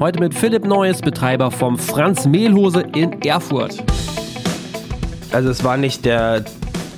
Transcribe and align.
Heute 0.00 0.18
mit 0.18 0.34
Philipp 0.34 0.64
Neues, 0.64 1.02
Betreiber 1.02 1.50
vom 1.50 1.76
Franz 1.76 2.24
Mehlhose 2.24 2.80
in 2.94 3.20
Erfurt. 3.20 3.84
Also 5.30 5.50
es 5.50 5.62
war 5.62 5.76
nicht 5.76 6.06
der, 6.06 6.42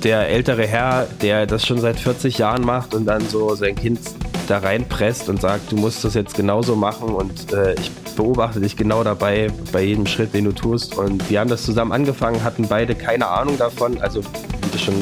der 0.05 0.29
ältere 0.29 0.65
Herr, 0.65 1.05
der 1.21 1.45
das 1.45 1.65
schon 1.65 1.79
seit 1.79 1.99
40 1.99 2.37
Jahren 2.37 2.63
macht 2.63 2.95
und 2.95 3.05
dann 3.05 3.19
so 3.27 3.55
sein 3.55 3.75
Kind 3.75 3.99
da 4.47 4.59
reinpresst 4.59 5.27
und 5.27 5.41
sagt, 5.41 5.73
du 5.73 5.75
musst 5.75 6.05
das 6.05 6.13
jetzt 6.13 6.35
genauso 6.35 6.77
machen 6.77 7.09
und 7.09 7.51
äh, 7.51 7.73
ich 7.73 7.91
beobachte 8.15 8.61
dich 8.61 8.77
genau 8.77 9.03
dabei 9.03 9.47
bei 9.73 9.83
jedem 9.83 10.07
Schritt, 10.07 10.33
den 10.33 10.45
du 10.45 10.53
tust. 10.53 10.95
Und 10.97 11.29
wir 11.29 11.41
haben 11.41 11.49
das 11.49 11.63
zusammen 11.63 11.91
angefangen, 11.91 12.41
hatten 12.41 12.69
beide 12.69 12.95
keine 12.95 13.27
Ahnung 13.27 13.57
davon. 13.57 14.01
Also 14.01 14.23
wie 14.23 14.69
du 14.71 14.77
schon 14.77 14.95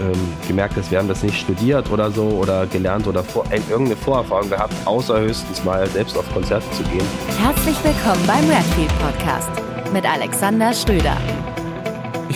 ähm, 0.00 0.12
gemerkt 0.46 0.76
hast, 0.76 0.90
wir 0.90 0.98
haben 0.98 1.08
das 1.08 1.22
nicht 1.22 1.38
studiert 1.38 1.90
oder 1.90 2.10
so 2.10 2.24
oder 2.28 2.66
gelernt 2.66 3.06
oder 3.06 3.22
vor, 3.22 3.44
irgendeine 3.50 3.96
Vorerfahrung 3.96 4.48
gehabt, 4.50 4.74
außer 4.84 5.20
höchstens 5.20 5.64
mal 5.64 5.86
selbst 5.88 6.16
auf 6.16 6.30
Konzerte 6.32 6.70
zu 6.72 6.82
gehen. 6.84 7.06
Herzlich 7.38 7.76
willkommen 7.82 8.24
beim 8.26 8.48
Redfield 8.48 8.92
Podcast 9.00 9.50
mit 9.92 10.08
Alexander 10.08 10.72
Schröder. 10.72 11.16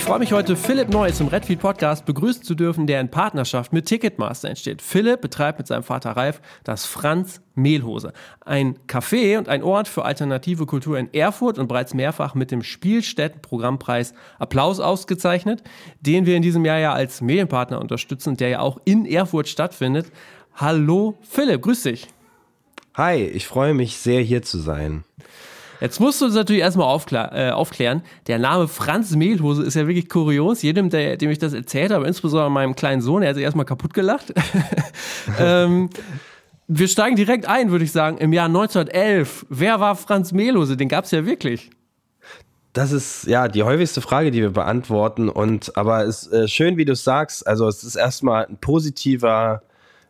Ich 0.04 0.08
freue 0.08 0.18
mich 0.18 0.32
heute, 0.34 0.54
Philipp 0.54 0.90
Neues 0.90 1.18
im 1.20 1.28
Redfield 1.28 1.60
Podcast 1.60 2.04
begrüßen 2.04 2.42
zu 2.42 2.54
dürfen, 2.54 2.86
der 2.86 3.00
in 3.00 3.08
Partnerschaft 3.08 3.72
mit 3.72 3.86
Ticketmaster 3.86 4.50
entsteht. 4.50 4.82
Philipp 4.82 5.22
betreibt 5.22 5.58
mit 5.58 5.66
seinem 5.66 5.82
Vater 5.82 6.10
Ralf 6.10 6.42
das 6.62 6.84
Franz 6.84 7.40
Mehlhose. 7.54 8.12
Ein 8.44 8.78
Café 8.86 9.38
und 9.38 9.48
ein 9.48 9.62
Ort 9.62 9.88
für 9.88 10.04
alternative 10.04 10.66
Kultur 10.66 10.98
in 10.98 11.12
Erfurt 11.14 11.58
und 11.58 11.68
bereits 11.68 11.94
mehrfach 11.94 12.34
mit 12.34 12.50
dem 12.50 12.62
Spielstätten-Programmpreis 12.62 14.12
Applaus 14.38 14.78
ausgezeichnet, 14.78 15.62
den 16.02 16.27
wir 16.27 16.36
in 16.36 16.42
diesem 16.42 16.66
Jahr 16.66 16.78
ja 16.78 16.92
als 16.92 17.22
Medienpartner 17.22 17.80
unterstützen, 17.80 18.36
der 18.36 18.50
ja 18.50 18.60
auch 18.60 18.82
in 18.84 19.06
Erfurt 19.06 19.48
stattfindet. 19.48 20.12
Hallo 20.55 21.16
Philipp, 21.22 21.62
grüß 21.62 21.82
dich. 21.84 22.08
Hi, 22.92 23.24
ich 23.24 23.46
freue 23.46 23.72
mich 23.72 23.96
sehr 23.96 24.20
hier 24.20 24.42
zu 24.42 24.58
sein. 24.58 25.05
Jetzt 25.80 26.00
musst 26.00 26.20
du 26.20 26.27
uns 26.27 26.34
natürlich 26.34 26.62
erstmal 26.62 26.98
äh, 27.33 27.50
aufklären. 27.50 28.03
Der 28.27 28.39
Name 28.39 28.69
Franz 28.69 29.14
Mehlhose 29.14 29.62
ist 29.62 29.75
ja 29.75 29.86
wirklich 29.86 30.08
kurios. 30.08 30.62
Jedem, 30.62 30.91
der, 30.91 31.17
dem 31.17 31.30
ich 31.30 31.39
das 31.39 31.53
erzählt 31.53 31.92
habe, 31.92 32.06
insbesondere 32.06 32.50
meinem 32.50 32.75
kleinen 32.75 33.03
Sohn, 33.03 33.20
der 33.20 33.30
hat 33.30 33.36
sich 33.36 33.44
erstmal 33.44 33.67
kaputt 33.67 33.95
gelacht. 33.95 34.33
ähm, 35.39 35.91
wir 36.67 36.89
steigen 36.89 37.17
direkt 37.17 37.47
ein, 37.47 37.70
würde 37.70 37.84
ich 37.84 37.92
sagen, 37.92 38.19
im 38.19 38.33
Jahr 38.33 38.47
1911. 38.47 39.47
Wer 39.50 39.80
war 39.80 39.97
Franz 39.97 40.33
Mehlhose? 40.33 40.77
Den 40.77 40.89
gab 40.89 41.05
es 41.05 41.11
ja 41.11 41.27
wirklich. 41.27 41.70
Das 42.72 42.91
ist 42.91 43.27
ja 43.27 43.47
die 43.47 43.62
häufigste 43.62 44.00
Frage, 44.00 44.30
die 44.30 44.41
wir 44.41 44.50
beantworten. 44.50 45.28
Und 45.28 45.77
aber 45.77 46.05
es 46.05 46.25
ist 46.25 46.33
äh, 46.33 46.48
schön, 46.48 46.77
wie 46.77 46.84
du 46.84 46.92
es 46.92 47.05
sagst. 47.05 47.47
Also 47.47 47.69
es 47.69 47.84
ist 47.84 47.95
erstmal 47.95 48.47
ein 48.47 48.56
positiver, 48.58 49.62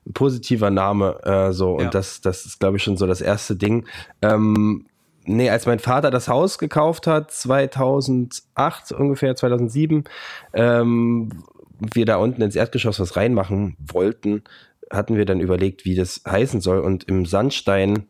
ein 0.06 0.12
positiver 0.14 0.70
Name. 0.70 1.20
Äh, 1.24 1.52
so 1.52 1.78
ja. 1.78 1.84
und 1.84 1.94
das, 1.94 2.20
das 2.20 2.46
ist, 2.46 2.60
glaube 2.60 2.78
ich, 2.78 2.82
schon 2.82 2.96
so 2.96 3.06
das 3.06 3.20
erste 3.20 3.56
Ding. 3.56 3.86
Ähm, 4.22 4.86
nee, 5.24 5.50
als 5.50 5.66
mein 5.66 5.78
Vater 5.78 6.10
das 6.10 6.28
Haus 6.28 6.58
gekauft 6.58 7.06
hat, 7.06 7.30
2008 7.30 8.92
ungefähr, 8.92 9.36
2007, 9.36 10.04
ähm, 10.52 11.30
wir 11.78 12.06
da 12.06 12.16
unten 12.16 12.42
ins 12.42 12.56
Erdgeschoss 12.56 13.00
was 13.00 13.16
reinmachen 13.16 13.76
wollten, 13.78 14.42
hatten 14.90 15.16
wir 15.16 15.24
dann 15.24 15.40
überlegt, 15.40 15.84
wie 15.84 15.94
das 15.94 16.22
heißen 16.26 16.60
soll. 16.60 16.80
Und 16.80 17.04
im 17.04 17.26
Sandstein 17.26 18.06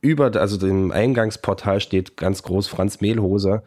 über, 0.00 0.34
also 0.36 0.56
dem 0.56 0.92
Eingangsportal 0.92 1.80
steht 1.80 2.16
ganz 2.16 2.42
groß 2.42 2.68
Franz 2.68 3.00
Mehlhose. 3.00 3.62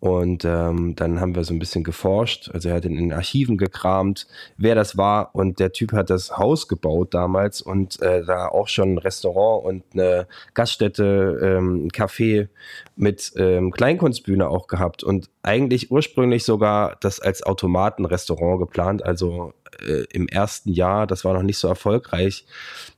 Und 0.00 0.46
ähm, 0.46 0.94
dann 0.96 1.20
haben 1.20 1.34
wir 1.34 1.44
so 1.44 1.52
ein 1.52 1.58
bisschen 1.58 1.84
geforscht. 1.84 2.50
Also 2.54 2.70
er 2.70 2.76
hat 2.76 2.86
in 2.86 2.96
den 2.96 3.12
Archiven 3.12 3.58
gekramt, 3.58 4.26
wer 4.56 4.74
das 4.74 4.96
war. 4.96 5.34
Und 5.34 5.60
der 5.60 5.72
Typ 5.72 5.92
hat 5.92 6.08
das 6.08 6.38
Haus 6.38 6.68
gebaut 6.68 7.12
damals 7.12 7.60
und 7.60 8.00
äh, 8.00 8.24
da 8.24 8.48
auch 8.48 8.68
schon 8.68 8.94
ein 8.94 8.98
Restaurant 8.98 9.64
und 9.66 9.84
eine 9.92 10.26
Gaststätte, 10.54 11.38
ähm, 11.42 11.86
ein 11.86 11.90
Café 11.90 12.48
mit 12.96 13.32
ähm, 13.36 13.72
Kleinkunstbühne 13.72 14.48
auch 14.48 14.68
gehabt. 14.68 15.04
Und 15.04 15.28
eigentlich 15.42 15.90
ursprünglich 15.90 16.44
sogar 16.44 16.96
das 17.00 17.20
als 17.20 17.42
Automatenrestaurant 17.42 18.58
geplant. 18.58 19.04
Also 19.04 19.52
äh, 19.86 20.04
im 20.12 20.28
ersten 20.28 20.72
Jahr, 20.72 21.06
das 21.06 21.26
war 21.26 21.34
noch 21.34 21.42
nicht 21.42 21.58
so 21.58 21.68
erfolgreich, 21.68 22.46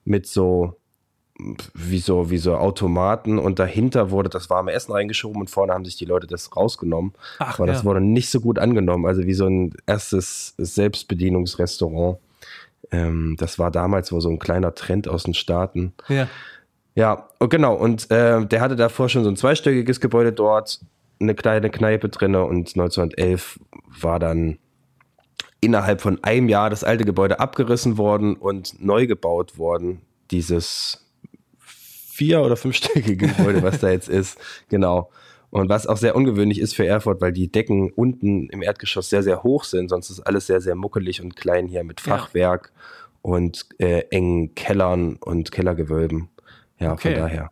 mit 0.05 0.29
so 0.29 0.77
wie 1.75 1.99
so, 1.99 2.31
wie 2.31 2.39
so 2.39 2.57
Automaten 2.57 3.39
und 3.39 3.59
dahinter 3.59 4.11
wurde 4.11 4.29
das 4.29 4.51
warme 4.51 4.73
Essen 4.73 4.93
reingeschoben 4.93 5.41
und 5.41 5.51
vorne 5.51 5.73
haben 5.73 5.85
sich 5.85 5.97
die 5.97 6.05
Leute 6.05 6.27
das 6.27 6.55
rausgenommen. 6.57 7.13
Ach, 7.39 7.59
Aber 7.59 7.67
ja. 7.67 7.73
das 7.73 7.85
wurde 7.85 8.01
nicht 8.01 8.31
so 8.31 8.41
gut 8.41 8.59
angenommen. 8.59 9.07
Also 9.07 9.25
wie 9.25 9.35
so 9.35 9.47
ein 9.47 9.75
erstes 9.87 10.55
Selbstbedienungsrestaurant. 10.59 12.19
Ähm, 12.91 13.37
das 13.39 13.59
war 13.59 13.71
damals 13.71 14.13
wohl 14.13 14.21
so 14.21 14.29
ein 14.29 14.39
kleiner 14.39 14.75
Trend 14.75 15.09
aus 15.09 15.25
den 15.25 15.35
Staaten. 15.35 15.93
Ja. 16.09 16.29
Ja, 16.95 17.29
und 17.39 17.49
genau. 17.49 17.75
Und 17.75 18.11
äh, 18.11 18.45
der 18.45 18.61
hatte 18.61 18.77
davor 18.77 19.09
schon 19.09 19.25
so 19.25 19.31
ein 19.31 19.37
zweistöckiges 19.37 20.01
Gebäude 20.01 20.33
dort, 20.33 20.81
eine 21.21 21.35
kleine 21.35 21.71
Kneipe 21.71 22.09
drin 22.09 22.35
und 22.35 22.77
1911 22.77 23.59
war 24.01 24.19
dann 24.19 24.59
innerhalb 25.61 26.01
von 26.01 26.23
einem 26.23 26.49
Jahr 26.49 26.69
das 26.69 26.85
alte 26.85 27.05
Gebäude 27.05 27.41
abgerissen 27.41 27.97
worden 27.97 28.35
und 28.35 28.83
neu 28.83 29.07
gebaut 29.07 29.57
worden. 29.57 30.03
Dieses 30.31 31.07
vier- 32.13 32.43
oder 32.43 32.57
fünfstöckige 32.57 33.17
Gebäude, 33.17 33.63
was 33.63 33.81
da 33.81 33.91
jetzt 33.91 34.09
ist. 34.09 34.39
Genau. 34.69 35.11
Und 35.51 35.69
was 35.69 35.87
auch 35.87 35.97
sehr 35.97 36.15
ungewöhnlich 36.15 36.61
ist 36.61 36.75
für 36.75 36.87
Erfurt, 36.87 37.21
weil 37.21 37.33
die 37.33 37.51
Decken 37.51 37.91
unten 37.91 38.49
im 38.49 38.63
Erdgeschoss 38.63 39.09
sehr, 39.11 39.23
sehr 39.23 39.43
hoch 39.43 39.65
sind. 39.65 39.89
Sonst 39.89 40.11
ist 40.11 40.21
alles 40.21 40.47
sehr, 40.47 40.61
sehr 40.61 40.75
muckelig 40.75 41.23
und 41.23 41.37
klein 41.37 41.67
hier 41.67 41.85
mit 41.85 42.01
Fachwerk 42.01 42.73
ja. 42.75 42.83
und 43.23 43.67
äh, 43.79 44.05
engen 44.11 44.55
Kellern 44.55 45.17
und 45.17 45.53
Kellergewölben. 45.53 46.29
Ja, 46.79 46.93
okay. 46.93 47.15
von 47.15 47.23
daher. 47.23 47.51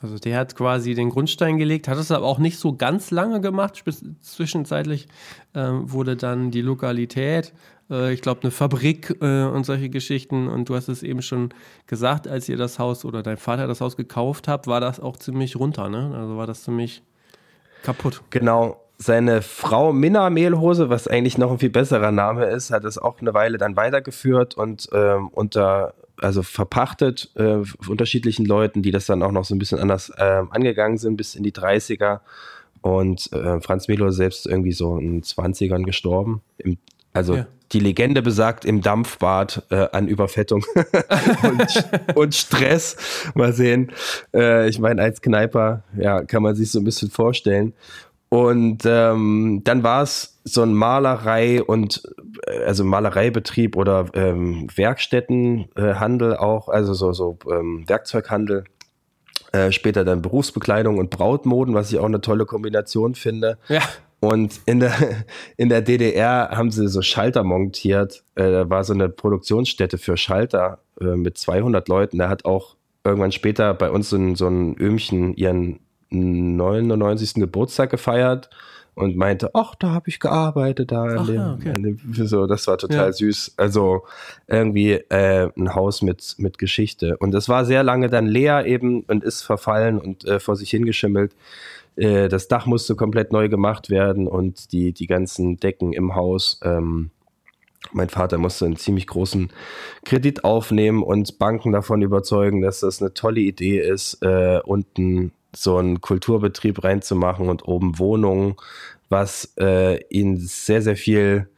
Also 0.00 0.18
der 0.18 0.38
hat 0.38 0.54
quasi 0.54 0.94
den 0.94 1.10
Grundstein 1.10 1.58
gelegt, 1.58 1.88
hat 1.88 1.98
es 1.98 2.10
aber 2.10 2.26
auch 2.26 2.38
nicht 2.38 2.58
so 2.58 2.76
ganz 2.76 3.10
lange 3.10 3.40
gemacht. 3.40 3.82
Zwischenzeitlich 4.20 5.08
ähm, 5.54 5.90
wurde 5.90 6.16
dann 6.16 6.50
die 6.50 6.60
Lokalität 6.60 7.52
äh, 7.90 8.12
ich 8.12 8.22
glaube, 8.22 8.42
eine 8.42 8.50
Fabrik 8.50 9.16
äh, 9.20 9.44
und 9.44 9.64
solche 9.64 9.88
Geschichten. 9.88 10.48
Und 10.48 10.68
du 10.68 10.74
hast 10.74 10.88
es 10.88 11.02
eben 11.02 11.22
schon 11.22 11.50
gesagt, 11.86 12.28
als 12.28 12.48
ihr 12.48 12.56
das 12.56 12.78
Haus 12.78 13.04
oder 13.04 13.22
dein 13.22 13.36
Vater 13.36 13.66
das 13.66 13.80
Haus 13.80 13.96
gekauft 13.96 14.48
habt, 14.48 14.66
war 14.66 14.80
das 14.80 15.00
auch 15.00 15.16
ziemlich 15.16 15.56
runter, 15.56 15.88
ne? 15.88 16.12
Also 16.16 16.36
war 16.36 16.46
das 16.46 16.64
ziemlich 16.64 17.02
kaputt. 17.82 18.22
Genau. 18.30 18.80
Seine 18.98 19.42
Frau 19.42 19.92
Minna 19.92 20.30
Mehlhose, 20.30 20.88
was 20.88 21.06
eigentlich 21.06 21.36
noch 21.36 21.52
ein 21.52 21.58
viel 21.58 21.70
besserer 21.70 22.12
Name 22.12 22.46
ist, 22.46 22.70
hat 22.70 22.84
es 22.84 22.96
auch 22.96 23.20
eine 23.20 23.34
Weile 23.34 23.58
dann 23.58 23.76
weitergeführt 23.76 24.54
und 24.54 24.88
ähm, 24.92 25.28
unter 25.28 25.92
also 26.18 26.42
verpachtet 26.42 27.30
äh, 27.34 27.58
unterschiedlichen 27.88 28.46
Leuten, 28.46 28.80
die 28.80 28.90
das 28.90 29.04
dann 29.04 29.22
auch 29.22 29.32
noch 29.32 29.44
so 29.44 29.54
ein 29.54 29.58
bisschen 29.58 29.78
anders 29.78 30.10
äh, 30.16 30.42
angegangen 30.48 30.96
sind 30.96 31.18
bis 31.18 31.34
in 31.34 31.42
die 31.42 31.52
30er. 31.52 32.20
Und 32.80 33.30
äh, 33.34 33.60
Franz 33.60 33.86
Mehlhose 33.86 34.16
selbst 34.16 34.46
irgendwie 34.46 34.72
so 34.72 34.96
in 34.96 35.20
den 35.20 35.22
20ern 35.22 35.82
gestorben. 35.82 36.40
Im, 36.56 36.78
also 37.12 37.36
ja 37.36 37.46
die 37.72 37.80
Legende 37.80 38.22
besagt, 38.22 38.64
im 38.64 38.80
Dampfbad 38.80 39.64
äh, 39.70 39.88
an 39.92 40.08
Überfettung 40.08 40.64
und, 41.42 41.88
und, 42.14 42.34
Stress. 42.34 42.96
Mal 43.34 43.52
sehen. 43.52 43.92
Äh, 44.34 44.68
ich 44.68 44.78
meine, 44.78 45.02
als 45.02 45.20
Kneiper, 45.20 45.82
ja, 45.96 46.22
kann 46.22 46.42
man 46.42 46.54
sich 46.54 46.70
so 46.70 46.78
ein 46.78 46.84
bisschen 46.84 47.10
vorstellen. 47.10 47.72
Und 48.28 48.82
ähm, 48.84 49.62
dann 49.64 49.82
war 49.82 50.02
es 50.02 50.40
so 50.44 50.62
ein 50.62 50.74
Malerei 50.74 51.62
und 51.62 52.02
äh, 52.46 52.64
also 52.64 52.84
Malereibetrieb 52.84 53.76
oder 53.76 54.06
ähm, 54.14 54.68
Werkstättenhandel 54.74 56.36
auch, 56.36 56.68
also 56.68 56.94
so, 56.94 57.12
so 57.12 57.38
ähm, 57.50 57.84
Werkzeughandel. 57.88 58.64
Äh, 59.52 59.70
später 59.70 60.04
dann 60.04 60.22
Berufsbekleidung 60.22 60.98
und 60.98 61.10
Brautmoden, 61.10 61.74
was 61.74 61.92
ich 61.92 61.98
auch 61.98 62.04
eine 62.04 62.20
tolle 62.20 62.46
Kombination 62.46 63.14
finde. 63.14 63.58
Ja. 63.68 63.80
Und 64.20 64.60
in 64.66 64.80
der, 64.80 64.92
in 65.56 65.68
der 65.68 65.82
DDR 65.82 66.50
haben 66.52 66.70
sie 66.70 66.88
so 66.88 67.02
Schalter 67.02 67.44
montiert. 67.44 68.24
Äh, 68.34 68.50
da 68.50 68.70
war 68.70 68.84
so 68.84 68.92
eine 68.92 69.08
Produktionsstätte 69.08 69.98
für 69.98 70.16
Schalter 70.16 70.80
äh, 71.00 71.16
mit 71.16 71.38
200 71.38 71.88
Leuten. 71.88 72.18
Da 72.18 72.28
hat 72.28 72.44
auch 72.44 72.76
irgendwann 73.04 73.32
später 73.32 73.74
bei 73.74 73.90
uns 73.90 74.10
so 74.10 74.16
ein, 74.16 74.34
so 74.34 74.48
ein 74.48 74.76
Öhmchen 74.78 75.34
ihren 75.34 75.80
99. 76.10 77.34
Geburtstag 77.34 77.90
gefeiert 77.90 78.50
und 78.96 79.14
meinte, 79.14 79.50
ach, 79.54 79.74
da 79.74 79.90
habe 79.90 80.08
ich 80.08 80.20
gearbeitet, 80.20 80.90
da 80.90 81.04
ach, 81.18 81.26
dem, 81.26 81.54
okay. 81.54 81.74
dem, 81.74 82.00
so, 82.12 82.46
das 82.46 82.66
war 82.66 82.78
total 82.78 83.06
ja. 83.08 83.12
süß. 83.12 83.54
Also 83.58 84.04
irgendwie 84.48 84.92
äh, 84.92 85.50
ein 85.54 85.74
Haus 85.74 86.00
mit, 86.00 86.34
mit 86.38 86.56
Geschichte. 86.56 87.18
Und 87.18 87.34
es 87.34 87.48
war 87.48 87.66
sehr 87.66 87.82
lange 87.82 88.08
dann 88.08 88.26
leer 88.26 88.64
eben 88.64 89.02
und 89.02 89.22
ist 89.22 89.42
verfallen 89.42 89.98
und 89.98 90.24
äh, 90.24 90.40
vor 90.40 90.56
sich 90.56 90.70
hingeschimmelt. 90.70 91.36
Äh, 91.96 92.28
das 92.28 92.48
Dach 92.48 92.64
musste 92.64 92.96
komplett 92.96 93.32
neu 93.32 93.50
gemacht 93.50 93.90
werden 93.90 94.26
und 94.26 94.72
die, 94.72 94.92
die 94.92 95.06
ganzen 95.06 95.58
Decken 95.58 95.92
im 95.92 96.14
Haus. 96.14 96.58
Ähm, 96.64 97.10
mein 97.92 98.08
Vater 98.08 98.38
musste 98.38 98.64
einen 98.64 98.76
ziemlich 98.76 99.06
großen 99.06 99.50
Kredit 100.06 100.42
aufnehmen 100.42 101.02
und 101.02 101.38
Banken 101.38 101.72
davon 101.72 102.00
überzeugen, 102.00 102.62
dass 102.62 102.80
das 102.80 103.02
eine 103.02 103.12
tolle 103.12 103.40
Idee 103.40 103.78
ist, 103.78 104.22
äh, 104.22 104.58
unten 104.64 105.32
so 105.56 105.78
einen 105.78 106.00
Kulturbetrieb 106.00 106.84
reinzumachen 106.84 107.48
und 107.48 107.66
oben 107.66 107.98
Wohnungen, 107.98 108.56
was 109.08 109.54
äh, 109.58 110.02
ihn 110.08 110.36
sehr, 110.36 110.82
sehr 110.82 110.96
viel 110.96 111.48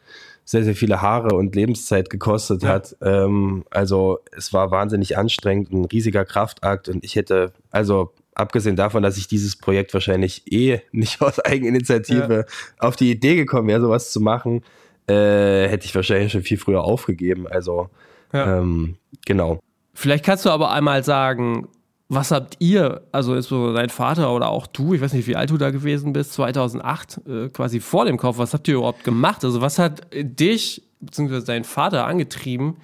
sehr, 0.45 0.65
sehr 0.65 0.75
viele 0.75 1.03
Haare 1.03 1.37
und 1.37 1.55
Lebenszeit 1.55 2.09
gekostet 2.09 2.63
ja. 2.63 2.71
hat. 2.71 2.97
Ähm, 3.03 3.65
also 3.69 4.21
es 4.35 4.55
war 4.55 4.71
wahnsinnig 4.71 5.19
anstrengend, 5.19 5.73
ein 5.73 5.85
riesiger 5.85 6.25
Kraftakt 6.25 6.89
und 6.89 7.05
ich 7.05 7.17
hätte, 7.17 7.53
also 7.71 8.15
abgesehen 8.35 8.75
davon, 8.75 9.03
dass 9.03 9.19
ich 9.19 9.29
dieses 9.29 9.57
Projekt 9.57 9.93
wahrscheinlich 9.93 10.51
eh 10.51 10.81
nicht 10.93 11.21
aus 11.21 11.39
Eigeninitiative 11.39 12.47
ja. 12.49 12.55
auf 12.79 12.97
die 12.97 13.11
Idee 13.11 13.37
gekommen 13.37 13.69
wäre, 13.69 13.83
sowas 13.83 14.11
zu 14.11 14.23
machen, 14.23 14.63
äh, 15.07 15.69
hätte 15.69 15.85
ich 15.85 15.95
wahrscheinlich 15.95 16.33
schon 16.33 16.43
viel 16.43 16.57
früher 16.57 16.83
aufgegeben. 16.83 17.47
Also 17.47 17.91
ja. 18.33 18.59
ähm, 18.59 18.97
genau. 19.27 19.61
Vielleicht 19.93 20.25
kannst 20.25 20.47
du 20.47 20.51
aber 20.51 20.71
einmal 20.71 21.05
sagen, 21.05 21.69
was 22.09 22.31
habt 22.31 22.57
ihr, 22.59 23.03
also 23.13 23.35
ist 23.35 23.49
so 23.49 23.75
dein 23.75 23.91
Vater 23.91 24.33
oder 24.35 24.49
auch 24.49 24.67
du, 24.67 24.95
ich 24.95 25.01
weiß 25.01 25.13
nicht, 25.13 25.27
wie 25.27 25.37
alt 25.37 25.51
du 25.51 25.59
da 25.59 25.71
gewesen 25.71 26.15
bist, 26.15 26.33
2008, 26.33 27.21
äh, 27.27 27.49
quasi 27.51 27.81
vor 27.81 28.07
dem 28.07 28.17
Kauf, 28.17 28.39
was 28.39 28.55
habt 28.55 28.67
ihr 28.69 28.77
überhaupt 28.77 29.05
gemacht? 29.05 29.45
Also 29.45 29.61
was 29.61 29.79
hat 29.79 30.07
dich 30.13 30.83
bzw. 31.01 31.43
dein 31.45 31.65
Vater 31.65 32.07
angetrieben, 32.07 32.79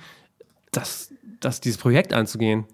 das, 0.73 1.11
das, 1.41 1.61
dieses 1.61 1.79
Projekt 1.79 2.13
anzugehen? 2.13 2.67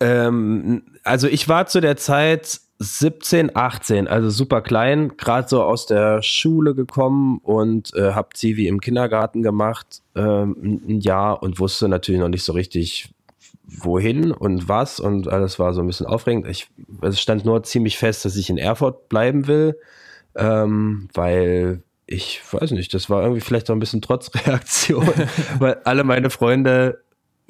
Ähm, 0.00 0.82
also 1.04 1.28
ich 1.28 1.48
war 1.48 1.66
zu 1.66 1.80
der 1.80 1.96
Zeit 1.96 2.60
17, 2.78 3.56
18, 3.56 4.06
also 4.08 4.28
super 4.28 4.60
klein, 4.60 5.16
gerade 5.16 5.48
so 5.48 5.62
aus 5.62 5.86
der 5.86 6.22
Schule 6.22 6.74
gekommen 6.74 7.38
und 7.38 7.94
äh, 7.94 8.12
habe 8.12 8.30
Zivi 8.34 8.66
im 8.66 8.80
Kindergarten 8.80 9.42
gemacht, 9.42 10.02
ähm, 10.14 10.82
ein 10.86 11.00
Jahr 11.00 11.42
und 11.42 11.58
wusste 11.58 11.88
natürlich 11.88 12.20
noch 12.20 12.28
nicht 12.28 12.44
so 12.44 12.52
richtig, 12.52 13.14
wohin 13.78 14.32
und 14.32 14.68
was 14.68 15.00
und 15.00 15.28
alles 15.28 15.58
war 15.58 15.74
so 15.74 15.80
ein 15.80 15.86
bisschen 15.86 16.06
aufregend. 16.06 16.46
Ich, 16.46 16.68
es 17.02 17.20
stand 17.20 17.44
nur 17.44 17.62
ziemlich 17.62 17.98
fest, 17.98 18.24
dass 18.24 18.36
ich 18.36 18.50
in 18.50 18.58
Erfurt 18.58 19.08
bleiben 19.08 19.46
will, 19.46 19.78
ähm, 20.34 21.08
weil 21.14 21.82
ich 22.06 22.40
weiß 22.50 22.70
nicht, 22.70 22.94
das 22.94 23.10
war 23.10 23.22
irgendwie 23.22 23.40
vielleicht 23.40 23.68
auch 23.68 23.74
ein 23.74 23.80
bisschen 23.80 24.02
Trotzreaktion, 24.02 25.08
weil 25.58 25.80
alle 25.84 26.04
meine 26.04 26.30
Freunde 26.30 27.02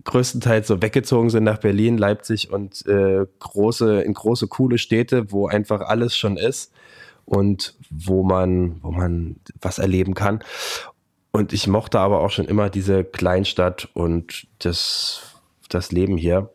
größtenteils 0.04 0.68
so 0.68 0.82
weggezogen 0.82 1.30
sind 1.30 1.44
nach 1.44 1.58
Berlin, 1.58 1.98
Leipzig 1.98 2.50
und 2.50 2.86
äh, 2.86 3.26
große, 3.40 4.02
in 4.02 4.14
große, 4.14 4.46
coole 4.48 4.78
Städte, 4.78 5.32
wo 5.32 5.46
einfach 5.48 5.80
alles 5.80 6.16
schon 6.16 6.36
ist 6.36 6.72
und 7.24 7.74
wo 7.90 8.22
man, 8.22 8.78
wo 8.82 8.92
man 8.92 9.36
was 9.60 9.78
erleben 9.78 10.14
kann. 10.14 10.42
Und 11.32 11.52
ich 11.52 11.66
mochte 11.66 12.00
aber 12.00 12.20
auch 12.20 12.30
schon 12.30 12.46
immer 12.46 12.70
diese 12.70 13.04
Kleinstadt 13.04 13.88
und 13.92 14.46
das 14.60 15.35
das 15.68 15.92
Leben 15.92 16.16
hier. 16.16 16.50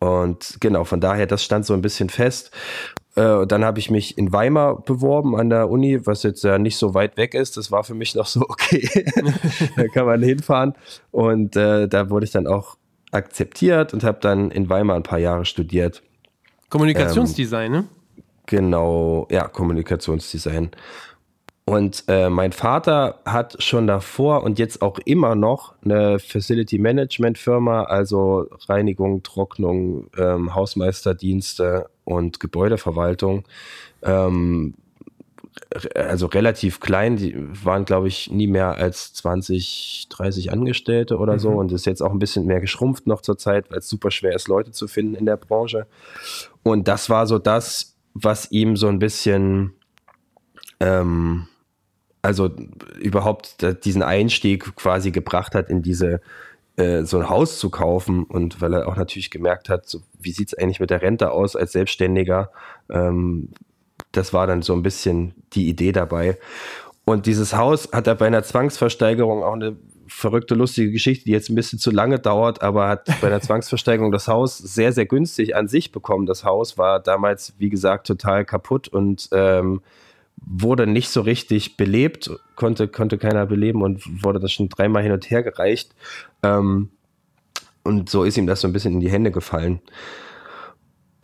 Und 0.00 0.58
genau, 0.60 0.84
von 0.84 1.00
daher, 1.00 1.26
das 1.26 1.42
stand 1.42 1.66
so 1.66 1.74
ein 1.74 1.82
bisschen 1.82 2.08
fest. 2.08 2.52
Äh, 3.16 3.46
dann 3.46 3.64
habe 3.64 3.80
ich 3.80 3.90
mich 3.90 4.16
in 4.16 4.32
Weimar 4.32 4.80
beworben 4.82 5.36
an 5.36 5.50
der 5.50 5.68
Uni, 5.68 6.06
was 6.06 6.22
jetzt 6.22 6.44
ja 6.44 6.58
nicht 6.58 6.76
so 6.76 6.94
weit 6.94 7.16
weg 7.16 7.34
ist. 7.34 7.56
Das 7.56 7.72
war 7.72 7.82
für 7.82 7.94
mich 7.94 8.14
noch 8.14 8.26
so 8.26 8.40
okay. 8.48 8.88
da 9.76 9.88
kann 9.88 10.06
man 10.06 10.22
hinfahren. 10.22 10.74
Und 11.10 11.56
äh, 11.56 11.88
da 11.88 12.10
wurde 12.10 12.26
ich 12.26 12.32
dann 12.32 12.46
auch 12.46 12.76
akzeptiert 13.10 13.92
und 13.92 14.04
habe 14.04 14.18
dann 14.20 14.50
in 14.50 14.68
Weimar 14.68 14.96
ein 14.96 15.02
paar 15.02 15.18
Jahre 15.18 15.44
studiert. 15.44 16.02
Kommunikationsdesign, 16.70 17.74
ähm, 17.74 17.80
ne? 17.80 17.88
Genau, 18.46 19.26
ja, 19.30 19.46
Kommunikationsdesign. 19.48 20.70
Und 21.68 22.04
äh, 22.08 22.30
mein 22.30 22.52
Vater 22.52 23.20
hat 23.26 23.62
schon 23.62 23.86
davor 23.86 24.42
und 24.42 24.58
jetzt 24.58 24.80
auch 24.80 24.98
immer 25.00 25.34
noch 25.34 25.74
eine 25.84 26.18
Facility 26.18 26.78
Management 26.78 27.36
Firma, 27.36 27.82
also 27.82 28.46
Reinigung, 28.68 29.22
Trocknung, 29.22 30.08
ähm, 30.16 30.54
Hausmeisterdienste 30.54 31.90
und 32.04 32.40
Gebäudeverwaltung. 32.40 33.44
Ähm, 34.02 34.76
also 35.94 36.24
relativ 36.24 36.80
klein, 36.80 37.16
die 37.16 37.36
waren, 37.62 37.84
glaube 37.84 38.08
ich, 38.08 38.30
nie 38.30 38.46
mehr 38.46 38.78
als 38.78 39.12
20, 39.12 40.06
30 40.08 40.50
Angestellte 40.50 41.18
oder 41.18 41.38
so 41.38 41.50
mhm. 41.50 41.56
und 41.56 41.72
ist 41.72 41.84
jetzt 41.84 42.00
auch 42.00 42.12
ein 42.12 42.18
bisschen 42.18 42.46
mehr 42.46 42.60
geschrumpft 42.60 43.06
noch 43.06 43.20
zur 43.20 43.36
Zeit, 43.36 43.70
weil 43.70 43.80
es 43.80 43.90
super 43.90 44.10
schwer 44.10 44.34
ist, 44.34 44.48
Leute 44.48 44.70
zu 44.70 44.88
finden 44.88 45.16
in 45.16 45.26
der 45.26 45.36
Branche. 45.36 45.86
Und 46.62 46.88
das 46.88 47.10
war 47.10 47.26
so 47.26 47.38
das, 47.38 47.94
was 48.14 48.50
ihm 48.52 48.74
so 48.76 48.88
ein 48.88 49.00
bisschen 49.00 49.74
ähm, 50.80 51.46
also 52.22 52.50
überhaupt 53.00 53.56
diesen 53.84 54.02
Einstieg 54.02 54.74
quasi 54.76 55.10
gebracht 55.10 55.54
hat 55.54 55.70
in 55.70 55.82
diese 55.82 56.20
äh, 56.76 57.04
so 57.04 57.18
ein 57.18 57.28
Haus 57.28 57.58
zu 57.58 57.70
kaufen 57.70 58.24
und 58.24 58.60
weil 58.60 58.72
er 58.74 58.88
auch 58.88 58.96
natürlich 58.96 59.30
gemerkt 59.30 59.68
hat, 59.68 59.88
so, 59.88 60.00
wie 60.18 60.32
sieht 60.32 60.48
es 60.48 60.54
eigentlich 60.54 60.80
mit 60.80 60.90
der 60.90 61.02
Rente 61.02 61.32
aus 61.32 61.56
als 61.56 61.72
Selbstständiger. 61.72 62.50
Ähm, 62.88 63.48
das 64.12 64.32
war 64.32 64.46
dann 64.46 64.62
so 64.62 64.74
ein 64.74 64.82
bisschen 64.82 65.34
die 65.52 65.68
Idee 65.68 65.92
dabei. 65.92 66.38
Und 67.04 67.26
dieses 67.26 67.56
Haus 67.56 67.88
hat 67.92 68.06
er 68.06 68.14
bei 68.14 68.26
einer 68.26 68.42
Zwangsversteigerung 68.42 69.42
auch 69.42 69.54
eine 69.54 69.76
verrückte, 70.06 70.54
lustige 70.54 70.90
Geschichte, 70.90 71.24
die 71.24 71.32
jetzt 71.32 71.50
ein 71.50 71.54
bisschen 71.54 71.78
zu 71.78 71.90
lange 71.90 72.18
dauert, 72.18 72.62
aber 72.62 72.88
hat 72.88 73.06
bei 73.20 73.26
einer 73.26 73.40
Zwangsversteigerung 73.40 74.12
das 74.12 74.28
Haus 74.28 74.58
sehr, 74.58 74.92
sehr 74.92 75.06
günstig 75.06 75.56
an 75.56 75.68
sich 75.68 75.92
bekommen. 75.92 76.26
Das 76.26 76.44
Haus 76.44 76.78
war 76.78 77.00
damals, 77.00 77.54
wie 77.58 77.70
gesagt, 77.70 78.06
total 78.06 78.44
kaputt 78.44 78.88
und 78.88 79.28
ähm, 79.32 79.80
wurde 80.44 80.86
nicht 80.86 81.10
so 81.10 81.20
richtig 81.20 81.76
belebt, 81.76 82.30
konnte, 82.56 82.88
konnte 82.88 83.18
keiner 83.18 83.46
beleben 83.46 83.82
und 83.82 84.22
wurde 84.22 84.40
das 84.40 84.52
schon 84.52 84.68
dreimal 84.68 85.02
hin 85.02 85.12
und 85.12 85.30
her 85.30 85.42
gereicht. 85.42 85.94
Ähm, 86.42 86.90
und 87.82 88.10
so 88.10 88.24
ist 88.24 88.36
ihm 88.36 88.46
das 88.46 88.60
so 88.60 88.68
ein 88.68 88.72
bisschen 88.72 88.94
in 88.94 89.00
die 89.00 89.10
Hände 89.10 89.30
gefallen. 89.30 89.80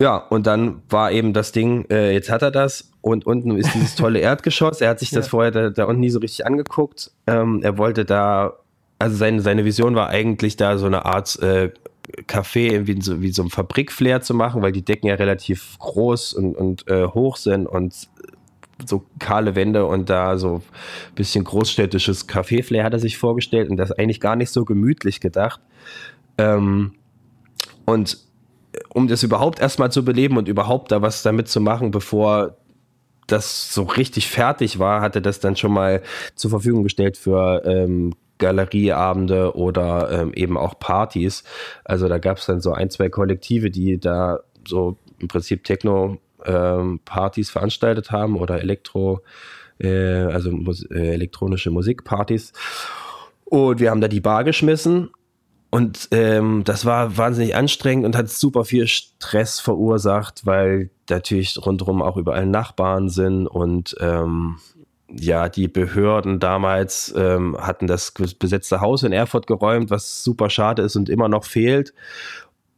Ja, 0.01 0.17
und 0.17 0.45
dann 0.45 0.81
war 0.89 1.11
eben 1.11 1.31
das 1.31 1.51
Ding, 1.51 1.85
äh, 1.89 2.11
jetzt 2.11 2.29
hat 2.29 2.41
er 2.41 2.51
das 2.51 2.91
und 3.01 3.25
unten 3.25 3.55
ist 3.55 3.73
dieses 3.73 3.95
tolle 3.95 4.19
Erdgeschoss. 4.19 4.81
Er 4.81 4.89
hat 4.89 4.99
sich 4.99 5.09
das 5.09 5.27
ja. 5.27 5.29
vorher 5.29 5.51
da, 5.51 5.69
da, 5.69 5.85
unten 5.85 6.01
nie 6.01 6.09
so 6.09 6.19
richtig 6.19 6.45
angeguckt. 6.45 7.11
Ähm, 7.27 7.61
er 7.63 7.77
wollte 7.77 8.03
da, 8.03 8.53
also 8.99 9.15
seine, 9.15 9.41
seine 9.41 9.63
Vision 9.63 9.95
war 9.95 10.09
eigentlich 10.09 10.57
da 10.57 10.77
so 10.77 10.85
eine 10.85 11.05
Art 11.05 11.39
äh, 11.41 11.71
Café 12.27 12.87
wie 12.87 13.01
so, 13.01 13.21
wie 13.21 13.31
so 13.31 13.43
ein 13.43 13.49
Fabrikflair 13.49 14.21
zu 14.21 14.33
machen, 14.33 14.61
weil 14.61 14.71
die 14.71 14.83
Decken 14.83 15.07
ja 15.07 15.15
relativ 15.15 15.77
groß 15.79 16.33
und, 16.33 16.55
und 16.55 16.87
äh, 16.87 17.07
hoch 17.07 17.37
sind 17.37 17.65
und 17.65 18.09
so 18.85 19.05
kahle 19.19 19.55
Wände 19.55 19.85
und 19.85 20.09
da 20.09 20.37
so 20.37 20.55
ein 20.55 21.15
bisschen 21.15 21.43
großstädtisches 21.43 22.27
Café-Flair 22.27 22.83
hat 22.83 22.93
er 22.93 22.99
sich 22.99 23.17
vorgestellt 23.17 23.69
und 23.69 23.77
das 23.77 23.91
eigentlich 23.91 24.19
gar 24.19 24.35
nicht 24.35 24.49
so 24.49 24.65
gemütlich 24.65 25.21
gedacht. 25.21 25.61
Ähm, 26.37 26.93
und 27.85 28.17
um 28.89 29.07
das 29.07 29.23
überhaupt 29.23 29.59
erstmal 29.59 29.91
zu 29.91 30.03
beleben 30.03 30.37
und 30.37 30.47
überhaupt 30.47 30.91
da 30.91 31.01
was 31.01 31.23
damit 31.23 31.47
zu 31.47 31.61
machen, 31.61 31.91
bevor 31.91 32.57
das 33.27 33.73
so 33.73 33.83
richtig 33.83 34.27
fertig 34.27 34.77
war, 34.79 35.01
hat 35.01 35.15
er 35.15 35.21
das 35.21 35.39
dann 35.39 35.55
schon 35.55 35.71
mal 35.71 36.01
zur 36.35 36.51
Verfügung 36.51 36.83
gestellt 36.83 37.17
für 37.17 37.63
ähm, 37.65 38.13
Galerieabende 38.37 39.55
oder 39.55 40.11
ähm, 40.11 40.33
eben 40.33 40.57
auch 40.57 40.77
Partys. 40.77 41.43
Also 41.83 42.07
da 42.07 42.17
gab 42.17 42.37
es 42.37 42.45
dann 42.45 42.59
so 42.59 42.73
ein, 42.73 42.89
zwei 42.89 43.09
Kollektive, 43.09 43.71
die 43.71 43.99
da 43.99 44.39
so 44.67 44.97
im 45.19 45.27
Prinzip 45.27 45.63
Techno 45.63 46.17
ähm, 46.45 46.99
Partys 47.05 47.49
veranstaltet 47.49 48.11
haben 48.11 48.37
oder 48.37 48.59
Elektro, 48.59 49.21
äh, 49.79 49.89
also 49.89 50.51
Mus 50.51 50.83
äh, 50.85 51.13
elektronische 51.13 51.71
Musikpartys. 51.71 52.53
Und 53.45 53.79
wir 53.79 53.91
haben 53.91 54.01
da 54.01 54.07
die 54.07 54.21
Bar 54.21 54.43
geschmissen 54.43 55.09
und 55.75 56.07
ähm, 56.11 56.63
das 56.63 56.85
war 56.85 57.17
wahnsinnig 57.17 57.53
anstrengend 57.53 58.05
und 58.05 58.15
hat 58.15 58.29
super 58.29 58.63
viel 58.63 58.87
Stress 58.87 59.59
verursacht, 59.59 60.45
weil 60.45 60.89
natürlich 61.09 61.57
rundherum 61.65 62.01
auch 62.01 62.15
überall 62.15 62.45
Nachbarn 62.45 63.09
sind 63.09 63.45
und 63.45 63.93
ähm, 63.99 64.55
ja, 65.09 65.49
die 65.49 65.67
Behörden 65.67 66.39
damals 66.39 67.13
ähm, 67.17 67.57
hatten 67.59 67.87
das 67.87 68.11
besetzte 68.11 68.79
Haus 68.79 69.03
in 69.03 69.11
Erfurt 69.11 69.47
geräumt, 69.47 69.89
was 69.89 70.23
super 70.23 70.49
schade 70.49 70.81
ist 70.81 70.95
und 70.95 71.09
immer 71.09 71.27
noch 71.27 71.43
fehlt. 71.43 71.93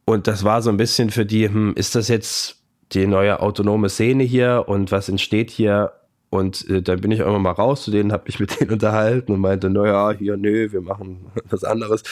Und 0.04 0.26
das 0.26 0.42
war 0.42 0.60
so 0.60 0.70
ein 0.70 0.76
bisschen 0.76 1.10
für 1.10 1.24
die, 1.24 1.48
hm, 1.48 1.74
ist 1.74 1.94
das 1.94 2.08
jetzt 2.08 2.57
die 2.92 3.06
neue 3.06 3.40
autonome 3.40 3.88
Szene 3.88 4.24
hier 4.24 4.64
und 4.66 4.92
was 4.92 5.08
entsteht 5.08 5.50
hier. 5.50 5.92
Und 6.30 6.68
äh, 6.68 6.82
dann 6.82 7.00
bin 7.00 7.10
ich 7.10 7.20
irgendwann 7.20 7.42
mal 7.42 7.52
raus 7.52 7.84
zu 7.84 7.90
denen, 7.90 8.12
habe 8.12 8.24
mich 8.26 8.38
mit 8.40 8.60
denen 8.60 8.70
unterhalten 8.72 9.32
und 9.32 9.40
meinte, 9.40 9.70
naja, 9.70 10.12
hier, 10.12 10.36
nö, 10.36 10.70
wir 10.72 10.80
machen 10.80 11.26
was 11.50 11.64
anderes. 11.64 12.02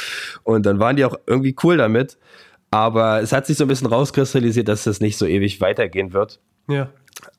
Und 0.43 0.67
dann 0.67 0.79
waren 0.79 0.97
die 0.97 1.05
auch 1.05 1.17
irgendwie 1.27 1.55
cool 1.63 1.77
damit. 1.77 2.19
Aber 2.71 3.21
es 3.21 3.33
hat 3.33 3.47
sich 3.47 3.57
so 3.57 3.65
ein 3.65 3.69
bisschen 3.69 3.87
rauskristallisiert, 3.87 4.69
dass 4.69 4.85
das 4.85 5.01
nicht 5.01 5.17
so 5.19 5.27
ewig 5.27 5.61
weitergehen 5.61 6.13
wird. 6.13 6.41
Ja. 6.69 6.89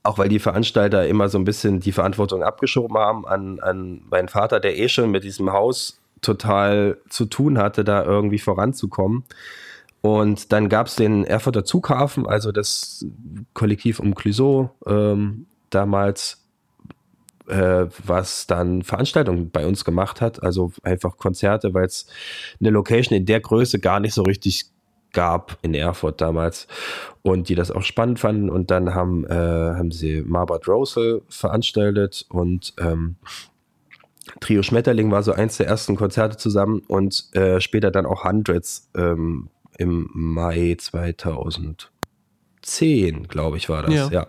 Auch 0.03 0.17
weil 0.17 0.29
die 0.29 0.39
Veranstalter 0.39 1.05
immer 1.05 1.29
so 1.29 1.37
ein 1.37 1.43
bisschen 1.43 1.79
die 1.79 1.91
Verantwortung 1.91 2.43
abgeschoben 2.43 2.97
haben 2.97 3.27
an, 3.27 3.59
an 3.59 4.01
meinen 4.09 4.29
Vater, 4.29 4.59
der 4.59 4.77
eh 4.77 4.89
schon 4.89 5.11
mit 5.11 5.23
diesem 5.23 5.51
Haus 5.51 5.99
total 6.21 6.97
zu 7.09 7.25
tun 7.25 7.57
hatte, 7.57 7.83
da 7.83 8.03
irgendwie 8.03 8.39
voranzukommen. 8.39 9.23
Und 10.07 10.53
dann 10.53 10.69
gab 10.69 10.87
es 10.87 10.95
den 10.95 11.25
Erfurter 11.25 11.65
Zughafen, 11.65 12.25
also 12.25 12.53
das 12.53 13.05
Kollektiv 13.53 13.99
um 13.99 14.15
Clouseau 14.15 14.69
ähm, 14.85 15.47
damals, 15.69 16.47
äh, 17.49 17.87
was 18.05 18.47
dann 18.47 18.83
Veranstaltungen 18.83 19.51
bei 19.51 19.65
uns 19.67 19.83
gemacht 19.83 20.21
hat, 20.21 20.41
also 20.41 20.71
einfach 20.81 21.17
Konzerte, 21.17 21.73
weil 21.73 21.87
es 21.87 22.07
eine 22.61 22.69
Location 22.69 23.17
in 23.17 23.25
der 23.25 23.41
Größe 23.41 23.79
gar 23.79 23.99
nicht 23.99 24.13
so 24.13 24.21
richtig 24.23 24.67
gab 25.11 25.57
in 25.61 25.73
Erfurt 25.73 26.21
damals. 26.21 26.67
Und 27.21 27.49
die 27.49 27.55
das 27.55 27.69
auch 27.69 27.83
spannend 27.83 28.21
fanden. 28.21 28.49
Und 28.49 28.71
dann 28.71 28.95
haben, 28.95 29.25
äh, 29.25 29.33
haben 29.33 29.91
sie 29.91 30.21
Marbert 30.21 30.69
Rosel 30.69 31.21
veranstaltet 31.27 32.25
und 32.29 32.73
ähm, 32.79 33.17
Trio 34.39 34.61
Schmetterling 34.61 35.11
war 35.11 35.23
so 35.23 35.33
eins 35.33 35.57
der 35.57 35.67
ersten 35.67 35.97
Konzerte 35.97 36.37
zusammen. 36.37 36.81
Und 36.87 37.27
äh, 37.35 37.59
später 37.59 37.91
dann 37.91 38.05
auch 38.05 38.23
Hundreds 38.23 38.89
ähm, 38.95 39.49
im 39.77 40.09
Mai 40.13 40.75
2000. 40.77 41.91
2010, 42.67 43.27
glaube 43.27 43.57
ich, 43.57 43.69
war 43.69 43.83
das, 43.83 43.93
ja. 43.93 44.09
ja. 44.09 44.27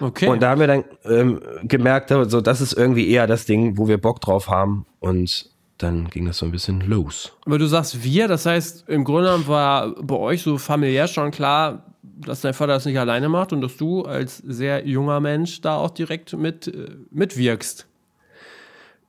Okay. 0.00 0.28
Und 0.28 0.42
da 0.42 0.50
haben 0.50 0.60
wir 0.60 0.66
dann 0.66 0.84
ähm, 1.04 1.40
gemerkt, 1.62 2.08
so, 2.08 2.40
das 2.40 2.60
ist 2.60 2.72
irgendwie 2.72 3.08
eher 3.08 3.26
das 3.26 3.44
Ding, 3.44 3.78
wo 3.78 3.86
wir 3.86 3.98
Bock 3.98 4.20
drauf 4.20 4.48
haben. 4.48 4.84
Und 4.98 5.50
dann 5.78 6.08
ging 6.08 6.26
das 6.26 6.38
so 6.38 6.46
ein 6.46 6.52
bisschen 6.52 6.80
los. 6.80 7.36
Aber 7.46 7.58
du 7.58 7.66
sagst 7.66 8.02
wir, 8.02 8.26
das 8.26 8.46
heißt, 8.46 8.88
im 8.88 9.04
Grunde 9.04 9.46
war 9.46 9.94
bei 10.02 10.16
euch 10.16 10.42
so 10.42 10.58
familiär 10.58 11.06
schon 11.06 11.30
klar, 11.30 11.84
dass 12.02 12.40
dein 12.40 12.54
Vater 12.54 12.72
das 12.74 12.84
nicht 12.84 12.98
alleine 12.98 13.28
macht 13.28 13.52
und 13.52 13.60
dass 13.60 13.76
du 13.76 14.02
als 14.02 14.38
sehr 14.38 14.86
junger 14.86 15.20
Mensch 15.20 15.60
da 15.60 15.76
auch 15.76 15.90
direkt 15.90 16.32
mit, 16.32 16.66
äh, 16.68 16.88
mitwirkst. 17.10 17.86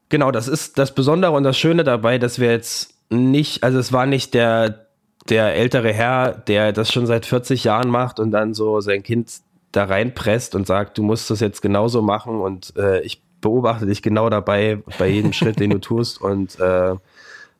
Genau, 0.09 0.29
das 0.29 0.47
ist 0.47 0.77
das 0.77 0.93
Besondere 0.93 1.31
und 1.31 1.43
das 1.43 1.57
Schöne 1.57 1.83
dabei, 1.83 2.19
dass 2.19 2.37
wir 2.37 2.51
jetzt 2.51 2.93
nicht, 3.09 3.63
also 3.63 3.79
es 3.79 3.91
war 3.91 4.05
nicht 4.05 4.33
der, 4.35 4.82
der 5.29 5.55
ältere 5.55 5.93
Herr, 5.93 6.33
der 6.33 6.73
das 6.73 6.91
schon 6.91 7.05
seit 7.05 7.25
40 7.25 7.63
Jahren 7.63 7.89
macht 7.89 8.19
und 8.19 8.31
dann 8.31 8.53
so 8.53 8.81
sein 8.81 9.03
Kind 9.03 9.31
da 9.71 9.85
reinpresst 9.85 10.55
und 10.55 10.67
sagt, 10.67 10.97
du 10.97 11.03
musst 11.03 11.29
das 11.29 11.39
jetzt 11.39 11.61
genauso 11.61 12.01
machen 12.01 12.39
und 12.39 12.73
äh, 12.77 13.01
ich 13.01 13.21
beobachte 13.41 13.85
dich 13.85 14.01
genau 14.01 14.29
dabei 14.29 14.81
bei 14.99 15.07
jedem 15.07 15.33
Schritt, 15.33 15.59
den 15.59 15.71
du 15.71 15.79
tust 15.79 16.21
und 16.21 16.59
äh, 16.59 16.95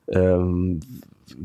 ähm, 0.10 0.82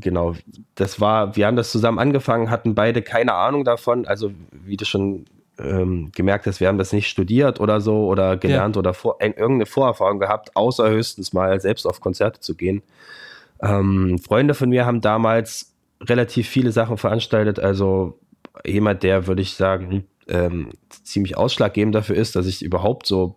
genau, 0.00 0.34
das 0.75 1.00
war, 1.00 1.37
wir 1.37 1.46
haben 1.46 1.56
das 1.56 1.70
zusammen 1.70 1.98
angefangen, 1.98 2.50
hatten 2.50 2.75
beide 2.75 3.02
keine 3.02 3.34
Ahnung 3.34 3.64
davon, 3.64 4.06
also 4.06 4.32
wie 4.50 4.76
du 4.76 4.84
schon 4.84 5.25
ähm, 5.58 6.10
gemerkt 6.14 6.46
hast, 6.46 6.60
wir 6.60 6.68
haben 6.68 6.78
das 6.78 6.92
nicht 6.92 7.08
studiert 7.08 7.60
oder 7.60 7.80
so 7.80 8.06
oder 8.06 8.37
gelernt 8.37 8.76
ja. 8.76 8.80
oder 8.80 8.94
vor, 8.94 9.18
irgendeine 9.20 9.66
Vorerfahrung 9.66 10.18
gehabt, 10.18 10.54
außer 10.54 10.88
höchstens 10.90 11.32
mal 11.32 11.60
selbst 11.60 11.87
auf 11.87 12.00
Konzerte 12.00 12.40
zu 12.40 12.54
gehen. 12.54 12.82
Ähm, 13.60 14.18
Freunde 14.18 14.54
von 14.54 14.68
mir 14.68 14.87
haben 14.87 15.00
damals 15.00 15.75
relativ 16.00 16.49
viele 16.49 16.73
Sachen 16.73 16.97
veranstaltet, 16.97 17.59
also 17.59 18.19
jemand, 18.64 19.02
der, 19.02 19.26
würde 19.26 19.43
ich 19.43 19.55
sagen, 19.55 20.05
ähm, 20.28 20.71
ziemlich 20.90 21.37
ausschlaggebend 21.37 21.95
dafür 21.95 22.17
ist, 22.17 22.37
dass 22.37 22.47
ich 22.47 22.62
überhaupt 22.62 23.07
so 23.07 23.37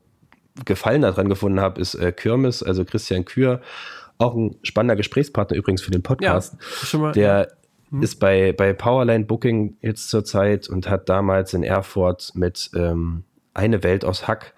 Gefallen 0.65 1.01
daran 1.01 1.29
gefunden 1.29 1.61
habe, 1.61 1.79
ist 1.79 1.95
äh, 1.95 2.11
Kirmes, 2.11 2.61
also 2.61 2.83
Christian 2.83 3.23
Kür, 3.23 3.61
auch 4.17 4.35
ein 4.35 4.57
spannender 4.63 4.97
Gesprächspartner 4.97 5.55
übrigens 5.55 5.81
für 5.81 5.91
den 5.91 6.03
Podcast. 6.03 6.57
Ja, 6.91 6.99
mal, 6.99 7.11
der 7.13 7.47
ja. 7.91 7.91
hm. 7.91 8.03
ist 8.03 8.19
bei, 8.19 8.51
bei 8.51 8.73
Powerline 8.73 9.25
Booking 9.25 9.77
jetzt 9.81 10.09
zurzeit 10.09 10.67
und 10.67 10.89
hat 10.89 11.07
damals 11.07 11.53
in 11.53 11.63
Erfurt 11.63 12.31
mit 12.35 12.69
ähm, 12.75 13.23
eine 13.53 13.83
Welt 13.83 14.05
aus 14.05 14.27
Hack 14.27 14.53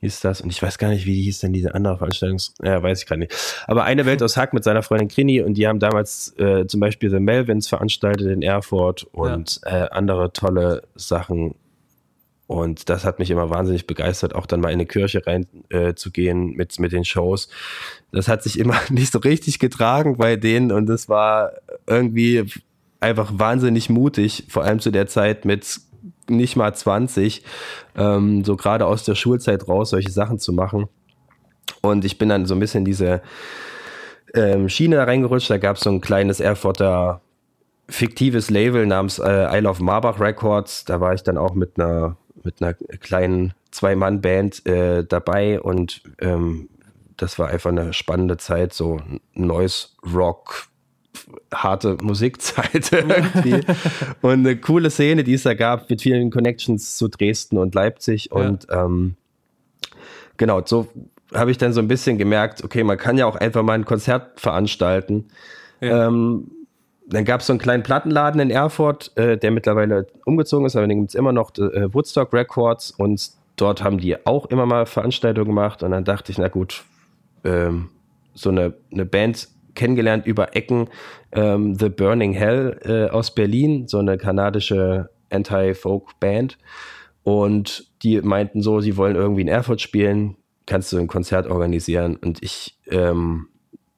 hieß 0.00 0.20
das. 0.20 0.40
Und 0.40 0.50
ich 0.50 0.62
weiß 0.62 0.78
gar 0.78 0.88
nicht, 0.88 1.06
wie 1.06 1.22
hieß 1.22 1.40
denn 1.40 1.52
diese 1.52 1.74
andere 1.74 1.98
Veranstaltung. 1.98 2.38
Ja, 2.62 2.82
weiß 2.82 3.02
ich 3.02 3.08
gar 3.08 3.16
nicht. 3.16 3.34
Aber 3.66 3.84
eine 3.84 4.06
Welt 4.06 4.22
aus 4.22 4.36
Hack 4.36 4.54
mit 4.54 4.64
seiner 4.64 4.82
Freundin 4.82 5.08
Krini 5.08 5.42
und 5.42 5.54
die 5.54 5.66
haben 5.66 5.80
damals 5.80 6.34
äh, 6.38 6.66
zum 6.66 6.80
Beispiel 6.80 7.10
The 7.10 7.20
Melvins 7.20 7.68
veranstaltet 7.68 8.28
in 8.28 8.42
Erfurt 8.42 9.04
und 9.12 9.60
ja. 9.64 9.86
äh, 9.86 9.88
andere 9.90 10.32
tolle 10.32 10.82
Sachen 10.94 11.54
und 12.48 12.88
das 12.88 13.04
hat 13.04 13.18
mich 13.18 13.30
immer 13.30 13.50
wahnsinnig 13.50 13.86
begeistert, 13.86 14.34
auch 14.34 14.46
dann 14.46 14.60
mal 14.60 14.70
in 14.70 14.76
eine 14.76 14.86
Kirche 14.86 15.24
rein 15.26 15.46
äh, 15.68 15.92
mit, 16.32 16.80
mit 16.80 16.92
den 16.92 17.04
Shows. 17.04 17.50
Das 18.10 18.26
hat 18.26 18.42
sich 18.42 18.58
immer 18.58 18.80
nicht 18.88 19.12
so 19.12 19.18
richtig 19.18 19.58
getragen 19.58 20.16
bei 20.16 20.36
denen 20.36 20.72
und 20.72 20.86
das 20.86 21.10
war 21.10 21.52
irgendwie 21.86 22.46
einfach 23.00 23.32
wahnsinnig 23.34 23.90
mutig, 23.90 24.44
vor 24.48 24.64
allem 24.64 24.80
zu 24.80 24.90
der 24.90 25.06
Zeit 25.06 25.44
mit 25.44 25.78
nicht 26.30 26.56
mal 26.56 26.74
20, 26.74 27.42
ähm, 27.96 28.44
so 28.44 28.56
gerade 28.56 28.86
aus 28.86 29.04
der 29.04 29.14
Schulzeit 29.14 29.68
raus, 29.68 29.90
solche 29.90 30.10
Sachen 30.10 30.38
zu 30.38 30.52
machen. 30.52 30.88
Und 31.80 32.04
ich 32.04 32.18
bin 32.18 32.28
dann 32.28 32.46
so 32.46 32.54
ein 32.54 32.60
bisschen 32.60 32.84
diese 32.84 33.22
ähm, 34.34 34.68
Schiene 34.68 35.06
reingerutscht. 35.06 35.50
Da 35.50 35.58
gab 35.58 35.76
es 35.76 35.82
so 35.82 35.90
ein 35.90 36.00
kleines 36.00 36.40
Erfurter 36.40 37.20
fiktives 37.88 38.50
Label 38.50 38.86
namens 38.86 39.18
äh, 39.18 39.58
Isle 39.58 39.68
of 39.68 39.80
Marbach 39.80 40.20
Records. 40.20 40.84
Da 40.84 41.00
war 41.00 41.14
ich 41.14 41.22
dann 41.22 41.38
auch 41.38 41.54
mit 41.54 41.78
einer 41.78 42.16
mit 42.44 42.62
einer 42.62 42.74
kleinen 42.74 43.52
Zwei-Mann-Band 43.72 44.66
äh, 44.66 45.04
dabei 45.04 45.60
und 45.60 46.02
ähm, 46.20 46.68
das 47.16 47.38
war 47.38 47.48
einfach 47.48 47.70
eine 47.70 47.92
spannende 47.92 48.36
Zeit, 48.36 48.72
so 48.72 49.00
neues 49.34 49.96
Rock, 50.14 50.67
harte 51.52 51.96
Musikzeit 52.02 52.92
irgendwie 52.92 53.60
und 54.22 54.32
eine 54.32 54.56
coole 54.56 54.90
Szene, 54.90 55.24
die 55.24 55.34
es 55.34 55.42
da 55.42 55.54
gab 55.54 55.88
mit 55.90 56.02
vielen 56.02 56.30
Connections 56.30 56.96
zu 56.96 57.08
Dresden 57.08 57.58
und 57.58 57.74
Leipzig 57.74 58.30
ja. 58.32 58.36
und 58.36 58.66
ähm, 58.70 59.16
genau, 60.36 60.62
so 60.64 60.88
habe 61.34 61.50
ich 61.50 61.58
dann 61.58 61.72
so 61.72 61.80
ein 61.80 61.88
bisschen 61.88 62.18
gemerkt, 62.18 62.64
okay, 62.64 62.84
man 62.84 62.96
kann 62.96 63.18
ja 63.18 63.26
auch 63.26 63.36
einfach 63.36 63.62
mal 63.62 63.74
ein 63.74 63.84
Konzert 63.84 64.40
veranstalten. 64.40 65.26
Ja. 65.80 66.06
Ähm, 66.06 66.50
dann 67.06 67.24
gab 67.24 67.40
es 67.40 67.46
so 67.46 67.52
einen 67.52 67.60
kleinen 67.60 67.82
Plattenladen 67.82 68.40
in 68.40 68.50
Erfurt, 68.50 69.16
äh, 69.16 69.38
der 69.38 69.50
mittlerweile 69.50 70.06
umgezogen 70.24 70.66
ist, 70.66 70.76
aber 70.76 70.86
den 70.86 71.00
gibt 71.00 71.10
es 71.10 71.14
immer 71.14 71.32
noch, 71.32 71.52
äh, 71.56 71.92
Woodstock 71.92 72.32
Records 72.32 72.90
und 72.90 73.30
dort 73.56 73.82
haben 73.82 73.98
die 73.98 74.26
auch 74.26 74.46
immer 74.46 74.66
mal 74.66 74.86
Veranstaltungen 74.86 75.48
gemacht 75.48 75.82
und 75.82 75.90
dann 75.90 76.04
dachte 76.04 76.32
ich, 76.32 76.38
na 76.38 76.48
gut, 76.48 76.84
ähm, 77.44 77.88
so 78.34 78.50
eine, 78.50 78.74
eine 78.92 79.06
Band 79.06 79.48
kennengelernt 79.78 80.26
über 80.26 80.54
Ecken, 80.54 80.88
ähm, 81.32 81.74
The 81.74 81.88
Burning 81.88 82.32
Hell 82.32 82.78
äh, 82.84 83.10
aus 83.10 83.34
Berlin, 83.34 83.88
so 83.88 83.98
eine 83.98 84.18
kanadische 84.18 85.08
Anti-Folk-Band 85.30 86.58
und 87.22 87.90
die 88.02 88.20
meinten 88.20 88.62
so, 88.62 88.80
sie 88.80 88.96
wollen 88.96 89.16
irgendwie 89.16 89.42
in 89.42 89.48
Erfurt 89.48 89.80
spielen, 89.80 90.36
kannst 90.66 90.92
du 90.92 90.98
ein 90.98 91.06
Konzert 91.06 91.46
organisieren 91.46 92.16
und 92.16 92.42
ich 92.42 92.76
ähm, 92.90 93.48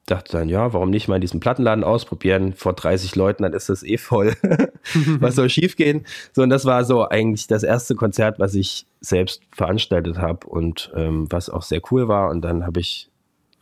dachte 0.05 0.33
dann, 0.33 0.49
ja, 0.49 0.73
warum 0.73 0.89
nicht 0.89 1.07
mal 1.07 1.15
in 1.15 1.21
diesem 1.21 1.39
Plattenladen 1.39 1.83
ausprobieren? 1.83 2.53
Vor 2.53 2.73
30 2.73 3.15
Leuten, 3.15 3.43
dann 3.43 3.53
ist 3.53 3.69
das 3.69 3.83
eh 3.83 3.97
voll. 3.97 4.33
was 5.19 5.35
soll 5.35 5.49
schiefgehen? 5.49 6.05
So, 6.33 6.41
und 6.41 6.49
das 6.49 6.65
war 6.65 6.83
so 6.83 7.07
eigentlich 7.07 7.47
das 7.47 7.63
erste 7.63 7.95
Konzert, 7.95 8.39
was 8.39 8.55
ich 8.55 8.85
selbst 8.99 9.41
veranstaltet 9.51 10.17
habe 10.17 10.47
und 10.47 10.91
ähm, 10.95 11.27
was 11.29 11.49
auch 11.49 11.61
sehr 11.61 11.81
cool 11.91 12.07
war. 12.07 12.29
Und 12.29 12.41
dann 12.41 12.65
habe 12.65 12.79
ich 12.79 13.10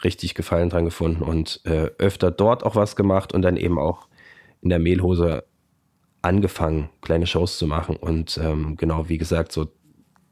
richtig 0.03 0.35
Gefallen 0.35 0.69
dran 0.69 0.85
gefunden 0.85 1.23
und 1.23 1.61
äh, 1.65 1.89
öfter 1.97 2.31
dort 2.31 2.63
auch 2.63 2.75
was 2.75 2.95
gemacht 2.95 3.33
und 3.33 3.41
dann 3.41 3.57
eben 3.57 3.77
auch 3.77 4.07
in 4.61 4.69
der 4.69 4.79
Mehlhose 4.79 5.43
angefangen, 6.21 6.89
kleine 7.01 7.27
Shows 7.27 7.57
zu 7.57 7.67
machen. 7.67 7.95
Und 7.95 8.39
ähm, 8.41 8.75
genau, 8.77 9.09
wie 9.09 9.17
gesagt, 9.17 9.51
so 9.51 9.67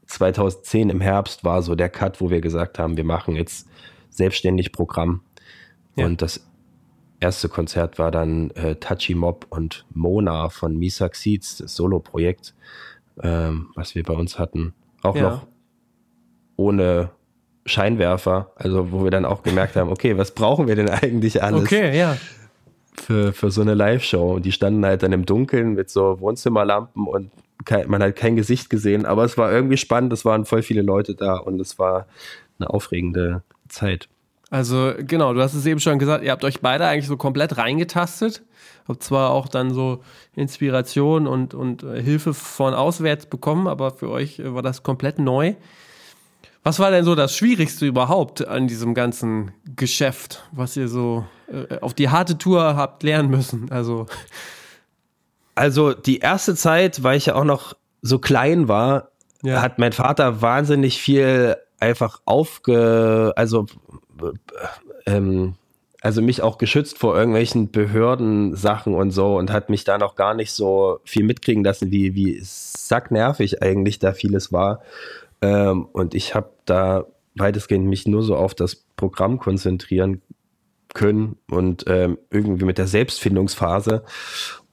2010 0.06 0.90
im 0.90 1.00
Herbst 1.00 1.44
war 1.44 1.62
so 1.62 1.74
der 1.74 1.88
Cut, 1.88 2.20
wo 2.20 2.30
wir 2.30 2.40
gesagt 2.40 2.78
haben, 2.78 2.96
wir 2.96 3.04
machen 3.04 3.36
jetzt 3.36 3.68
selbstständig 4.10 4.72
Programm 4.72 5.22
ja. 5.98 6.06
Und 6.06 6.22
das 6.22 6.46
erste 7.20 7.48
Konzert 7.48 7.98
war 7.98 8.10
dann 8.10 8.50
äh, 8.52 8.76
Touchy 8.76 9.14
Mob 9.14 9.46
und 9.50 9.84
Mona 9.92 10.48
von 10.48 10.76
Misak 10.76 11.16
Seeds, 11.16 11.58
das 11.58 11.74
Solo-Projekt, 11.74 12.54
ähm, 13.22 13.70
was 13.74 13.94
wir 13.94 14.04
bei 14.04 14.14
uns 14.14 14.38
hatten. 14.38 14.74
Auch 15.02 15.16
ja. 15.16 15.22
noch 15.22 15.46
ohne 16.56 17.10
Scheinwerfer, 17.68 18.52
also 18.56 18.92
wo 18.92 19.04
wir 19.04 19.10
dann 19.10 19.24
auch 19.24 19.42
gemerkt 19.42 19.76
haben, 19.76 19.90
okay, 19.90 20.16
was 20.16 20.32
brauchen 20.32 20.66
wir 20.66 20.76
denn 20.76 20.88
eigentlich 20.88 21.42
alles? 21.42 21.62
Okay, 21.62 21.96
ja. 21.96 22.16
Für, 22.94 23.32
für 23.32 23.50
so 23.50 23.60
eine 23.60 23.74
Live-Show. 23.74 24.34
Und 24.34 24.44
die 24.44 24.52
standen 24.52 24.84
halt 24.84 25.02
dann 25.02 25.12
im 25.12 25.24
Dunkeln 25.24 25.74
mit 25.74 25.88
so 25.88 26.20
Wohnzimmerlampen 26.20 27.06
und 27.06 27.30
kein, 27.64 27.88
man 27.88 28.02
hat 28.02 28.16
kein 28.16 28.36
Gesicht 28.36 28.70
gesehen, 28.70 29.06
aber 29.06 29.24
es 29.24 29.36
war 29.36 29.52
irgendwie 29.52 29.76
spannend, 29.76 30.12
es 30.12 30.24
waren 30.24 30.44
voll 30.44 30.62
viele 30.62 30.82
Leute 30.82 31.14
da 31.14 31.36
und 31.36 31.60
es 31.60 31.78
war 31.78 32.06
eine 32.58 32.70
aufregende 32.70 33.42
Zeit. 33.68 34.08
Also 34.50 34.94
genau, 34.98 35.34
du 35.34 35.42
hast 35.42 35.54
es 35.54 35.66
eben 35.66 35.80
schon 35.80 35.98
gesagt, 35.98 36.24
ihr 36.24 36.30
habt 36.30 36.44
euch 36.44 36.60
beide 36.60 36.86
eigentlich 36.86 37.06
so 37.06 37.16
komplett 37.16 37.58
reingetastet. 37.58 38.42
Habt 38.86 39.02
zwar 39.02 39.30
auch 39.30 39.48
dann 39.48 39.74
so 39.74 40.02
Inspiration 40.34 41.26
und, 41.26 41.52
und 41.52 41.82
äh, 41.82 42.02
Hilfe 42.02 42.32
von 42.32 42.72
auswärts 42.72 43.26
bekommen, 43.26 43.68
aber 43.68 43.90
für 43.90 44.08
euch 44.08 44.38
äh, 44.38 44.54
war 44.54 44.62
das 44.62 44.82
komplett 44.82 45.18
neu. 45.18 45.54
Was 46.62 46.78
war 46.78 46.90
denn 46.90 47.04
so 47.04 47.14
das 47.14 47.36
Schwierigste 47.36 47.86
überhaupt 47.86 48.46
an 48.46 48.68
diesem 48.68 48.94
ganzen 48.94 49.52
Geschäft, 49.76 50.42
was 50.52 50.76
ihr 50.76 50.88
so 50.88 51.24
äh, 51.50 51.78
auf 51.80 51.94
die 51.94 52.08
harte 52.10 52.36
Tour 52.36 52.76
habt 52.76 53.02
lernen 53.02 53.30
müssen? 53.30 53.70
Also, 53.70 54.06
also 55.54 55.94
die 55.94 56.18
erste 56.18 56.54
Zeit, 56.54 57.02
weil 57.02 57.16
ich 57.16 57.26
ja 57.26 57.34
auch 57.34 57.44
noch 57.44 57.74
so 58.02 58.18
klein 58.18 58.68
war, 58.68 59.10
ja. 59.42 59.62
hat 59.62 59.78
mein 59.78 59.92
Vater 59.92 60.42
wahnsinnig 60.42 61.00
viel 61.00 61.56
einfach 61.80 62.20
aufge, 62.24 63.32
also 63.36 63.66
ähm, 65.06 65.54
also 66.00 66.22
mich 66.22 66.42
auch 66.42 66.58
geschützt 66.58 66.98
vor 66.98 67.16
irgendwelchen 67.16 67.70
Behördensachen 67.70 68.94
und 68.94 69.10
so 69.10 69.36
und 69.36 69.50
hat 69.50 69.68
mich 69.68 69.84
da 69.84 69.98
noch 69.98 70.14
gar 70.14 70.34
nicht 70.34 70.52
so 70.52 71.00
viel 71.04 71.24
mitkriegen 71.24 71.64
lassen, 71.64 71.90
wie, 71.90 72.14
wie 72.14 72.38
sacknervig 72.42 73.62
eigentlich 73.62 73.98
da 73.98 74.12
vieles 74.12 74.52
war. 74.52 74.80
Ähm, 75.40 75.86
und 75.86 76.14
ich 76.14 76.34
habe 76.34 76.50
da 76.64 77.06
weitestgehend 77.34 77.86
mich 77.86 78.06
nur 78.06 78.22
so 78.22 78.36
auf 78.36 78.54
das 78.54 78.76
Programm 78.96 79.38
konzentrieren 79.38 80.22
können 80.94 81.36
und 81.50 81.84
ähm, 81.86 82.18
irgendwie 82.30 82.64
mit 82.64 82.78
der 82.78 82.86
Selbstfindungsphase. 82.86 84.04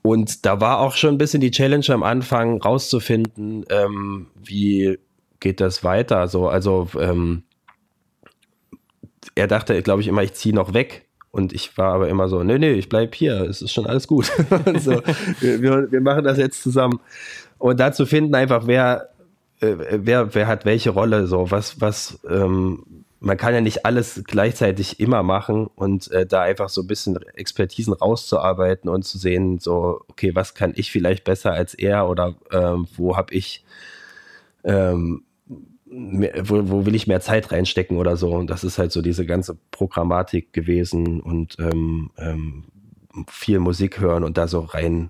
Und 0.02 0.46
da 0.46 0.62
war 0.62 0.80
auch 0.80 0.96
schon 0.96 1.16
ein 1.16 1.18
bisschen 1.18 1.42
die 1.42 1.52
Challenge 1.52 1.86
am 1.90 2.04
Anfang 2.04 2.62
rauszufinden, 2.62 3.66
ähm, 3.70 4.28
wie 4.36 5.00
geht 5.40 5.60
das 5.60 5.84
weiter. 5.84 6.28
So, 6.28 6.48
also 6.48 6.88
ähm, 7.00 7.44
er 9.36 9.48
dachte, 9.48 9.82
glaube 9.82 10.02
ich, 10.02 10.08
immer, 10.08 10.24
ich 10.24 10.34
ziehe 10.34 10.56
noch 10.56 10.74
weg. 10.74 11.08
Und 11.32 11.52
ich 11.52 11.78
war 11.78 11.94
aber 11.94 12.08
immer 12.08 12.30
so, 12.30 12.44
nee, 12.44 12.58
nee, 12.58 12.72
ich 12.74 12.88
bleib 12.88 13.14
hier, 13.14 13.42
es 13.42 13.62
ist 13.62 13.74
schon 13.74 13.88
alles 13.88 14.08
gut. 14.08 14.26
so, 14.80 15.02
wir, 15.42 15.92
wir, 15.92 16.02
machen 16.02 16.24
das 16.24 16.38
jetzt 16.38 16.64
zusammen. 16.64 17.00
und 17.58 17.80
dazu 17.80 18.06
finden 18.06 18.34
einfach, 18.36 18.68
wer, 18.68 19.10
äh, 19.62 19.76
wer, 19.78 20.34
wer 20.36 20.48
hat 20.48 20.66
welche 20.66 20.92
Rolle, 20.92 21.28
so 21.28 21.52
was, 21.52 21.80
was, 21.82 22.20
ähm, 22.30 23.06
man 23.20 23.38
kann 23.38 23.54
ja 23.54 23.62
nicht 23.62 23.86
alles 23.86 24.22
gleichzeitig 24.26 25.00
immer 25.00 25.24
machen 25.24 25.68
und 25.76 26.12
äh, 26.12 26.26
da 26.26 26.42
einfach 26.42 26.70
so 26.70 26.82
ein 26.82 26.88
bisschen 26.88 27.18
Expertisen 27.34 27.94
rauszuarbeiten 27.94 28.90
und 28.90 29.04
zu 29.04 29.18
sehen, 29.18 29.60
so, 29.60 30.02
okay, 30.08 30.36
was 30.36 30.54
kann 30.54 30.74
ich 30.76 30.92
vielleicht 30.92 31.24
besser 31.24 31.54
als 31.54 31.74
er 31.74 32.08
oder 32.08 32.36
ähm, 32.52 32.88
wo 32.96 33.18
habe 33.18 33.34
ich, 33.34 33.66
ähm, 34.64 35.24
mehr, 35.86 36.34
wo, 36.44 36.70
wo 36.70 36.86
will 36.86 36.96
ich 36.96 37.08
mehr 37.08 37.22
Zeit 37.22 37.52
reinstecken 37.52 37.98
oder 37.98 38.18
so. 38.18 38.32
Und 38.32 38.50
das 38.50 38.64
ist 38.64 38.78
halt 38.78 38.92
so 38.92 39.02
diese 39.02 39.26
ganze 39.26 39.58
Programmatik 39.72 40.54
gewesen 40.54 41.22
und 41.22 41.58
ähm, 41.60 42.12
ähm, 42.18 42.66
viel 43.30 43.60
Musik 43.60 44.00
hören 44.00 44.24
und 44.24 44.38
da 44.38 44.48
so 44.48 44.60
rein 44.60 45.10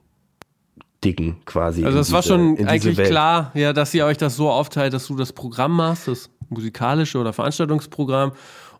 dicken 1.05 1.37
quasi. 1.45 1.85
Also 1.85 1.99
das 1.99 2.07
diese, 2.07 2.15
war 2.15 2.23
schon 2.23 2.67
eigentlich 2.67 2.97
klar, 2.97 3.51
ja, 3.53 3.71
dass 3.71 3.93
ihr 3.93 4.05
euch 4.05 4.17
das 4.17 4.35
so 4.35 4.49
aufteilt, 4.49 4.93
dass 4.93 5.07
du 5.07 5.15
das 5.15 5.31
Programm 5.31 5.75
machst, 5.75 6.07
das 6.07 6.29
musikalische 6.49 7.19
oder 7.19 7.31
Veranstaltungsprogramm 7.31 8.31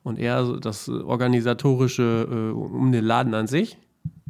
und 0.04 0.20
eher 0.20 0.44
das 0.60 0.90
organisatorische 0.90 2.28
äh, 2.30 2.52
um 2.54 2.92
den 2.92 3.06
Laden 3.06 3.34
an 3.34 3.48
sich? 3.48 3.78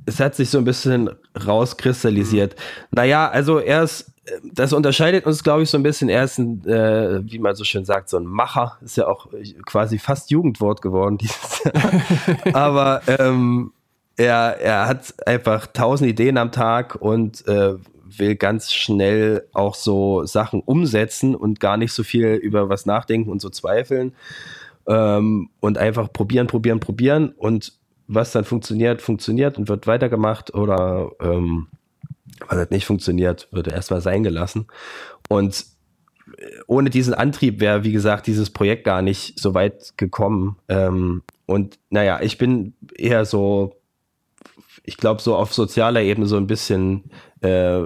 Es 0.06 0.20
hat 0.20 0.36
sich 0.36 0.50
so 0.50 0.60
ein 0.60 0.66
bisschen 0.66 1.10
rauskristallisiert. 1.46 2.56
Mhm. 2.56 2.60
Naja, 2.92 3.30
also 3.30 3.58
er 3.58 3.84
ist, 3.84 4.14
das 4.44 4.74
unterscheidet 4.74 5.26
uns, 5.26 5.44
glaube 5.44 5.64
ich, 5.64 5.70
so 5.70 5.78
ein 5.78 5.84
bisschen. 5.84 6.10
Er 6.10 6.24
ist 6.24 6.38
ein, 6.38 6.64
äh, 6.66 7.22
wie 7.24 7.40
man 7.40 7.56
so 7.56 7.64
schön 7.64 7.86
sagt, 7.86 8.10
so 8.10 8.18
ein 8.18 8.26
Macher. 8.26 8.78
Ist 8.84 8.98
ja 8.98 9.08
auch 9.08 9.28
quasi 9.66 9.98
fast 9.98 10.32
Jugendwort 10.32 10.82
geworden 10.82 11.18
dieses 11.18 11.64
Jahr. 11.64 12.54
Aber 12.54 13.02
ähm, 13.08 13.72
er, 14.18 14.60
er 14.60 14.88
hat 14.88 15.14
einfach 15.28 15.68
tausend 15.68 16.10
Ideen 16.10 16.38
am 16.38 16.52
Tag 16.52 16.96
und 16.96 17.48
äh, 17.48 17.76
will 18.06 18.36
ganz 18.36 18.72
schnell 18.72 19.48
auch 19.54 19.76
so 19.76 20.26
Sachen 20.26 20.62
umsetzen 20.62 21.36
und 21.36 21.60
gar 21.60 21.78
nicht 21.78 21.94
so 21.94 22.04
viel 22.04 22.28
über 22.36 22.70
was 22.70 22.86
nachdenken 22.86 23.30
und 23.30 23.42
so 23.42 23.50
zweifeln. 23.50 24.14
Ähm, 24.88 25.50
und 25.60 25.78
einfach 25.78 26.12
probieren, 26.14 26.48
probieren, 26.48 26.80
probieren. 26.80 27.30
Und 27.30 27.74
was 28.08 28.32
dann 28.32 28.46
funktioniert, 28.46 29.02
funktioniert 29.02 29.58
und 29.58 29.68
wird 29.68 29.88
weitergemacht 29.88 30.54
oder 30.54 31.12
ähm, 31.20 31.68
was 32.48 32.58
halt 32.58 32.72
nicht 32.72 32.86
funktioniert, 32.86 33.48
wird 33.52 33.68
erstmal 33.68 34.02
sein 34.02 34.24
gelassen. 34.24 34.68
Und 35.30 35.66
ohne 36.68 36.90
diesen 36.90 37.14
Antrieb 37.14 37.60
wäre, 37.60 37.84
wie 37.84 37.92
gesagt, 37.92 38.28
dieses 38.28 38.50
Projekt 38.50 38.84
gar 38.84 39.02
nicht 39.02 39.40
so 39.40 39.54
weit 39.54 39.94
gekommen. 39.98 40.58
Ähm, 40.68 41.24
und 41.46 41.80
naja, 41.90 42.20
ich 42.22 42.38
bin 42.38 42.74
eher 42.96 43.26
so 43.26 43.76
ich 44.86 44.98
glaube, 44.98 45.22
so 45.22 45.36
auf 45.36 45.54
sozialer 45.54 46.02
Ebene 46.02 46.28
so 46.28 46.38
ein 46.38 46.48
bisschen 46.48 47.06
äh, 47.42 47.82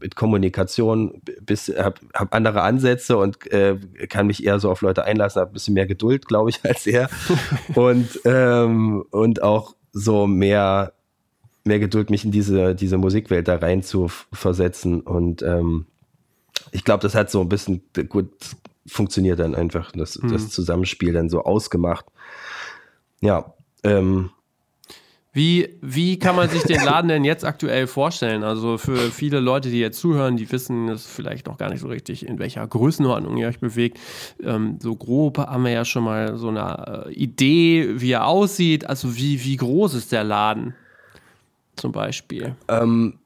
mit 0.00 0.14
Kommunikation, 0.14 1.20
bis, 1.42 1.68
hab, 1.68 2.00
hab 2.14 2.34
andere 2.34 2.62
Ansätze 2.62 3.16
und 3.16 3.50
äh, 3.52 3.76
kann 4.08 4.28
mich 4.28 4.44
eher 4.44 4.60
so 4.60 4.70
auf 4.70 4.80
Leute 4.80 5.04
einlassen, 5.04 5.40
habe 5.40 5.50
ein 5.50 5.54
bisschen 5.54 5.74
mehr 5.74 5.86
Geduld, 5.86 6.26
glaube 6.26 6.50
ich, 6.50 6.60
als 6.64 6.86
er. 6.86 7.10
und, 7.74 8.20
ähm, 8.24 9.04
und 9.10 9.42
auch 9.42 9.74
so 9.92 10.26
mehr, 10.26 10.92
mehr 11.64 11.80
Geduld, 11.80 12.10
mich 12.10 12.24
in 12.24 12.30
diese, 12.30 12.74
diese 12.74 12.98
Musikwelt 12.98 13.48
da 13.48 13.56
rein 13.56 13.82
zu 13.82 14.08
versetzen. 14.32 15.00
Und 15.00 15.42
ähm, 15.42 15.86
ich 16.70 16.84
glaube, 16.84 17.02
das 17.02 17.16
hat 17.16 17.30
so 17.30 17.40
ein 17.40 17.48
bisschen 17.48 17.82
gut 18.08 18.30
funktioniert 18.86 19.40
dann 19.40 19.54
einfach, 19.54 19.92
das, 19.92 20.18
mhm. 20.18 20.32
das 20.32 20.48
Zusammenspiel 20.50 21.12
dann 21.12 21.28
so 21.28 21.42
ausgemacht. 21.42 22.06
Ja, 23.20 23.54
ähm, 23.82 24.30
wie, 25.32 25.78
wie 25.82 26.18
kann 26.18 26.36
man 26.36 26.48
sich 26.48 26.62
den 26.62 26.82
Laden 26.82 27.08
denn 27.08 27.24
jetzt 27.24 27.44
aktuell 27.44 27.86
vorstellen? 27.86 28.42
Also 28.42 28.78
für 28.78 28.96
viele 28.96 29.40
Leute, 29.40 29.68
die 29.68 29.78
jetzt 29.78 30.00
zuhören, 30.00 30.36
die 30.36 30.50
wissen 30.50 30.88
es 30.88 31.06
vielleicht 31.06 31.46
noch 31.46 31.58
gar 31.58 31.68
nicht 31.68 31.80
so 31.80 31.88
richtig, 31.88 32.26
in 32.26 32.38
welcher 32.38 32.66
Größenordnung 32.66 33.36
ihr 33.36 33.48
euch 33.48 33.60
bewegt. 33.60 33.98
Ähm, 34.42 34.78
so 34.80 34.96
grob 34.96 35.38
haben 35.38 35.64
wir 35.64 35.72
ja 35.72 35.84
schon 35.84 36.04
mal 36.04 36.36
so 36.38 36.48
eine 36.48 37.06
äh, 37.06 37.12
Idee, 37.12 38.00
wie 38.00 38.12
er 38.12 38.26
aussieht. 38.26 38.88
Also 38.88 39.16
wie, 39.16 39.44
wie 39.44 39.56
groß 39.56 39.94
ist 39.94 40.12
der 40.12 40.24
Laden 40.24 40.74
zum 41.76 41.92
Beispiel? 41.92 42.56
Ähm, 42.66 43.18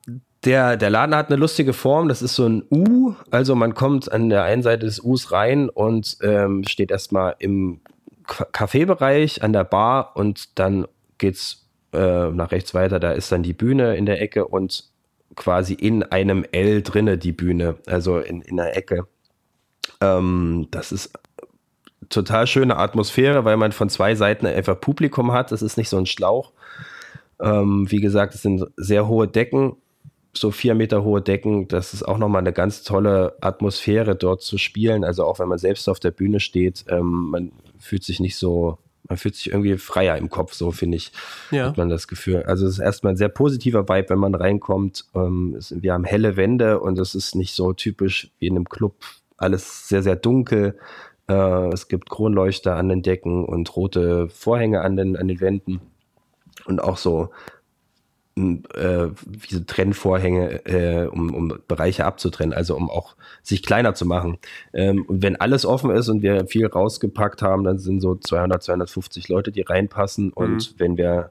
der, 0.44 0.76
der 0.76 0.90
Laden 0.90 1.14
hat 1.14 1.28
eine 1.28 1.36
lustige 1.36 1.72
Form, 1.72 2.08
das 2.08 2.20
ist 2.20 2.34
so 2.34 2.46
ein 2.46 2.64
U. 2.68 3.14
Also 3.30 3.54
man 3.54 3.74
kommt 3.74 4.10
an 4.10 4.28
der 4.28 4.42
einen 4.42 4.62
Seite 4.62 4.86
des 4.86 4.98
Us 5.00 5.30
rein 5.30 5.68
und 5.68 6.16
ähm, 6.20 6.64
steht 6.66 6.90
erstmal 6.90 7.36
im 7.38 7.80
Kaffeebereich 8.26 9.42
an 9.42 9.52
der 9.52 9.64
Bar 9.64 10.16
und 10.16 10.58
dann 10.58 10.86
geht's 11.18 11.61
äh, 11.92 12.30
nach 12.30 12.52
rechts 12.52 12.74
weiter, 12.74 13.00
da 13.00 13.12
ist 13.12 13.32
dann 13.32 13.42
die 13.42 13.52
Bühne 13.52 13.96
in 13.96 14.06
der 14.06 14.20
Ecke 14.20 14.46
und 14.46 14.84
quasi 15.36 15.74
in 15.74 16.02
einem 16.02 16.44
L 16.52 16.82
drinne 16.82 17.18
die 17.18 17.32
Bühne, 17.32 17.76
also 17.86 18.18
in, 18.18 18.42
in 18.42 18.56
der 18.56 18.76
Ecke. 18.76 19.06
Ähm, 20.00 20.68
das 20.70 20.92
ist 20.92 21.12
total 22.08 22.46
schöne 22.46 22.76
Atmosphäre, 22.76 23.44
weil 23.44 23.56
man 23.56 23.72
von 23.72 23.88
zwei 23.88 24.14
Seiten 24.14 24.46
einfach 24.46 24.78
Publikum 24.80 25.32
hat. 25.32 25.52
Das 25.52 25.62
ist 25.62 25.76
nicht 25.76 25.88
so 25.88 25.96
ein 25.96 26.06
Schlauch. 26.06 26.52
Ähm, 27.40 27.90
wie 27.90 28.00
gesagt, 28.00 28.34
es 28.34 28.42
sind 28.42 28.66
sehr 28.76 29.08
hohe 29.08 29.26
Decken, 29.26 29.76
so 30.34 30.50
vier 30.50 30.74
Meter 30.74 31.02
hohe 31.04 31.22
Decken. 31.22 31.68
Das 31.68 31.94
ist 31.94 32.02
auch 32.02 32.18
nochmal 32.18 32.40
eine 32.40 32.52
ganz 32.52 32.82
tolle 32.82 33.36
Atmosphäre 33.40 34.14
dort 34.14 34.42
zu 34.42 34.58
spielen. 34.58 35.04
Also 35.04 35.24
auch 35.24 35.38
wenn 35.38 35.48
man 35.48 35.58
selbst 35.58 35.88
auf 35.88 36.00
der 36.00 36.10
Bühne 36.10 36.40
steht, 36.40 36.84
ähm, 36.88 37.30
man 37.30 37.52
fühlt 37.78 38.04
sich 38.04 38.20
nicht 38.20 38.36
so 38.36 38.78
man 39.08 39.18
fühlt 39.18 39.34
sich 39.34 39.50
irgendwie 39.50 39.76
freier 39.78 40.16
im 40.16 40.30
Kopf, 40.30 40.54
so 40.54 40.70
finde 40.70 40.96
ich, 40.96 41.12
ja. 41.50 41.66
hat 41.66 41.76
man 41.76 41.88
das 41.88 42.08
Gefühl. 42.08 42.44
Also 42.44 42.66
es 42.66 42.74
ist 42.74 42.78
erstmal 42.78 43.14
ein 43.14 43.16
sehr 43.16 43.28
positiver 43.28 43.88
Vibe, 43.88 44.10
wenn 44.10 44.18
man 44.18 44.34
reinkommt. 44.34 45.06
Ähm, 45.14 45.54
es, 45.58 45.74
wir 45.82 45.92
haben 45.92 46.04
helle 46.04 46.36
Wände 46.36 46.80
und 46.80 46.98
es 46.98 47.14
ist 47.14 47.34
nicht 47.34 47.54
so 47.54 47.72
typisch 47.72 48.30
wie 48.38 48.46
in 48.46 48.56
einem 48.56 48.68
Club, 48.68 48.94
alles 49.36 49.88
sehr, 49.88 50.02
sehr 50.02 50.16
dunkel. 50.16 50.78
Äh, 51.28 51.68
es 51.72 51.88
gibt 51.88 52.10
Kronleuchter 52.10 52.76
an 52.76 52.88
den 52.88 53.02
Decken 53.02 53.44
und 53.44 53.74
rote 53.76 54.28
Vorhänge 54.28 54.82
an 54.82 54.96
den, 54.96 55.16
an 55.16 55.28
den 55.28 55.40
Wänden 55.40 55.80
und 56.66 56.82
auch 56.82 56.96
so 56.96 57.30
äh, 58.36 59.08
diese 59.50 59.66
Trennvorhänge, 59.66 60.64
äh, 60.64 61.06
um, 61.06 61.34
um 61.34 61.58
Bereiche 61.68 62.06
abzutrennen, 62.06 62.54
also 62.54 62.76
um 62.76 62.88
auch 62.88 63.14
sich 63.42 63.62
kleiner 63.62 63.94
zu 63.94 64.06
machen. 64.06 64.38
Ähm, 64.72 65.04
und 65.06 65.22
wenn 65.22 65.36
alles 65.36 65.66
offen 65.66 65.90
ist 65.90 66.08
und 66.08 66.22
wir 66.22 66.46
viel 66.46 66.66
rausgepackt 66.66 67.42
haben, 67.42 67.64
dann 67.64 67.78
sind 67.78 68.00
so 68.00 68.14
200, 68.14 68.62
250 68.62 69.28
Leute, 69.28 69.52
die 69.52 69.62
reinpassen. 69.62 70.26
Mhm. 70.26 70.32
Und 70.32 70.74
wenn 70.78 70.96
wir, 70.96 71.30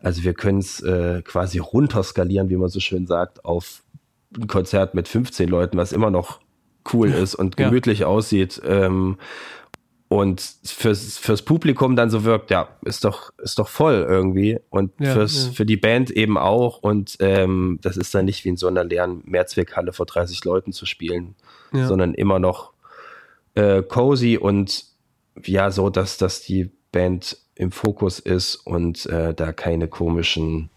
also 0.00 0.24
wir 0.24 0.34
können 0.34 0.60
es 0.60 0.80
äh, 0.80 1.22
quasi 1.22 1.58
runterskalieren, 1.58 2.48
wie 2.48 2.56
man 2.56 2.68
so 2.68 2.80
schön 2.80 3.06
sagt, 3.06 3.44
auf 3.44 3.82
ein 4.36 4.46
Konzert 4.46 4.94
mit 4.94 5.08
15 5.08 5.48
Leuten, 5.48 5.76
was 5.76 5.92
immer 5.92 6.10
noch 6.10 6.40
cool 6.92 7.10
ist 7.10 7.34
und 7.34 7.56
gemütlich 7.56 8.00
ja. 8.00 8.06
aussieht. 8.06 8.60
Ähm, 8.64 9.18
und 10.08 10.40
fürs, 10.64 11.18
fürs 11.18 11.42
Publikum 11.42 11.96
dann 11.96 12.10
so 12.10 12.22
wirkt, 12.24 12.50
ja, 12.50 12.68
ist 12.84 13.04
doch, 13.04 13.32
ist 13.38 13.58
doch 13.58 13.68
voll 13.68 14.06
irgendwie. 14.08 14.60
Und 14.70 14.92
ja, 15.00 15.12
fürs, 15.12 15.46
ja. 15.46 15.52
für 15.52 15.66
die 15.66 15.76
Band 15.76 16.10
eben 16.10 16.38
auch. 16.38 16.78
Und 16.78 17.16
ähm, 17.18 17.80
das 17.82 17.96
ist 17.96 18.14
dann 18.14 18.24
nicht 18.24 18.44
wie 18.44 18.50
in 18.50 18.56
so 18.56 18.68
einer 18.68 18.84
leeren 18.84 19.22
Mehrzweckhalle 19.24 19.92
vor 19.92 20.06
30 20.06 20.44
Leuten 20.44 20.72
zu 20.72 20.86
spielen, 20.86 21.34
ja. 21.72 21.86
sondern 21.86 22.14
immer 22.14 22.38
noch 22.38 22.72
äh, 23.54 23.82
cozy 23.82 24.38
und 24.38 24.84
ja, 25.44 25.70
so, 25.70 25.90
dass, 25.90 26.18
dass 26.18 26.40
die 26.40 26.70
Band 26.92 27.36
im 27.56 27.72
Fokus 27.72 28.20
ist 28.20 28.54
und 28.54 29.06
äh, 29.06 29.34
da 29.34 29.52
keine 29.52 29.88
komischen 29.88 30.70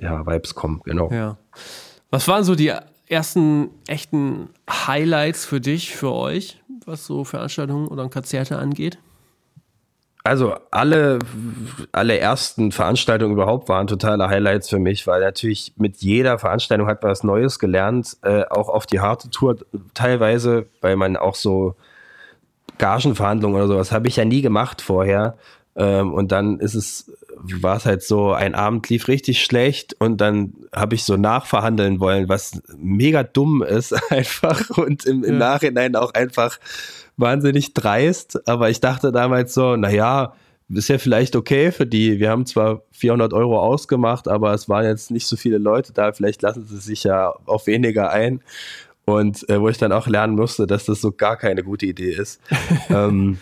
ja, 0.00 0.26
Vibes 0.26 0.54
kommen, 0.54 0.80
genau. 0.84 1.10
Ja. 1.12 1.36
Was 2.10 2.26
waren 2.26 2.42
so 2.42 2.54
die 2.54 2.72
ersten 3.08 3.70
echten 3.86 4.48
Highlights 4.68 5.44
für 5.44 5.60
dich, 5.60 5.94
für 5.94 6.12
euch? 6.12 6.60
Was 6.86 7.04
so 7.04 7.24
Veranstaltungen 7.24 7.88
oder 7.88 8.08
Konzerte 8.08 8.58
angeht? 8.58 8.98
Also 10.26 10.56
alle, 10.72 11.20
alle 11.92 12.18
ersten 12.18 12.72
Veranstaltungen 12.72 13.34
überhaupt 13.34 13.68
waren 13.68 13.86
totale 13.86 14.28
Highlights 14.28 14.68
für 14.68 14.80
mich, 14.80 15.06
weil 15.06 15.20
natürlich 15.20 15.74
mit 15.76 15.98
jeder 15.98 16.40
Veranstaltung 16.40 16.88
hat 16.88 17.02
man 17.02 17.12
was 17.12 17.22
Neues 17.22 17.60
gelernt, 17.60 18.16
äh, 18.22 18.42
auch 18.50 18.68
auf 18.68 18.86
die 18.86 18.98
harte 18.98 19.30
Tour 19.30 19.58
teilweise, 19.94 20.66
weil 20.80 20.96
man 20.96 21.16
auch 21.16 21.36
so 21.36 21.76
Gagenverhandlungen 22.78 23.56
oder 23.56 23.68
sowas 23.68 23.92
habe 23.92 24.08
ich 24.08 24.16
ja 24.16 24.24
nie 24.24 24.42
gemacht 24.42 24.82
vorher. 24.82 25.36
Ähm, 25.76 26.14
und 26.14 26.32
dann 26.32 26.58
ist 26.58 26.74
es, 26.74 27.12
war 27.36 27.76
es 27.76 27.84
halt 27.84 28.02
so, 28.02 28.32
ein 28.32 28.54
Abend 28.54 28.88
lief 28.88 29.08
richtig 29.08 29.42
schlecht 29.42 29.94
und 29.98 30.20
dann 30.20 30.54
habe 30.74 30.94
ich 30.94 31.04
so 31.04 31.16
nachverhandeln 31.16 32.00
wollen, 32.00 32.28
was 32.28 32.62
mega 32.76 33.22
dumm 33.22 33.62
ist 33.62 33.92
einfach 34.10 34.70
und 34.70 35.04
im, 35.04 35.22
im 35.22 35.34
ja. 35.34 35.38
Nachhinein 35.38 35.96
auch 35.96 36.14
einfach 36.14 36.58
wahnsinnig 37.18 37.74
dreist, 37.74 38.48
aber 38.48 38.70
ich 38.70 38.80
dachte 38.80 39.12
damals 39.12 39.54
so, 39.54 39.76
naja, 39.76 40.32
ist 40.68 40.88
ja 40.88 40.98
vielleicht 40.98 41.36
okay 41.36 41.70
für 41.70 41.86
die. 41.86 42.18
Wir 42.18 42.30
haben 42.30 42.44
zwar 42.44 42.82
400 42.92 43.32
Euro 43.32 43.60
ausgemacht, 43.60 44.26
aber 44.26 44.52
es 44.52 44.68
waren 44.68 44.84
jetzt 44.84 45.10
nicht 45.10 45.26
so 45.26 45.36
viele 45.36 45.58
Leute 45.58 45.92
da. 45.92 46.12
Vielleicht 46.12 46.42
lassen 46.42 46.66
sie 46.66 46.78
sich 46.78 47.04
ja 47.04 47.32
auf 47.44 47.68
weniger 47.68 48.10
ein. 48.10 48.40
Und 49.04 49.48
äh, 49.48 49.60
wo 49.60 49.68
ich 49.68 49.78
dann 49.78 49.92
auch 49.92 50.08
lernen 50.08 50.34
musste, 50.34 50.66
dass 50.66 50.86
das 50.86 51.00
so 51.00 51.12
gar 51.12 51.36
keine 51.36 51.62
gute 51.62 51.86
Idee 51.86 52.10
ist. 52.10 52.40
ähm, 52.90 53.38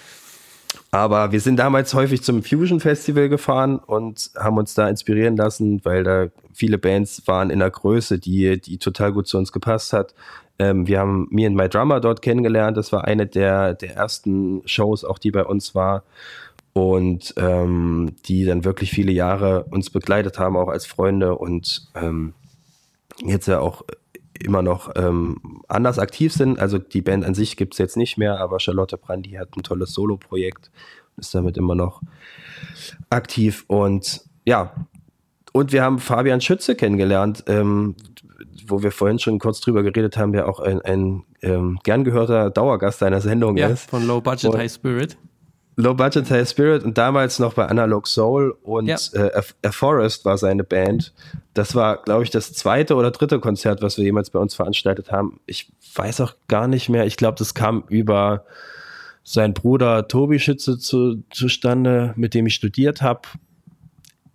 Aber 0.95 1.33
wir 1.33 1.41
sind 1.41 1.57
damals 1.57 1.93
häufig 1.95 2.23
zum 2.23 2.45
Fusion 2.45 2.79
Festival 2.79 3.29
gefahren 3.29 3.81
und 3.81 4.31
haben 4.39 4.59
uns 4.59 4.75
da 4.75 4.89
inspirieren 4.89 5.37
lassen, 5.37 5.85
weil 5.85 6.05
da 6.05 6.29
viele 6.53 6.79
Bands 6.79 7.27
waren 7.27 7.51
in 7.51 7.59
der 7.59 7.71
Größe, 7.71 8.21
die, 8.21 8.61
die 8.61 8.79
total 8.79 9.13
gut 9.13 9.27
zu 9.27 9.37
uns 9.37 9.51
gepasst 9.51 9.93
hat. 9.93 10.15
Ähm, 10.61 10.87
wir 10.87 11.01
haben 11.01 11.27
Me 11.33 11.49
and 11.49 11.57
My 11.57 11.69
Drummer 11.69 11.99
dort 11.99 12.23
kennengelernt. 12.23 12.77
Das 12.77 12.93
war 12.93 13.07
eine 13.07 13.27
der, 13.27 13.75
der 13.75 13.97
ersten 13.97 14.63
Shows, 14.67 15.05
auch 15.05 15.19
die 15.19 15.33
bei 15.33 15.45
uns 15.45 15.75
war. 15.75 16.05
Und 16.75 17.35
ähm, 17.39 18.15
die 18.27 18.45
dann 18.45 18.65
wirklich 18.65 18.93
viele 18.93 19.11
Jahre 19.11 19.65
uns 19.73 19.91
begleitet 19.91 20.39
haben, 20.39 20.57
auch 20.57 20.69
als 20.69 20.87
Freunde 20.87 21.37
und 21.37 21.89
ähm, 21.97 22.35
jetzt 23.25 23.49
ja 23.49 23.59
auch 23.59 23.83
immer 24.41 24.63
noch 24.63 24.91
ähm, 24.97 25.63
anders 25.69 25.99
aktiv 25.99 26.33
sind. 26.33 26.59
Also 26.59 26.79
die 26.79 27.03
Band 27.03 27.25
an 27.25 27.35
sich 27.35 27.57
gibt 27.57 27.75
es 27.75 27.79
jetzt 27.79 27.97
nicht 27.97 28.19
mehr, 28.19 28.41
aber 28.41 28.61
Charlotte 28.61 28.97
Brandy 28.97 29.33
hat 29.33 29.57
ein 29.57 29.63
tolles 29.63 29.93
Solo-Projekt, 29.93 30.71
ist 31.17 31.35
damit 31.35 31.57
immer 31.57 31.75
noch 31.75 32.03
aktiv. 33.11 33.65
Und 33.69 34.23
ja, 34.45 34.73
und 35.53 35.73
wir 35.73 35.83
haben 35.83 35.99
Fabian 35.99 36.41
Schütze 36.41 36.75
kennengelernt, 36.75 37.45
ähm, 37.47 37.95
wo 38.67 38.83
wir 38.83 38.91
vorhin 38.91 39.19
schon 39.19 39.39
kurz 39.39 39.61
drüber 39.61 39.83
geredet 39.83 40.17
haben, 40.17 40.33
der 40.33 40.49
auch 40.49 40.59
ein, 40.59 40.81
ein 40.83 41.23
ähm, 41.43 41.79
gern 41.85 42.05
gehörter 42.05 42.51
Dauergast 42.51 43.03
deiner 43.03 43.21
Sendung 43.21 43.57
ja, 43.57 43.69
ist. 43.69 43.89
Von 43.89 44.07
Low 44.07 44.21
Budget 44.21 44.51
und 44.51 44.59
High 44.59 44.73
Spirit. 44.73 45.17
Low 45.77 45.95
Budget 45.95 46.31
High 46.31 46.49
Spirit 46.49 46.85
und 46.85 46.99
damals 46.99 47.39
noch 47.39 47.55
bei 47.55 47.67
Analog 47.67 48.07
Soul 48.07 48.57
und 48.63 48.87
ja. 48.87 48.97
äh, 49.13 49.43
A 49.63 49.73
Forest 49.73 50.25
war 50.25 50.39
seine 50.39 50.63
Band. 50.63 51.13
Das 51.53 51.75
war, 51.75 52.03
glaube 52.03 52.23
ich, 52.23 52.31
das 52.31 52.53
zweite 52.53 52.95
oder 52.95 53.11
dritte 53.11 53.41
Konzert, 53.41 53.83
was 53.83 53.97
wir 53.97 54.05
jemals 54.05 54.31
bei 54.31 54.39
uns 54.39 54.55
veranstaltet 54.55 55.11
haben. 55.11 55.41
Ich 55.47 55.73
weiß 55.95 56.21
auch 56.21 56.35
gar 56.47 56.69
nicht 56.69 56.89
mehr. 56.89 57.07
Ich 57.07 57.17
glaube, 57.17 57.39
das 57.39 57.55
kam 57.55 57.85
über 57.89 58.45
seinen 59.25 59.55
Bruder 59.55 60.07
Tobi 60.07 60.39
Schütze 60.39 60.79
zu, 60.79 61.25
zustande, 61.31 62.13
mit 62.17 62.35
dem 62.35 62.47
ich 62.47 62.55
studiert 62.55 63.03
habe. 63.03 63.23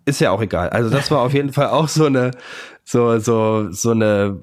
Ist 0.04 0.20
ja 0.20 0.32
auch 0.32 0.42
egal. 0.42 0.70
Also 0.70 0.90
das 0.90 1.10
war 1.10 1.20
auf 1.20 1.32
jeden 1.32 1.52
Fall 1.52 1.68
auch 1.68 1.88
so 1.88 2.06
eine, 2.06 2.32
so, 2.84 3.18
so, 3.18 3.70
so 3.70 3.92
eine 3.92 4.38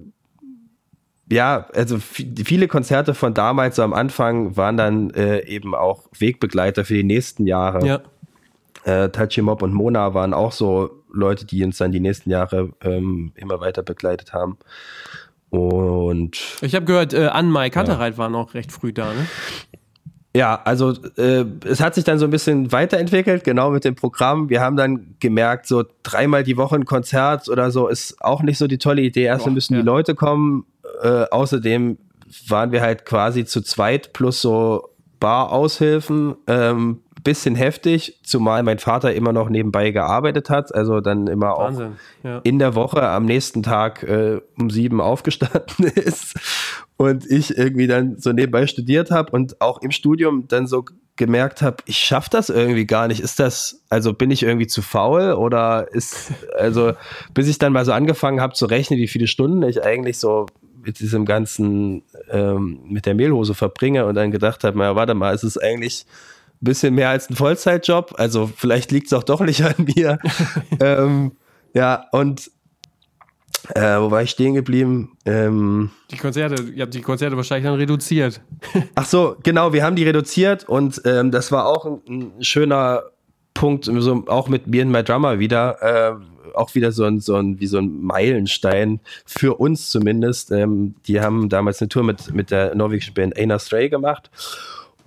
ja, 1.30 1.68
also 1.74 1.98
viele 2.00 2.68
Konzerte 2.68 3.14
von 3.14 3.34
damals 3.34 3.76
so 3.76 3.84
am 3.84 3.94
Anfang 3.94 4.56
waren 4.56 4.78
dann 4.78 5.10
äh, 5.12 5.46
eben 5.46 5.76
auch 5.76 6.04
Wegbegleiter 6.18 6.86
für 6.86 6.94
die 6.94 7.04
nächsten 7.04 7.48
Jahre. 7.48 7.86
Ja. 7.86 8.02
Äh, 8.84 9.10
Tachi 9.10 9.42
Mob 9.42 9.62
und 9.62 9.74
Mona 9.74 10.14
waren 10.14 10.34
auch 10.34 10.54
so 10.54 11.04
Leute, 11.12 11.46
die 11.46 11.64
uns 11.64 11.78
dann 11.78 11.92
die 11.92 12.00
nächsten 12.00 12.30
Jahre 12.30 12.70
ähm, 12.82 13.34
immer 13.36 13.60
weiter 13.60 13.84
begleitet 13.84 14.34
haben. 14.34 14.58
Und 15.50 16.38
ich 16.62 16.76
habe 16.76 16.86
gehört, 16.86 17.14
äh, 17.14 17.28
Ann-Mai 17.28 17.70
Kattereit 17.70 18.14
ja. 18.14 18.18
war 18.18 18.30
noch 18.30 18.54
recht 18.54 18.72
früh 18.72 18.94
da, 18.94 19.14
ne? 19.14 19.28
Ja, 20.36 20.62
also 20.66 20.94
äh, 21.18 21.46
es 21.66 21.82
hat 21.82 21.96
sich 21.96 22.04
dann 22.04 22.20
so 22.20 22.26
ein 22.26 22.32
bisschen 22.32 22.72
weiterentwickelt, 22.72 23.44
genau 23.44 23.72
mit 23.72 23.86
dem 23.86 23.96
Programm. 23.96 24.50
Wir 24.50 24.62
haben 24.62 24.76
dann 24.76 25.16
gemerkt, 25.20 25.66
so 25.66 25.84
dreimal 26.04 26.44
die 26.44 26.58
Woche 26.58 26.76
ein 26.76 26.86
Konzert 26.86 27.50
oder 27.50 27.72
so 27.72 27.88
ist 27.88 28.22
auch 28.22 28.44
nicht 28.44 28.60
so 28.60 28.68
die 28.68 28.78
tolle 28.78 29.02
Idee. 29.02 29.24
Erstmal 29.24 29.56
müssen 29.56 29.74
ja. 29.74 29.80
die 29.80 29.86
Leute 29.86 30.14
kommen, 30.14 30.66
äh, 31.02 31.26
außerdem 31.30 31.98
waren 32.48 32.72
wir 32.72 32.82
halt 32.82 33.06
quasi 33.06 33.46
zu 33.46 33.62
zweit 33.62 34.14
plus 34.14 34.42
so 34.42 34.90
Bar-Aushilfen. 35.20 36.36
Ähm, 36.48 37.02
bisschen 37.28 37.56
heftig, 37.56 38.22
zumal 38.24 38.64
mein 38.64 38.80
Vater 38.80 39.14
immer 39.14 39.34
noch 39.34 39.50
nebenbei 39.50 39.92
gearbeitet 39.92 40.50
hat, 40.50 40.74
also 40.74 41.02
dann 41.02 41.28
immer 41.28 41.58
Wahnsinn, 41.58 41.96
auch 42.22 42.24
ja. 42.24 42.38
in 42.46 42.58
der 42.58 42.74
Woche 42.74 43.06
am 43.06 43.26
nächsten 43.26 43.64
Tag 43.64 44.04
äh, 44.04 44.40
um 44.58 44.70
sieben 44.70 45.02
aufgestanden 45.02 45.86
ist 45.96 46.36
und 46.96 47.30
ich 47.30 47.58
irgendwie 47.58 47.88
dann 47.88 48.18
so 48.18 48.32
nebenbei 48.32 48.66
studiert 48.66 49.12
habe 49.12 49.32
und 49.34 49.60
auch 49.60 49.82
im 49.82 49.92
Studium 49.92 50.48
dann 50.48 50.68
so 50.68 50.86
gemerkt 51.18 51.62
habe, 51.62 51.78
ich 51.86 51.98
schaffe 51.98 52.30
das 52.32 52.50
irgendwie 52.50 52.86
gar 52.86 53.10
nicht. 53.10 53.20
Ist 53.20 53.40
das, 53.40 53.84
also 53.90 54.14
bin 54.14 54.32
ich 54.32 54.44
irgendwie 54.44 54.68
zu 54.68 54.82
faul 54.82 55.34
oder 55.34 55.88
ist, 55.92 56.32
also 56.58 56.94
bis 57.34 57.50
ich 57.50 57.58
dann 57.58 57.74
mal 57.74 57.84
so 57.84 57.92
angefangen 57.92 58.40
habe 58.40 58.54
zu 58.54 58.68
rechnen, 58.68 59.00
wie 59.00 59.08
viele 59.10 59.28
Stunden 59.28 59.64
ich 59.64 59.84
eigentlich 59.84 60.18
so 60.18 60.46
mit 60.88 61.00
diesem 61.00 61.26
ganzen, 61.26 62.04
ähm, 62.32 62.80
mit 62.88 63.06
der 63.06 63.14
Mehlhose 63.14 63.54
verbringe 63.54 64.06
und 64.06 64.16
dann 64.16 64.32
gedacht 64.32 64.64
habe, 64.64 64.78
naja, 64.78 64.96
warte 64.96 65.14
mal, 65.14 65.36
ist 65.36 65.44
es 65.44 65.58
eigentlich 65.58 66.06
ein 66.54 66.66
bisschen 66.66 66.96
mehr 66.96 67.10
als 67.10 67.30
ein 67.30 67.36
Vollzeitjob? 67.36 68.16
Also 68.18 68.50
vielleicht 68.56 68.92
liegt 68.92 69.08
es 69.08 69.14
auch 69.14 69.24
doch 69.24 69.42
nicht 69.42 69.64
an 69.64 69.76
mir. 69.78 70.18
ähm, 70.80 71.34
ja, 71.74 72.06
und 72.14 72.50
äh, 73.76 74.00
wo 74.00 74.10
war 74.12 74.24
ich 74.24 74.30
stehen 74.30 74.54
geblieben? 74.54 75.18
Ähm, 75.26 75.92
die 76.10 76.18
Konzerte, 76.18 76.64
ihr 76.64 76.84
habt 76.84 76.94
die 76.94 77.02
Konzerte 77.02 77.36
wahrscheinlich 77.36 77.66
dann 77.70 77.78
reduziert. 77.78 78.40
Ach 78.96 79.06
so, 79.06 79.36
genau, 79.44 79.74
wir 79.74 79.84
haben 79.84 79.98
die 79.98 80.06
reduziert 80.06 80.68
und 80.70 81.02
ähm, 81.04 81.32
das 81.32 81.52
war 81.52 81.68
auch 81.68 81.86
ein, 81.86 82.32
ein 82.38 82.44
schöner 82.44 83.04
Punkt, 83.54 83.86
so, 83.86 84.24
auch 84.28 84.48
mit 84.48 84.68
mir 84.68 84.84
und 84.84 84.92
My 84.92 85.04
Drummer 85.04 85.40
wieder. 85.40 85.82
Äh, 85.82 86.37
auch 86.58 86.76
wieder 86.76 86.92
so 86.92 87.04
ein, 87.06 87.20
so 87.20 87.36
ein, 87.36 87.60
wie 87.60 87.68
so 87.68 87.78
ein 87.78 88.02
Meilenstein 88.02 89.00
für 89.26 89.60
uns 89.60 89.90
zumindest. 89.90 90.52
Ähm, 90.52 90.96
die 91.08 91.22
haben 91.22 91.50
damals 91.50 91.82
eine 91.82 91.90
Tour 91.90 92.04
mit, 92.04 92.34
mit 92.34 92.52
der 92.52 92.76
norwegischen 92.76 93.14
Band 93.14 93.38
Einar 93.38 93.60
Stray 93.60 93.90
gemacht. 93.90 94.30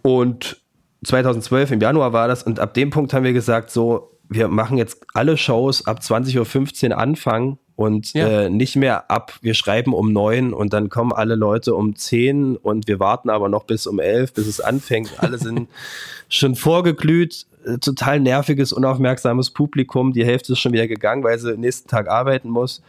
Und 0.03 0.61
2012 1.05 1.73
im 1.73 1.81
Januar 1.81 2.13
war 2.13 2.29
das. 2.29 2.43
Und 2.43 2.61
ab 2.61 2.75
dem 2.75 2.91
Punkt 2.91 3.13
haben 3.13 3.25
wir 3.25 3.33
gesagt, 3.33 3.71
so, 3.71 4.19
wir 4.29 4.49
machen 4.49 4.79
jetzt 4.79 5.05
alle 5.13 5.37
Shows 5.37 5.87
ab 5.87 6.01
20.15 6.01 6.91
Uhr 6.91 6.99
anfangen 6.99 7.59
und 7.81 8.13
ja. 8.13 8.43
äh, 8.43 8.51
nicht 8.51 8.77
mehr 8.77 9.11
ab, 9.11 9.39
wir 9.41 9.55
schreiben 9.55 9.95
um 9.95 10.13
neun 10.13 10.53
und 10.53 10.73
dann 10.73 10.91
kommen 10.91 11.13
alle 11.13 11.35
Leute 11.35 11.75
um 11.75 11.97
zehn 11.97 12.57
und 12.57 12.87
wir 12.87 13.01
warten 13.01 13.31
aber 13.31 13.49
noch 13.49 13.65
bis 13.65 13.87
um 13.87 13.99
elf, 13.99 14.35
bis 14.35 14.47
es 14.47 14.61
anfängt. 14.61 15.15
Alle 15.17 15.39
sind 15.39 15.69
schon 16.29 16.57
vorgeglüht 16.57 17.47
total 17.81 18.21
nerviges, 18.21 18.73
unaufmerksames 18.73 19.51
Publikum. 19.51 20.13
Die 20.13 20.25
Hälfte 20.25 20.53
ist 20.53 20.61
schon 20.61 20.73
wieder 20.73 20.87
gegangen, 20.87 21.23
weil 21.23 21.39
sie 21.39 21.57
nächsten 21.57 21.89
Tag 21.89 22.09
arbeiten 22.09 22.49
muss. 22.49 22.83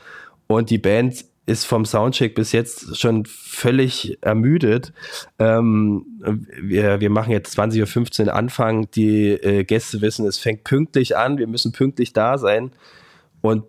Und 0.47 0.69
die 0.69 0.77
Band 0.77 1.25
ist 1.45 1.65
vom 1.65 1.85
Soundcheck 1.85 2.35
bis 2.35 2.51
jetzt 2.51 2.97
schon 2.97 3.25
völlig 3.25 4.17
ermüdet. 4.21 4.93
Ähm, 5.39 6.05
wir, 6.61 6.99
wir 6.99 7.09
machen 7.09 7.31
jetzt 7.31 7.57
20.15 7.57 8.27
Uhr 8.27 8.33
Anfang. 8.33 8.89
Die 8.91 9.29
äh, 9.29 9.63
Gäste 9.63 10.01
wissen, 10.01 10.25
es 10.25 10.37
fängt 10.37 10.63
pünktlich 10.63 11.17
an. 11.17 11.37
Wir 11.37 11.47
müssen 11.47 11.71
pünktlich 11.71 12.13
da 12.13 12.37
sein. 12.37 12.71
Und 13.41 13.63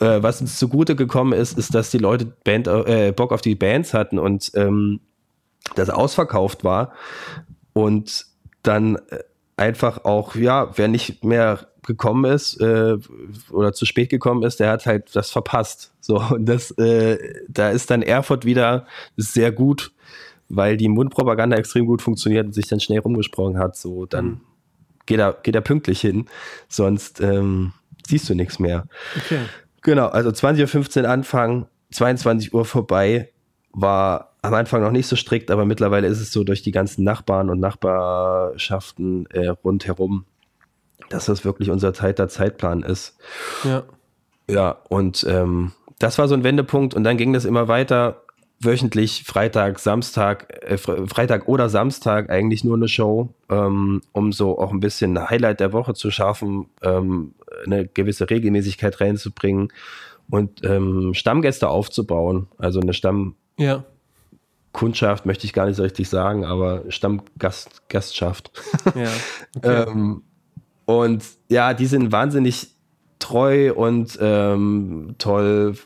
äh, 0.00 0.22
was 0.22 0.40
uns 0.40 0.58
zugute 0.58 0.96
gekommen 0.96 1.32
ist, 1.32 1.58
ist, 1.58 1.74
dass 1.74 1.90
die 1.90 1.98
Leute 1.98 2.24
Band, 2.24 2.66
äh, 2.66 3.12
Bock 3.14 3.32
auf 3.32 3.42
die 3.42 3.54
Bands 3.54 3.94
hatten 3.94 4.18
und 4.18 4.50
ähm, 4.54 5.00
das 5.76 5.90
ausverkauft 5.90 6.64
war. 6.64 6.92
Und 7.72 8.26
dann 8.62 8.96
äh, 9.10 9.18
einfach 9.56 10.04
auch, 10.04 10.34
ja, 10.34 10.70
wer 10.76 10.88
nicht 10.88 11.24
mehr 11.24 11.66
gekommen 11.84 12.30
ist 12.30 12.60
äh, 12.60 12.96
oder 13.50 13.72
zu 13.72 13.86
spät 13.86 14.08
gekommen 14.08 14.42
ist, 14.44 14.60
der 14.60 14.70
hat 14.70 14.86
halt 14.86 15.14
das 15.14 15.30
verpasst. 15.30 15.92
So, 16.00 16.16
und 16.30 16.46
das, 16.46 16.70
äh, 16.72 17.18
da 17.48 17.70
ist 17.70 17.90
dann 17.90 18.02
Erfurt 18.02 18.44
wieder 18.44 18.86
sehr 19.16 19.52
gut, 19.52 19.92
weil 20.48 20.76
die 20.76 20.88
Mundpropaganda 20.88 21.56
extrem 21.56 21.86
gut 21.86 22.02
funktioniert 22.02 22.46
und 22.46 22.52
sich 22.52 22.68
dann 22.68 22.80
schnell 22.80 23.00
rumgesprochen 23.00 23.58
hat. 23.58 23.76
So, 23.76 24.06
dann 24.06 24.24
mhm. 24.24 24.40
geht 25.06 25.18
er, 25.18 25.32
geht 25.42 25.54
er 25.54 25.60
pünktlich 25.60 26.00
hin, 26.00 26.26
sonst 26.68 27.20
ähm, 27.20 27.72
siehst 28.06 28.28
du 28.28 28.34
nichts 28.34 28.58
mehr. 28.58 28.86
Okay. 29.16 29.40
Genau, 29.82 30.06
also 30.06 30.30
20.15 30.30 31.02
Uhr 31.02 31.08
Anfang, 31.08 31.66
22 31.90 32.54
Uhr 32.54 32.64
vorbei, 32.64 33.32
war 33.72 34.31
am 34.42 34.54
Anfang 34.54 34.82
noch 34.82 34.90
nicht 34.90 35.06
so 35.06 35.16
strikt, 35.16 35.50
aber 35.50 35.64
mittlerweile 35.64 36.08
ist 36.08 36.20
es 36.20 36.32
so 36.32 36.42
durch 36.42 36.62
die 36.62 36.72
ganzen 36.72 37.04
Nachbarn 37.04 37.48
und 37.48 37.60
Nachbarschaften 37.60 39.26
äh, 39.26 39.48
rundherum, 39.48 40.24
dass 41.08 41.26
das 41.26 41.44
wirklich 41.44 41.70
unser 41.70 41.92
tighter 41.92 42.28
Zeitplan 42.28 42.82
ist. 42.82 43.16
Ja. 43.64 43.84
Ja, 44.50 44.78
und 44.88 45.24
ähm, 45.28 45.72
das 46.00 46.18
war 46.18 46.26
so 46.26 46.34
ein 46.34 46.42
Wendepunkt 46.42 46.94
und 46.94 47.04
dann 47.04 47.16
ging 47.16 47.32
das 47.32 47.44
immer 47.44 47.68
weiter. 47.68 48.24
Wöchentlich, 48.58 49.24
Freitag, 49.24 49.78
Samstag, 49.78 50.64
äh, 50.68 50.76
Freitag 50.76 51.48
oder 51.48 51.68
Samstag 51.68 52.28
eigentlich 52.28 52.64
nur 52.64 52.76
eine 52.76 52.88
Show, 52.88 53.34
ähm, 53.48 54.02
um 54.12 54.32
so 54.32 54.58
auch 54.58 54.72
ein 54.72 54.80
bisschen 54.80 55.16
ein 55.16 55.30
Highlight 55.30 55.60
der 55.60 55.72
Woche 55.72 55.94
zu 55.94 56.10
schaffen, 56.10 56.66
ähm, 56.82 57.34
eine 57.64 57.86
gewisse 57.86 58.28
Regelmäßigkeit 58.28 59.00
reinzubringen 59.00 59.72
und 60.30 60.64
ähm, 60.64 61.14
Stammgäste 61.14 61.68
aufzubauen. 61.68 62.48
Also 62.58 62.80
eine 62.80 62.94
Stamm, 62.94 63.36
ja. 63.56 63.84
Kundschaft 64.72 65.26
möchte 65.26 65.44
ich 65.44 65.52
gar 65.52 65.66
nicht 65.66 65.76
so 65.76 65.82
richtig 65.82 66.08
sagen, 66.08 66.44
aber 66.44 66.84
Stammgastschaft. 66.88 68.50
Ja, 68.94 69.08
okay. 69.56 69.90
ähm, 69.90 70.22
und 70.84 71.24
ja, 71.48 71.74
die 71.74 71.86
sind 71.86 72.12
wahnsinnig 72.12 72.68
treu 73.18 73.72
und 73.72 74.18
ähm, 74.20 75.14
toll, 75.18 75.76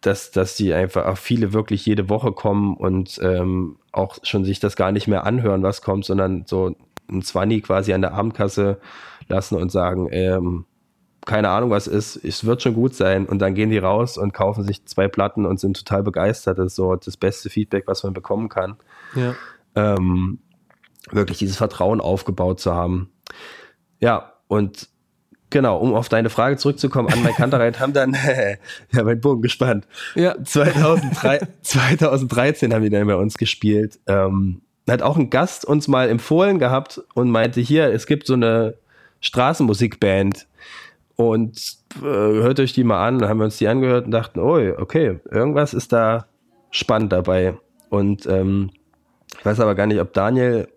dass, 0.00 0.30
dass 0.30 0.56
die 0.56 0.74
einfach 0.74 1.06
auch 1.06 1.18
viele 1.18 1.52
wirklich 1.52 1.86
jede 1.86 2.08
Woche 2.08 2.32
kommen 2.32 2.76
und 2.76 3.18
ähm, 3.22 3.78
auch 3.92 4.18
schon 4.22 4.44
sich 4.44 4.60
das 4.60 4.76
gar 4.76 4.92
nicht 4.92 5.08
mehr 5.08 5.24
anhören, 5.24 5.62
was 5.62 5.82
kommt, 5.82 6.04
sondern 6.04 6.44
so 6.46 6.76
ein 7.08 7.22
Zwanni 7.22 7.60
quasi 7.60 7.92
an 7.92 8.02
der 8.02 8.12
Abendkasse 8.12 8.78
lassen 9.28 9.56
und 9.56 9.72
sagen, 9.72 10.08
ähm, 10.12 10.66
keine 11.26 11.50
Ahnung, 11.50 11.70
was 11.70 11.86
ist, 11.88 12.16
es 12.24 12.44
wird 12.44 12.62
schon 12.62 12.74
gut 12.74 12.94
sein. 12.94 13.26
Und 13.26 13.40
dann 13.40 13.54
gehen 13.54 13.70
die 13.70 13.78
raus 13.78 14.16
und 14.16 14.32
kaufen 14.32 14.64
sich 14.64 14.86
zwei 14.86 15.08
Platten 15.08 15.44
und 15.44 15.60
sind 15.60 15.76
total 15.76 16.02
begeistert. 16.02 16.58
Das 16.58 16.66
ist 16.66 16.76
so 16.76 16.94
das 16.96 17.16
beste 17.16 17.50
Feedback, 17.50 17.84
was 17.86 18.04
man 18.04 18.14
bekommen 18.14 18.48
kann. 18.48 18.76
Ja. 19.14 19.34
Ähm, 19.74 20.38
wirklich 21.10 21.38
dieses 21.38 21.56
Vertrauen 21.56 22.00
aufgebaut 22.00 22.60
zu 22.60 22.74
haben. 22.74 23.10
ja, 24.00 24.32
und 24.48 24.88
genau, 25.50 25.78
um 25.78 25.94
auf 25.94 26.08
deine 26.08 26.30
Frage 26.30 26.56
zurückzukommen, 26.56 27.08
an 27.08 27.22
Mike 27.22 27.36
Kantereit 27.36 27.80
haben 27.80 27.92
dann, 27.92 28.16
ja, 28.92 29.02
mein 29.02 29.20
Bogen 29.20 29.42
gespannt. 29.42 29.86
Ja. 30.14 30.36
2003, 30.42 31.40
2013 31.62 32.72
haben 32.74 32.82
die 32.82 32.90
dann 32.90 33.06
bei 33.06 33.16
uns 33.16 33.36
gespielt. 33.36 33.98
Ähm, 34.06 34.62
hat 34.88 35.02
auch 35.02 35.16
ein 35.16 35.30
Gast 35.30 35.64
uns 35.64 35.88
mal 35.88 36.08
empfohlen 36.08 36.60
gehabt 36.60 37.02
und 37.14 37.30
meinte, 37.30 37.60
hier, 37.60 37.92
es 37.92 38.06
gibt 38.06 38.28
so 38.28 38.34
eine 38.34 38.74
Straßenmusikband 39.20 40.46
und 41.16 41.58
äh, 41.96 42.02
hört 42.02 42.60
euch 42.60 42.72
die 42.72 42.84
mal 42.84 43.06
an. 43.06 43.18
Dann 43.18 43.28
haben 43.28 43.38
wir 43.38 43.44
uns 43.44 43.58
die 43.58 43.68
angehört 43.68 44.06
und 44.06 44.10
dachten, 44.12 44.38
oh, 44.40 44.58
okay, 44.78 45.20
irgendwas 45.30 45.74
ist 45.74 45.92
da 45.92 46.26
spannend 46.70 47.12
dabei. 47.12 47.56
Und 47.88 48.26
ähm, 48.26 48.70
ich 49.38 49.44
weiß 49.44 49.60
aber 49.60 49.74
gar 49.74 49.86
nicht, 49.86 50.00
ob 50.00 50.12
Daniel 50.12 50.68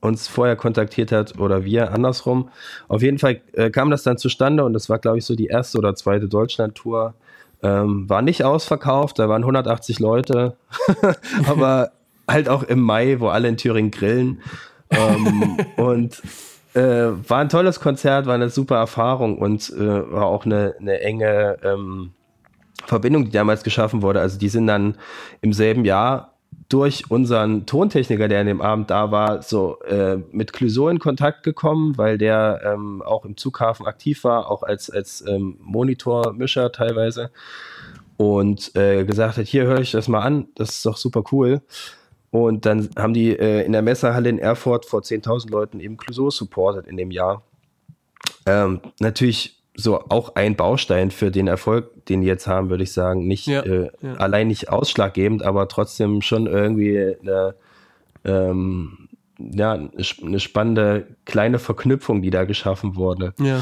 uns 0.00 0.28
vorher 0.28 0.56
kontaktiert 0.56 1.12
hat 1.12 1.38
oder 1.38 1.64
wir 1.64 1.92
andersrum. 1.92 2.48
Auf 2.88 3.02
jeden 3.02 3.18
Fall 3.18 3.40
äh, 3.52 3.70
kam 3.70 3.90
das 3.90 4.02
dann 4.02 4.18
zustande 4.18 4.64
und 4.64 4.72
das 4.72 4.88
war, 4.88 4.98
glaube 4.98 5.18
ich, 5.18 5.24
so 5.24 5.34
die 5.34 5.46
erste 5.46 5.78
oder 5.78 5.94
zweite 5.94 6.28
Deutschland-Tour. 6.28 7.14
Ähm, 7.62 8.08
war 8.08 8.22
nicht 8.22 8.42
ausverkauft, 8.42 9.18
da 9.18 9.28
waren 9.28 9.42
180 9.42 9.98
Leute, 9.98 10.56
aber 11.46 11.92
halt 12.28 12.48
auch 12.48 12.62
im 12.62 12.80
Mai, 12.80 13.20
wo 13.20 13.28
alle 13.28 13.48
in 13.48 13.56
Thüringen 13.56 13.90
grillen. 13.90 14.40
Ähm, 14.90 15.58
und 15.76 16.22
äh, 16.74 16.80
war 17.28 17.38
ein 17.38 17.48
tolles 17.48 17.80
Konzert, 17.80 18.26
war 18.26 18.34
eine 18.34 18.50
super 18.50 18.76
Erfahrung 18.76 19.38
und 19.38 19.70
äh, 19.70 20.12
war 20.12 20.26
auch 20.26 20.44
eine, 20.44 20.74
eine 20.78 21.00
enge 21.00 21.58
ähm, 21.62 22.12
Verbindung, 22.86 23.26
die 23.26 23.30
damals 23.30 23.62
geschaffen 23.62 24.02
wurde. 24.02 24.20
Also 24.20 24.38
die 24.38 24.48
sind 24.48 24.66
dann 24.66 24.96
im 25.40 25.52
selben 25.52 25.84
Jahr 25.84 26.34
durch 26.68 27.10
unseren 27.10 27.66
Tontechniker, 27.66 28.28
der 28.28 28.40
an 28.40 28.46
dem 28.46 28.60
Abend 28.60 28.90
da 28.90 29.10
war, 29.10 29.42
so 29.42 29.80
äh, 29.82 30.18
mit 30.30 30.52
Clouseau 30.52 30.88
in 30.88 31.00
Kontakt 31.00 31.42
gekommen, 31.42 31.98
weil 31.98 32.16
der 32.16 32.60
ähm, 32.64 33.02
auch 33.02 33.24
im 33.24 33.36
Zughafen 33.36 33.86
aktiv 33.86 34.22
war, 34.24 34.50
auch 34.50 34.62
als, 34.62 34.88
als 34.88 35.24
ähm, 35.26 35.56
Monitormischer 35.60 36.70
teilweise 36.70 37.30
und 38.16 38.76
äh, 38.76 39.04
gesagt 39.04 39.38
hat, 39.38 39.46
hier 39.46 39.64
höre 39.64 39.80
ich 39.80 39.90
das 39.90 40.06
mal 40.06 40.20
an, 40.20 40.48
das 40.54 40.70
ist 40.70 40.86
doch 40.86 40.96
super 40.96 41.24
cool. 41.32 41.62
Und 42.30 42.64
dann 42.64 42.90
haben 42.96 43.12
die 43.12 43.36
äh, 43.36 43.64
in 43.64 43.72
der 43.72 43.82
Messerhalle 43.82 44.28
in 44.28 44.38
Erfurt 44.38 44.86
vor 44.86 45.00
10.000 45.00 45.50
Leuten 45.50 45.80
eben 45.80 45.96
Clouseau 45.96 46.30
supportet 46.30 46.86
in 46.86 46.96
dem 46.96 47.10
Jahr. 47.10 47.42
Ähm, 48.46 48.80
natürlich 49.00 49.60
so 49.74 50.00
auch 50.08 50.34
ein 50.36 50.56
Baustein 50.56 51.10
für 51.10 51.30
den 51.30 51.46
Erfolg, 51.46 52.04
den 52.06 52.20
die 52.20 52.26
jetzt 52.26 52.46
haben, 52.46 52.70
würde 52.70 52.84
ich 52.84 52.92
sagen. 52.92 53.26
Nicht 53.26 53.46
ja, 53.46 53.62
äh, 53.62 53.90
ja. 54.00 54.14
allein 54.14 54.48
nicht 54.48 54.68
ausschlaggebend, 54.68 55.42
aber 55.42 55.68
trotzdem 55.68 56.22
schon 56.22 56.46
irgendwie 56.46 57.16
eine, 57.20 57.54
ähm, 58.24 59.08
ja, 59.38 59.72
eine 59.72 60.40
spannende 60.40 61.06
kleine 61.24 61.58
Verknüpfung, 61.58 62.22
die 62.22 62.30
da 62.30 62.44
geschaffen 62.44 62.96
wurde. 62.96 63.34
Ja. 63.40 63.60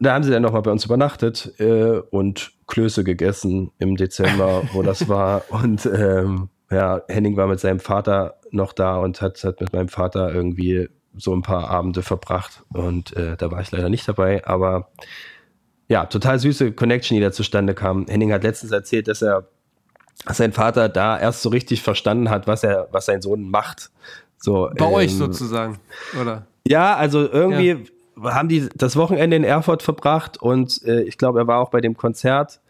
Da 0.00 0.14
haben 0.14 0.24
sie 0.24 0.30
dann 0.32 0.42
nochmal 0.42 0.62
bei 0.62 0.72
uns 0.72 0.84
übernachtet 0.84 1.52
äh, 1.60 2.00
und 2.10 2.52
Klöße 2.66 3.04
gegessen 3.04 3.70
im 3.78 3.96
Dezember, 3.96 4.62
wo 4.72 4.82
das 4.82 5.08
war. 5.08 5.44
Und 5.50 5.86
ähm, 5.86 6.48
ja, 6.74 7.02
Henning 7.08 7.36
war 7.36 7.46
mit 7.46 7.60
seinem 7.60 7.80
Vater 7.80 8.38
noch 8.50 8.72
da 8.72 8.96
und 8.96 9.20
hat, 9.20 9.42
hat 9.44 9.60
mit 9.60 9.72
meinem 9.72 9.88
Vater 9.88 10.32
irgendwie 10.32 10.88
so 11.16 11.34
ein 11.34 11.42
paar 11.42 11.70
Abende 11.70 12.02
verbracht. 12.02 12.64
Und 12.72 13.16
äh, 13.16 13.36
da 13.36 13.50
war 13.50 13.60
ich 13.60 13.70
leider 13.70 13.88
nicht 13.88 14.08
dabei, 14.08 14.44
aber 14.46 14.88
ja, 15.88 16.06
total 16.06 16.38
süße 16.38 16.72
Connection, 16.72 17.16
die 17.16 17.22
da 17.22 17.30
zustande 17.30 17.74
kam. 17.74 18.06
Henning 18.08 18.32
hat 18.32 18.42
letztens 18.42 18.72
erzählt, 18.72 19.08
dass 19.08 19.22
er 19.22 19.48
dass 20.24 20.38
sein 20.38 20.52
Vater 20.52 20.88
da 20.88 21.18
erst 21.18 21.42
so 21.42 21.48
richtig 21.48 21.82
verstanden 21.82 22.30
hat, 22.30 22.46
was 22.46 22.62
er, 22.62 22.88
was 22.92 23.06
sein 23.06 23.20
Sohn 23.20 23.50
macht. 23.50 23.90
So, 24.38 24.70
Bei 24.76 24.86
ähm, 24.86 24.92
euch 24.92 25.14
sozusagen, 25.14 25.78
oder? 26.20 26.46
Ja, 26.66 26.96
also 26.96 27.28
irgendwie 27.28 27.88
ja. 28.22 28.34
haben 28.34 28.48
die 28.48 28.68
das 28.74 28.96
Wochenende 28.96 29.36
in 29.36 29.44
Erfurt 29.44 29.82
verbracht 29.82 30.40
und 30.40 30.82
äh, 30.84 31.02
ich 31.02 31.18
glaube, 31.18 31.40
er 31.40 31.46
war 31.46 31.58
auch 31.58 31.70
bei 31.70 31.80
dem 31.80 31.96
Konzert 31.96 32.60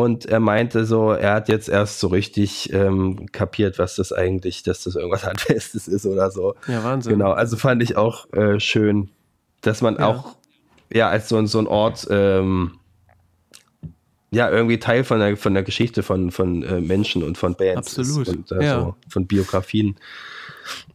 und 0.00 0.26
er 0.26 0.40
meinte 0.40 0.86
so, 0.86 1.12
er 1.12 1.34
hat 1.34 1.48
jetzt 1.48 1.68
erst 1.68 2.00
so 2.00 2.08
richtig 2.08 2.72
ähm, 2.72 3.30
kapiert, 3.32 3.78
was 3.78 3.96
das 3.96 4.12
eigentlich, 4.12 4.62
dass 4.62 4.84
das 4.84 4.96
irgendwas 4.96 5.24
Handfestes 5.26 5.88
ist 5.88 6.06
oder 6.06 6.30
so. 6.30 6.54
Ja, 6.66 6.82
Wahnsinn. 6.82 7.12
Genau, 7.12 7.32
also 7.32 7.56
fand 7.56 7.82
ich 7.82 7.96
auch 7.96 8.32
äh, 8.32 8.58
schön, 8.60 9.10
dass 9.60 9.82
man 9.82 9.96
ja. 9.96 10.06
auch 10.06 10.36
ja 10.92 11.08
als 11.08 11.28
so, 11.28 11.44
so 11.46 11.58
ein 11.58 11.66
Ort 11.66 12.06
ähm, 12.10 12.78
ja 14.30 14.48
irgendwie 14.50 14.78
Teil 14.78 15.04
von 15.04 15.18
der, 15.18 15.36
von 15.36 15.54
der 15.54 15.62
Geschichte 15.62 16.02
von, 16.02 16.30
von 16.30 16.62
äh, 16.62 16.80
Menschen 16.80 17.22
und 17.22 17.36
von 17.36 17.54
Bands 17.54 17.98
Absolut. 17.98 18.28
Ist 18.28 18.34
und 18.34 18.52
äh, 18.52 18.64
ja. 18.64 18.80
so, 18.80 18.94
von 19.08 19.26
Biografien. 19.26 19.96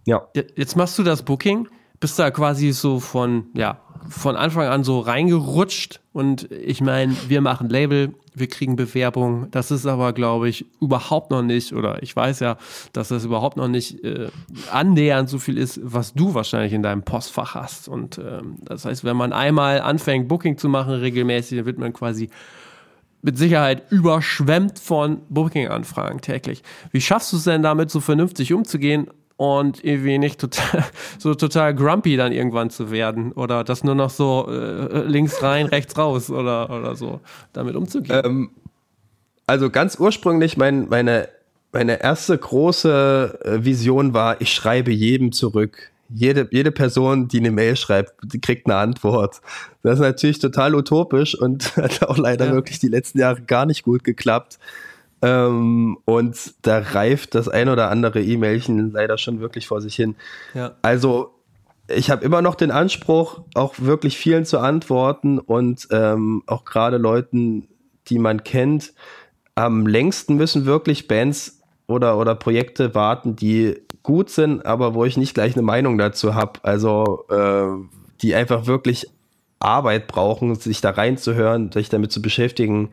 Ja. 0.06 0.28
Jetzt 0.34 0.76
machst 0.76 0.98
du 0.98 1.04
das 1.04 1.22
Booking, 1.24 1.68
bist 2.00 2.18
da 2.18 2.32
quasi 2.32 2.72
so 2.72 3.00
von, 3.00 3.48
ja, 3.54 3.82
von 4.10 4.36
Anfang 4.36 4.68
an 4.68 4.84
so 4.84 5.00
reingerutscht 5.00 6.00
und 6.14 6.52
ich 6.52 6.82
meine, 6.82 7.16
wir 7.28 7.42
machen 7.42 7.70
Label, 7.70 8.14
wir 8.34 8.48
kriegen 8.48 8.76
Bewerbung. 8.76 9.48
Das 9.52 9.72
ist 9.72 9.86
aber, 9.86 10.14
glaube 10.14 10.50
ich, 10.50 10.66
überhaupt 10.82 11.32
noch 11.32 11.42
nicht, 11.42 11.74
oder 11.74 12.04
ich 12.04 12.16
weiß 12.16 12.40
ja, 12.42 12.58
dass 12.94 13.08
das 13.08 13.26
überhaupt 13.26 13.58
noch 13.58 13.68
nicht 13.68 14.04
äh, 14.04 14.30
annähernd 14.72 15.30
so 15.30 15.40
viel 15.40 15.58
ist, 15.58 15.80
was 15.84 16.14
du 16.14 16.34
wahrscheinlich 16.34 16.74
in 16.74 16.84
deinem 16.84 17.04
Postfach 17.04 17.56
hast. 17.56 17.88
Und 17.88 18.18
ähm, 18.18 18.58
das 18.62 18.86
heißt, 18.86 19.04
wenn 19.04 19.18
man 19.18 19.34
einmal 19.34 19.82
anfängt, 19.82 20.28
Booking 20.28 20.58
zu 20.58 20.70
machen 20.70 20.94
regelmäßig, 20.94 21.58
dann 21.60 21.66
wird 21.66 21.78
man 21.78 21.94
quasi 21.94 22.30
mit 23.22 23.38
Sicherheit 23.38 23.92
überschwemmt 23.92 24.78
von 24.78 25.22
Booking-Anfragen 25.30 26.22
täglich. 26.22 26.62
Wie 26.92 27.02
schaffst 27.02 27.34
du 27.34 27.38
es 27.38 27.46
denn 27.46 27.64
damit, 27.64 27.90
so 27.90 28.00
vernünftig 28.00 28.54
umzugehen 28.54 29.08
und 29.38 29.84
irgendwie 29.84 30.18
nicht 30.18 30.40
total, 30.40 30.84
so 31.18 31.36
total 31.36 31.76
grumpy 31.76 32.18
dann 32.18 32.32
irgendwann 32.32 32.70
zu 32.70 32.92
werden 32.92 33.32
oder 33.34 33.64
das 33.64 33.84
nur 33.84 33.96
noch 33.96 34.10
so 34.10 34.48
äh, 34.50 35.04
links 35.04 35.42
rein, 35.44 35.66
rechts 35.66 35.98
raus 35.98 36.30
oder, 36.30 36.70
oder 36.70 36.96
so 36.96 37.20
damit 37.54 37.76
umzugehen? 37.76 38.22
Ähm, 38.24 38.50
also 39.48 39.70
ganz 39.70 40.00
ursprünglich 40.00 40.58
mein, 40.58 40.88
meine, 40.90 41.30
meine 41.72 42.02
erste 42.02 42.38
große 42.38 43.40
äh, 43.44 43.66
Vision 43.66 44.14
war, 44.14 44.42
ich 44.42 44.54
schreibe 44.54 44.92
jedem 44.92 45.32
zurück. 45.32 45.92
Jede, 46.08 46.48
jede 46.52 46.72
Person, 46.72 47.28
die 47.28 47.40
eine 47.40 47.50
Mail 47.50 47.76
schreibt, 47.76 48.14
die 48.24 48.40
kriegt 48.40 48.68
eine 48.68 48.76
Antwort. 48.76 49.42
Das 49.82 49.96
ist 49.96 50.02
natürlich 50.02 50.38
total 50.40 50.76
utopisch 50.76 51.36
und 51.36 51.76
hat 51.78 52.04
auch 52.04 52.18
leider 52.18 52.48
ja. 52.48 52.54
wirklich 52.54 52.80
die 52.80 52.88
letzten 52.88 53.20
Jahre 53.20 53.42
gar 53.42 53.66
nicht 53.66 53.84
gut 53.84 54.04
geklappt. 54.04 54.60
Ähm, 55.22 55.98
und 56.06 56.54
da 56.62 56.80
reift 56.80 57.36
das 57.36 57.48
ein 57.48 57.70
oder 57.70 57.90
andere 57.90 58.22
E-Mailchen 58.22 58.92
leider 58.92 59.18
schon 59.18 59.40
wirklich 59.40 59.68
vor 59.68 59.82
sich 59.82 59.96
hin. 59.96 60.16
Ja. 60.54 60.76
Also 60.82 61.36
ich 61.88 62.10
habe 62.10 62.26
immer 62.26 62.42
noch 62.42 62.56
den 62.56 62.72
Anspruch, 62.72 63.42
auch 63.54 63.76
wirklich 63.78 64.18
vielen 64.18 64.46
zu 64.46 64.60
antworten 64.60 65.40
und 65.40 65.88
ähm, 65.92 66.44
auch 66.48 66.66
gerade 66.66 66.98
Leuten, 66.98 67.68
die 68.08 68.20
man 68.20 68.44
kennt. 68.44 68.94
Am 69.56 69.88
längsten 69.88 70.36
müssen 70.36 70.66
wirklich 70.66 71.08
Bands 71.08 71.62
oder, 71.88 72.18
oder 72.18 72.36
Projekte 72.36 72.96
warten, 72.96 73.36
die 73.36 73.82
gut 74.04 74.30
sind, 74.30 74.66
aber 74.66 74.94
wo 74.94 75.06
ich 75.06 75.18
nicht 75.18 75.34
gleich 75.34 75.56
eine 75.56 75.64
Meinung 75.64 75.98
dazu 75.98 76.36
habe. 76.36 76.60
Also 76.64 77.26
äh, 77.30 77.68
die 78.22 78.36
einfach 78.36 78.66
wirklich 78.68 79.08
Arbeit 79.60 80.08
brauchen, 80.08 80.56
sich 80.56 80.82
da 80.82 80.92
reinzuhören, 80.92 81.72
sich 81.72 81.90
damit 81.90 82.12
zu 82.12 82.22
beschäftigen 82.22 82.90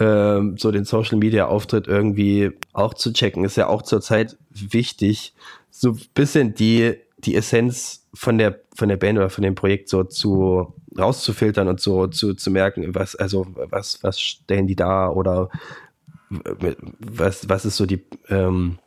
ähm, 0.00 0.56
so 0.56 0.70
den 0.70 0.84
Social 0.84 1.18
Media 1.18 1.46
Auftritt 1.46 1.86
irgendwie 1.86 2.52
auch 2.72 2.94
zu 2.94 3.12
checken, 3.12 3.44
ist 3.44 3.56
ja 3.56 3.66
auch 3.66 3.82
zurzeit 3.82 4.36
wichtig, 4.50 5.34
so 5.70 5.90
ein 5.90 6.00
bisschen 6.14 6.54
die, 6.54 6.96
die 7.18 7.36
Essenz 7.36 8.06
von 8.14 8.38
der, 8.38 8.60
von 8.74 8.88
der 8.88 8.96
Band 8.96 9.18
oder 9.18 9.30
von 9.30 9.42
dem 9.42 9.54
Projekt 9.54 9.88
so 9.88 10.04
zu 10.04 10.74
rauszufiltern 10.98 11.68
und 11.68 11.80
so 11.80 12.06
zu, 12.06 12.34
zu 12.34 12.50
merken, 12.50 12.94
was, 12.94 13.14
also 13.14 13.46
was, 13.54 14.02
was 14.02 14.20
stellen 14.20 14.66
die 14.66 14.76
da 14.76 15.10
oder 15.10 15.50
was, 16.30 17.48
was 17.48 17.64
ist 17.64 17.76
so 17.76 17.86
die, 17.86 18.04
ähm, 18.28 18.78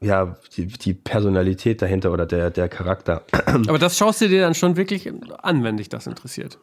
ja, 0.00 0.36
die, 0.56 0.66
die 0.66 0.94
Personalität 0.94 1.80
dahinter 1.80 2.12
oder 2.12 2.26
der, 2.26 2.50
der 2.50 2.68
Charakter. 2.68 3.24
Aber 3.46 3.78
das 3.78 3.96
schaust 3.96 4.20
du 4.20 4.28
dir 4.28 4.40
dann 4.40 4.54
schon 4.54 4.76
wirklich 4.76 5.12
an, 5.42 5.62
wenn 5.62 5.76
dich 5.76 5.88
das 5.88 6.06
interessiert. 6.06 6.58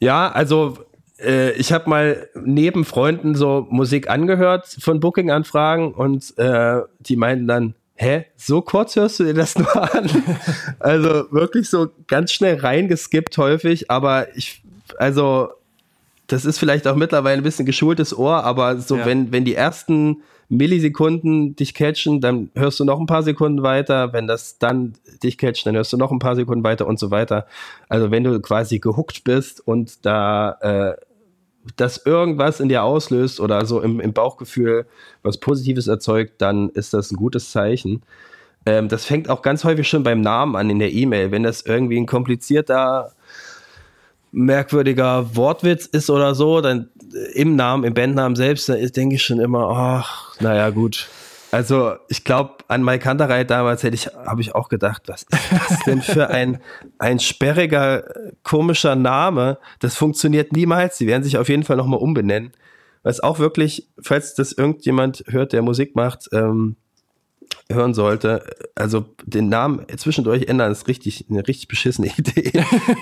Ja, 0.00 0.30
also 0.30 0.78
äh, 1.20 1.52
ich 1.52 1.72
habe 1.72 1.88
mal 1.90 2.28
neben 2.34 2.84
Freunden 2.84 3.34
so 3.34 3.66
Musik 3.70 4.08
angehört 4.08 4.66
von 4.80 5.00
Booking-Anfragen 5.00 5.92
und 5.92 6.36
äh, 6.38 6.80
die 7.00 7.16
meinten 7.16 7.46
dann, 7.46 7.74
hä, 7.96 8.26
so 8.36 8.62
kurz 8.62 8.96
hörst 8.96 9.20
du 9.20 9.24
dir 9.24 9.34
das 9.34 9.58
nur 9.58 9.94
an? 9.94 10.08
also 10.78 11.30
wirklich 11.30 11.68
so 11.68 11.88
ganz 12.06 12.32
schnell 12.32 12.58
reingeskippt 12.60 13.36
häufig, 13.38 13.90
aber 13.90 14.34
ich, 14.36 14.62
also 14.98 15.50
das 16.28 16.44
ist 16.44 16.58
vielleicht 16.58 16.86
auch 16.86 16.96
mittlerweile 16.96 17.40
ein 17.40 17.44
bisschen 17.44 17.66
geschultes 17.66 18.16
Ohr, 18.16 18.44
aber 18.44 18.78
so 18.78 18.98
ja. 18.98 19.06
wenn, 19.06 19.32
wenn 19.32 19.44
die 19.44 19.54
ersten 19.54 20.22
Millisekunden 20.50 21.56
dich 21.56 21.74
catchen, 21.74 22.20
dann 22.20 22.50
hörst 22.54 22.80
du 22.80 22.84
noch 22.84 22.98
ein 22.98 23.06
paar 23.06 23.22
Sekunden 23.22 23.62
weiter. 23.62 24.14
Wenn 24.14 24.26
das 24.26 24.58
dann 24.58 24.94
dich 25.22 25.36
catcht, 25.36 25.66
dann 25.66 25.76
hörst 25.76 25.92
du 25.92 25.98
noch 25.98 26.10
ein 26.10 26.18
paar 26.18 26.36
Sekunden 26.36 26.64
weiter 26.64 26.86
und 26.86 26.98
so 26.98 27.10
weiter. 27.10 27.46
Also 27.88 28.10
wenn 28.10 28.24
du 28.24 28.40
quasi 28.40 28.78
gehuckt 28.78 29.24
bist 29.24 29.66
und 29.66 30.06
da 30.06 30.52
äh, 30.62 30.96
das 31.76 32.04
irgendwas 32.04 32.60
in 32.60 32.68
dir 32.68 32.82
auslöst 32.82 33.40
oder 33.40 33.64
so 33.66 33.80
im, 33.80 34.00
im 34.00 34.12
Bauchgefühl 34.12 34.86
was 35.22 35.38
Positives 35.38 35.86
erzeugt, 35.86 36.34
dann 36.38 36.70
ist 36.70 36.94
das 36.94 37.10
ein 37.10 37.16
gutes 37.16 37.50
Zeichen. 37.50 38.02
Ähm, 38.66 38.88
das 38.88 39.04
fängt 39.04 39.30
auch 39.30 39.42
ganz 39.42 39.64
häufig 39.64 39.88
schon 39.88 40.02
beim 40.02 40.20
Namen 40.20 40.56
an 40.56 40.70
in 40.70 40.78
der 40.78 40.92
E-Mail. 40.92 41.30
Wenn 41.30 41.42
das 41.42 41.62
irgendwie 41.62 41.98
ein 41.98 42.06
komplizierter, 42.06 43.12
merkwürdiger 44.30 45.34
Wortwitz 45.36 45.86
ist 45.86 46.10
oder 46.10 46.34
so, 46.34 46.60
dann 46.60 46.90
im 47.34 47.56
Namen, 47.56 47.84
im 47.84 47.94
Bandnamen 47.94 48.36
selbst, 48.36 48.68
dann 48.68 48.84
denke 48.88 49.14
ich 49.16 49.22
schon 49.22 49.40
immer, 49.40 49.70
ach, 49.70 50.38
naja, 50.40 50.70
gut. 50.70 51.08
Also 51.50 51.94
ich 52.08 52.24
glaube, 52.24 52.56
an 52.68 52.84
Mike 52.84 53.04
Kanterei 53.04 53.44
damals 53.44 53.82
hätte 53.82 53.94
ich, 53.94 54.06
habe 54.06 54.40
ich 54.40 54.54
auch 54.54 54.68
gedacht, 54.68 55.02
was 55.06 55.22
ist 55.22 55.50
das 55.50 55.80
denn 55.86 56.02
für 56.02 56.28
ein, 56.28 56.60
ein 56.98 57.18
sperriger, 57.18 58.04
komischer 58.42 58.96
Name? 58.96 59.58
Das 59.78 59.96
funktioniert 59.96 60.52
niemals. 60.52 60.98
Sie 60.98 61.06
werden 61.06 61.22
sich 61.22 61.38
auf 61.38 61.48
jeden 61.48 61.62
Fall 61.62 61.76
nochmal 61.76 62.00
umbenennen. 62.00 62.52
Was 63.02 63.20
auch 63.20 63.38
wirklich, 63.38 63.88
falls 64.02 64.34
das 64.34 64.52
irgendjemand 64.52 65.24
hört, 65.28 65.52
der 65.52 65.62
Musik 65.62 65.96
macht, 65.96 66.28
ähm, 66.32 66.76
hören 67.70 67.94
sollte, 67.94 68.44
also 68.74 69.06
den 69.24 69.48
Namen 69.48 69.86
zwischendurch 69.96 70.48
ändern 70.48 70.72
ist 70.72 70.88
richtig 70.88 71.26
eine 71.30 71.46
richtig 71.46 71.68
beschissene 71.68 72.08
Idee. 72.16 72.52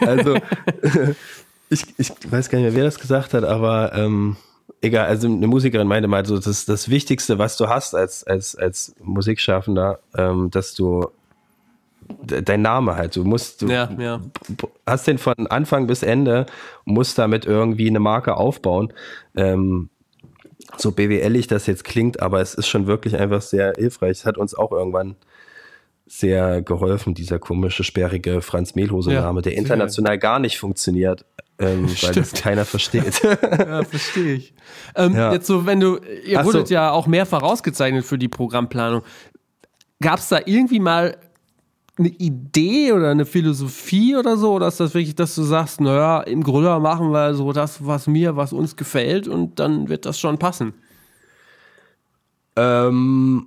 also 0.02 0.36
ich, 1.70 1.84
ich 1.98 2.12
weiß 2.28 2.48
gar 2.48 2.58
nicht 2.58 2.66
mehr, 2.66 2.76
wer 2.76 2.84
das 2.84 2.98
gesagt 2.98 3.34
hat, 3.34 3.44
aber 3.44 3.92
ähm, 3.94 4.36
egal, 4.80 5.06
also 5.06 5.26
eine 5.26 5.46
Musikerin 5.46 5.88
meinte 5.88 6.08
mal 6.08 6.24
so, 6.24 6.38
das 6.38 6.64
das 6.66 6.88
Wichtigste, 6.88 7.38
was 7.38 7.56
du 7.56 7.68
hast 7.68 7.94
als, 7.94 8.24
als, 8.24 8.56
als 8.56 8.94
Musikschaffender, 9.02 9.98
ähm, 10.16 10.50
dass 10.50 10.74
du 10.74 11.10
dein 12.22 12.62
Name 12.62 12.94
halt, 12.94 13.16
du 13.16 13.24
musst, 13.24 13.62
du 13.62 13.66
ja, 13.66 13.90
ja. 13.98 14.20
hast 14.86 15.06
den 15.06 15.18
von 15.18 15.46
Anfang 15.48 15.86
bis 15.86 16.02
Ende, 16.02 16.46
musst 16.84 17.18
damit 17.18 17.46
irgendwie 17.46 17.88
eine 17.88 18.00
Marke 18.00 18.36
aufbauen. 18.36 18.92
Ähm, 19.34 19.90
so 20.76 20.92
BWLig 20.92 21.48
das 21.48 21.66
jetzt 21.66 21.84
klingt, 21.84 22.20
aber 22.20 22.40
es 22.40 22.54
ist 22.54 22.68
schon 22.68 22.86
wirklich 22.86 23.16
einfach 23.16 23.42
sehr 23.42 23.72
hilfreich. 23.76 24.10
Es 24.10 24.26
hat 24.26 24.38
uns 24.38 24.54
auch 24.54 24.72
irgendwann 24.72 25.16
sehr 26.06 26.62
geholfen, 26.62 27.14
dieser 27.14 27.38
komische, 27.38 27.84
sperrige 27.84 28.40
Franz 28.40 28.74
Mehlhose-Name, 28.74 29.38
ja, 29.38 29.42
der 29.42 29.56
international 29.56 30.18
gar 30.18 30.38
nicht 30.38 30.58
funktioniert, 30.58 31.24
ähm, 31.58 31.88
weil 32.02 32.14
das 32.14 32.32
keiner 32.32 32.64
versteht. 32.64 33.22
ja, 33.24 33.82
verstehe 33.84 34.34
ich. 34.34 34.54
Ähm, 34.94 35.14
ja. 35.14 35.32
Jetzt 35.32 35.46
so, 35.46 35.66
wenn 35.66 35.80
du, 35.80 35.98
ihr 36.24 36.40
Ach 36.40 36.44
wurdet 36.44 36.68
so. 36.68 36.74
ja 36.74 36.92
auch 36.92 37.06
mehrfach 37.06 37.42
ausgezeichnet 37.42 38.04
für 38.04 38.18
die 38.18 38.28
Programmplanung. 38.28 39.02
Gab 40.00 40.18
es 40.18 40.28
da 40.28 40.40
irgendwie 40.44 40.80
mal 40.80 41.16
eine 41.98 42.08
Idee 42.08 42.92
oder 42.92 43.10
eine 43.10 43.24
Philosophie 43.24 44.16
oder 44.16 44.36
so? 44.36 44.52
Oder 44.52 44.68
ist 44.68 44.78
das 44.78 44.94
wirklich, 44.94 45.14
dass 45.14 45.34
du 45.34 45.42
sagst, 45.42 45.80
naja, 45.80 46.20
im 46.20 46.42
Grunde 46.42 46.78
machen 46.78 47.10
wir 47.10 47.34
so 47.34 47.52
das, 47.52 47.84
was 47.84 48.06
mir, 48.06 48.36
was 48.36 48.52
uns 48.52 48.76
gefällt 48.76 49.26
und 49.26 49.58
dann 49.58 49.88
wird 49.88 50.06
das 50.06 50.20
schon 50.20 50.38
passen? 50.38 50.74
Ähm, 52.54 53.46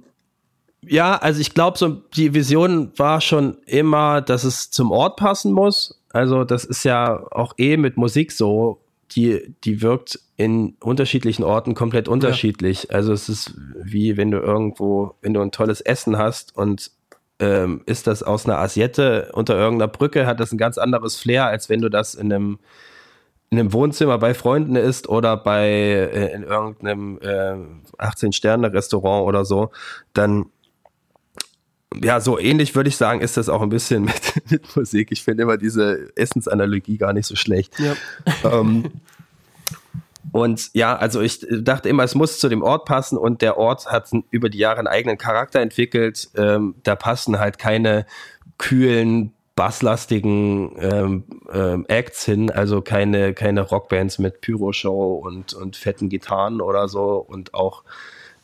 ja, 0.82 1.18
also 1.18 1.42
ich 1.42 1.54
glaube, 1.54 1.78
so 1.78 1.90
die 1.90 2.34
Vision 2.34 2.92
war 2.96 3.22
schon 3.22 3.58
immer, 3.66 4.22
dass 4.22 4.44
es 4.44 4.72
zum 4.72 4.92
Ort 4.92 5.18
passen 5.18 5.52
muss. 5.52 6.00
Also 6.12 6.44
das 6.44 6.64
ist 6.64 6.84
ja 6.84 7.26
auch 7.32 7.54
eh 7.58 7.78
mit 7.78 7.98
Musik 7.98 8.32
so. 8.32 8.82
Die, 9.12 9.56
die 9.64 9.82
wirkt 9.82 10.20
in 10.38 10.76
unterschiedlichen 10.80 11.44
Orten 11.44 11.74
komplett 11.74 12.08
unterschiedlich. 12.08 12.84
Ja. 12.84 12.96
Also 12.96 13.12
es 13.12 13.28
ist 13.28 13.56
wie 13.76 14.18
wenn 14.18 14.30
du 14.30 14.38
irgendwo, 14.38 15.16
wenn 15.22 15.34
du 15.34 15.42
ein 15.42 15.52
tolles 15.52 15.82
Essen 15.82 16.18
hast 16.18 16.56
und 16.56 16.92
ähm, 17.40 17.82
ist 17.86 18.06
das 18.06 18.22
aus 18.22 18.46
einer 18.46 18.60
Asiette 18.60 19.32
unter 19.34 19.58
irgendeiner 19.58 19.92
Brücke, 19.92 20.28
hat 20.28 20.40
das 20.40 20.52
ein 20.52 20.58
ganz 20.58 20.78
anderes 20.78 21.16
Flair, 21.16 21.46
als 21.46 21.70
wenn 21.70 21.82
du 21.82 21.90
das 21.90 22.14
in 22.14 22.32
einem, 22.32 22.60
in 23.50 23.60
einem 23.60 23.74
Wohnzimmer 23.74 24.20
bei 24.20 24.34
Freunden 24.36 24.76
isst 24.76 25.10
oder 25.10 25.38
bei 25.38 25.68
äh, 25.70 26.34
in 26.34 26.44
irgendeinem 26.44 27.18
äh, 27.22 27.56
18-Sterne-Restaurant 27.98 29.26
oder 29.26 29.44
so. 29.44 29.72
Dann 30.14 30.52
ja, 31.96 32.20
so 32.20 32.38
ähnlich 32.38 32.76
würde 32.76 32.90
ich 32.90 32.98
sagen, 32.98 33.22
ist 33.22 33.38
das 33.38 33.50
auch 33.50 33.62
ein 33.62 33.70
bisschen 33.70 34.04
mit, 34.04 34.34
mit 34.52 34.76
Musik. 34.76 35.12
Ich 35.12 35.24
finde 35.24 35.44
immer 35.44 35.58
diese 35.58 36.10
Essensanalogie 36.16 36.98
gar 36.98 37.14
nicht 37.14 37.26
so 37.26 37.36
schlecht. 37.36 37.74
Ja. 37.80 37.96
Ähm, 38.44 38.92
und 40.32 40.70
ja, 40.74 40.96
also 40.96 41.22
ich 41.22 41.46
dachte 41.50 41.90
immer, 41.90 42.04
es 42.04 42.14
muss 42.14 42.40
zu 42.40 42.50
dem 42.50 42.62
Ort 42.62 42.86
passen 42.86 43.18
und 43.18 43.42
der 43.42 43.58
Ort 43.58 43.88
hat 43.88 44.12
über 44.30 44.50
die 44.50 44.60
Jahre 44.60 44.78
einen 44.78 44.88
eigenen 44.88 45.18
Charakter 45.18 45.60
entwickelt. 45.60 46.30
Ähm, 46.36 46.76
da 46.84 46.96
passen 46.96 47.40
halt 47.40 47.58
keine 47.58 48.06
kühlen, 48.60 49.34
basslastigen 49.56 50.72
ähm, 50.80 51.24
ähm, 51.52 51.86
Acts 51.88 52.24
hin, 52.26 52.52
also 52.52 52.82
keine, 52.82 53.34
keine 53.34 53.62
Rockbands 53.62 54.20
mit 54.20 54.42
Pyro-Show 54.42 55.16
und, 55.16 55.54
und 55.54 55.76
fetten 55.76 56.10
Gitarren 56.10 56.62
oder 56.62 56.88
so 56.88 57.16
und 57.16 57.54
auch 57.54 57.84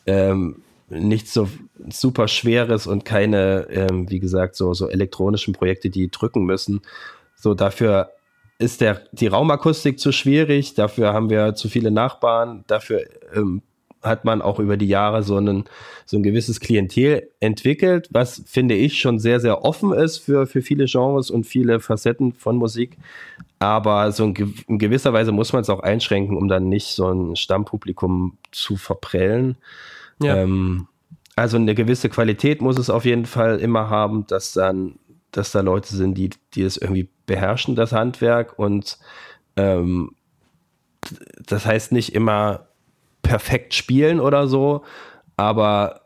ähm, 0.08 0.62
nichts 0.90 1.34
so 1.34 1.50
super 1.90 2.28
Schweres 2.28 2.88
und 2.88 3.06
keine, 3.06 3.68
ähm, 3.70 4.10
wie 4.10 4.20
gesagt, 4.20 4.56
so, 4.56 4.74
so 4.74 4.88
elektronischen 4.88 5.54
Projekte, 5.54 5.90
die 5.90 6.10
drücken 6.10 6.46
müssen. 6.46 6.82
So 7.36 7.54
dafür 7.54 8.12
ist 8.58 8.82
der, 8.82 9.02
die 9.12 9.28
Raumakustik 9.28 10.00
zu 10.00 10.12
schwierig, 10.12 10.76
dafür 10.76 11.14
haben 11.14 11.30
wir 11.30 11.56
zu 11.56 11.68
viele 11.68 11.92
Nachbarn, 11.92 12.64
dafür 12.68 13.04
ähm, 13.34 13.62
hat 14.06 14.24
man 14.24 14.42
auch 14.42 14.60
über 14.60 14.78
die 14.78 14.88
Jahre 14.88 15.24
so, 15.24 15.36
einen, 15.38 15.66
so 16.06 16.18
ein 16.18 16.24
gewisses 16.24 16.60
Klientel 16.60 17.30
entwickelt, 17.40 18.08
was 18.12 18.44
finde 18.46 18.76
ich 18.76 19.00
schon 19.00 19.20
sehr, 19.20 19.40
sehr 19.40 19.64
offen 19.66 19.92
ist 19.92 20.20
für, 20.20 20.46
für 20.46 20.62
viele 20.62 20.86
Genres 20.86 21.32
und 21.32 21.46
viele 21.46 21.80
Facetten 21.80 22.34
von 22.34 22.56
Musik. 22.58 22.98
Aber 23.60 24.12
so 24.12 24.26
in, 24.26 24.54
in 24.68 24.80
gewisser 24.80 25.12
Weise 25.12 25.32
muss 25.32 25.54
man 25.54 25.64
es 25.64 25.70
auch 25.70 25.80
einschränken, 25.80 26.38
um 26.38 26.48
dann 26.48 26.70
nicht 26.70 26.90
so 26.90 27.12
ein 27.12 27.36
Stammpublikum 27.36 28.38
zu 28.52 28.78
verprellen. 28.78 29.58
Ja. 30.22 30.38
Ähm, 30.38 30.88
also 31.36 31.58
eine 31.58 31.76
gewisse 31.76 32.10
Qualität 32.10 32.62
muss 32.62 32.78
es 32.80 32.90
auf 32.90 33.04
jeden 33.06 33.26
Fall 33.26 33.60
immer 33.60 33.90
haben, 33.90 34.26
dass 34.28 34.54
dann 34.54 35.00
dass 35.36 35.52
da 35.52 35.62
Leute 35.62 35.96
sind, 35.96 36.18
die, 36.18 36.30
die 36.54 36.62
es 36.62 36.78
irgendwie 36.78 37.10
beherrschen, 37.26 37.76
das 37.76 37.92
Handwerk. 37.92 38.58
Und 38.58 38.98
ähm, 39.56 40.16
das 41.46 41.66
heißt 41.66 41.92
nicht 41.92 42.14
immer 42.14 42.68
perfekt 43.22 43.74
spielen 43.74 44.20
oder 44.20 44.48
so, 44.48 44.84
aber 45.36 46.02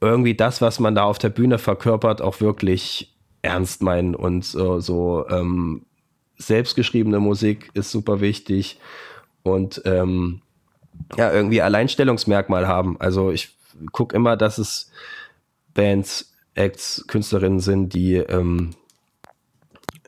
irgendwie 0.00 0.34
das, 0.34 0.60
was 0.60 0.78
man 0.78 0.94
da 0.94 1.04
auf 1.04 1.18
der 1.18 1.30
Bühne 1.30 1.58
verkörpert, 1.58 2.22
auch 2.22 2.40
wirklich 2.40 3.16
ernst 3.42 3.82
meinen 3.82 4.14
und 4.14 4.44
so, 4.44 4.80
so 4.80 5.26
ähm, 5.28 5.86
selbstgeschriebene 6.36 7.18
Musik 7.18 7.70
ist 7.74 7.90
super 7.90 8.20
wichtig 8.20 8.78
und 9.42 9.82
ähm, 9.84 10.40
ja, 11.16 11.32
irgendwie 11.32 11.62
Alleinstellungsmerkmal 11.62 12.66
haben. 12.66 13.00
Also 13.00 13.30
ich 13.30 13.56
gucke 13.92 14.14
immer, 14.14 14.36
dass 14.36 14.58
es 14.58 14.90
Bands 15.74 16.34
Acts, 16.54 17.04
Künstlerinnen 17.06 17.60
sind, 17.60 17.94
die 17.94 18.16
ähm, 18.16 18.72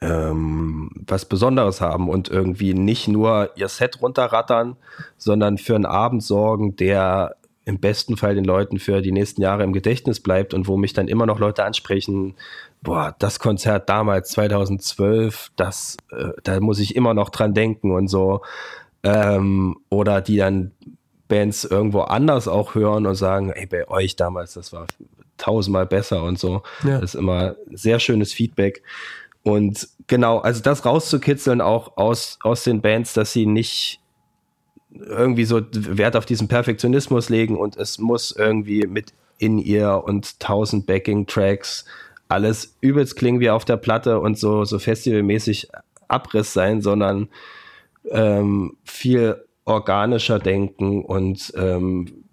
ähm, 0.00 0.90
was 1.07 1.26
Besonderes 1.26 1.81
haben 1.81 2.09
und 2.09 2.29
irgendwie 2.29 2.74
nicht 2.74 3.07
nur 3.07 3.50
ihr 3.55 3.68
Set 3.68 4.03
runterrattern, 4.03 4.76
sondern 5.16 5.59
für 5.59 5.76
einen 5.76 5.87
Abend 5.87 6.22
sorgen, 6.22 6.76
der 6.76 7.37
im 7.66 7.79
besten 7.79 8.16
Fall 8.16 8.35
den 8.35 8.44
Leuten 8.44 8.79
für 8.79 9.00
die 9.03 9.12
nächsten 9.12 9.42
Jahre 9.42 9.62
im 9.62 9.72
Gedächtnis 9.72 10.20
bleibt 10.20 10.55
und 10.55 10.66
wo 10.66 10.76
mich 10.76 10.92
dann 10.92 11.09
immer 11.09 11.26
noch 11.26 11.38
Leute 11.38 11.62
ansprechen, 11.62 12.35
boah, 12.83 13.14
das 13.18 13.38
Konzert 13.38 13.88
damals 13.88 14.31
2012, 14.31 15.53
das, 15.57 15.96
äh, 16.11 16.31
da 16.42 16.59
muss 16.61 16.81
ich 16.81 16.96
immer 16.96 17.14
noch 17.14 17.29
dran 17.29 17.55
denken 17.55 17.92
und 17.92 18.09
so. 18.09 18.40
Ähm, 19.02 19.76
oder 19.88 20.20
die 20.20 20.36
dann 20.36 20.72
Bands 21.28 21.64
irgendwo 21.64 22.00
anders 22.00 22.48
auch 22.48 22.74
hören 22.74 23.06
und 23.06 23.14
sagen, 23.14 23.50
ey, 23.50 23.66
bei 23.66 23.88
euch 23.88 24.16
damals, 24.16 24.54
das 24.54 24.72
war 24.72 24.86
tausendmal 25.38 25.86
besser 25.86 26.22
und 26.22 26.38
so. 26.38 26.62
Ja. 26.84 27.00
Das 27.00 27.14
ist 27.14 27.20
immer 27.20 27.56
sehr 27.70 27.98
schönes 27.98 28.32
Feedback. 28.32 28.82
Und 29.42 29.88
genau, 30.06 30.38
also 30.38 30.60
das 30.60 30.84
rauszukitzeln 30.84 31.62
auch 31.62 31.96
aus, 31.96 32.38
aus 32.42 32.64
den 32.64 32.82
Bands, 32.82 33.14
dass 33.14 33.32
sie 33.32 33.46
nicht 33.46 34.00
irgendwie 34.92 35.44
so 35.44 35.62
Wert 35.72 36.16
auf 36.16 36.26
diesen 36.26 36.48
Perfektionismus 36.48 37.28
legen 37.28 37.56
und 37.56 37.76
es 37.76 37.98
muss 37.98 38.32
irgendwie 38.32 38.86
mit 38.86 39.14
in 39.38 39.58
ihr 39.58 40.02
und 40.04 40.40
tausend 40.40 40.86
Backing-Tracks 40.86 41.84
alles 42.28 42.76
übelst 42.80 43.16
klingen 43.16 43.40
wie 43.40 43.50
auf 43.50 43.64
der 43.64 43.76
Platte 43.76 44.20
und 44.20 44.38
so, 44.38 44.64
so 44.64 44.78
festivalmäßig 44.78 45.68
Abriss 46.09 46.53
sein, 46.53 46.82
sondern 46.82 47.28
ähm, 48.11 48.76
viel 48.84 49.44
organischer 49.64 50.38
denken 50.38 51.05
und 51.05 51.53
ähm, 51.57 52.24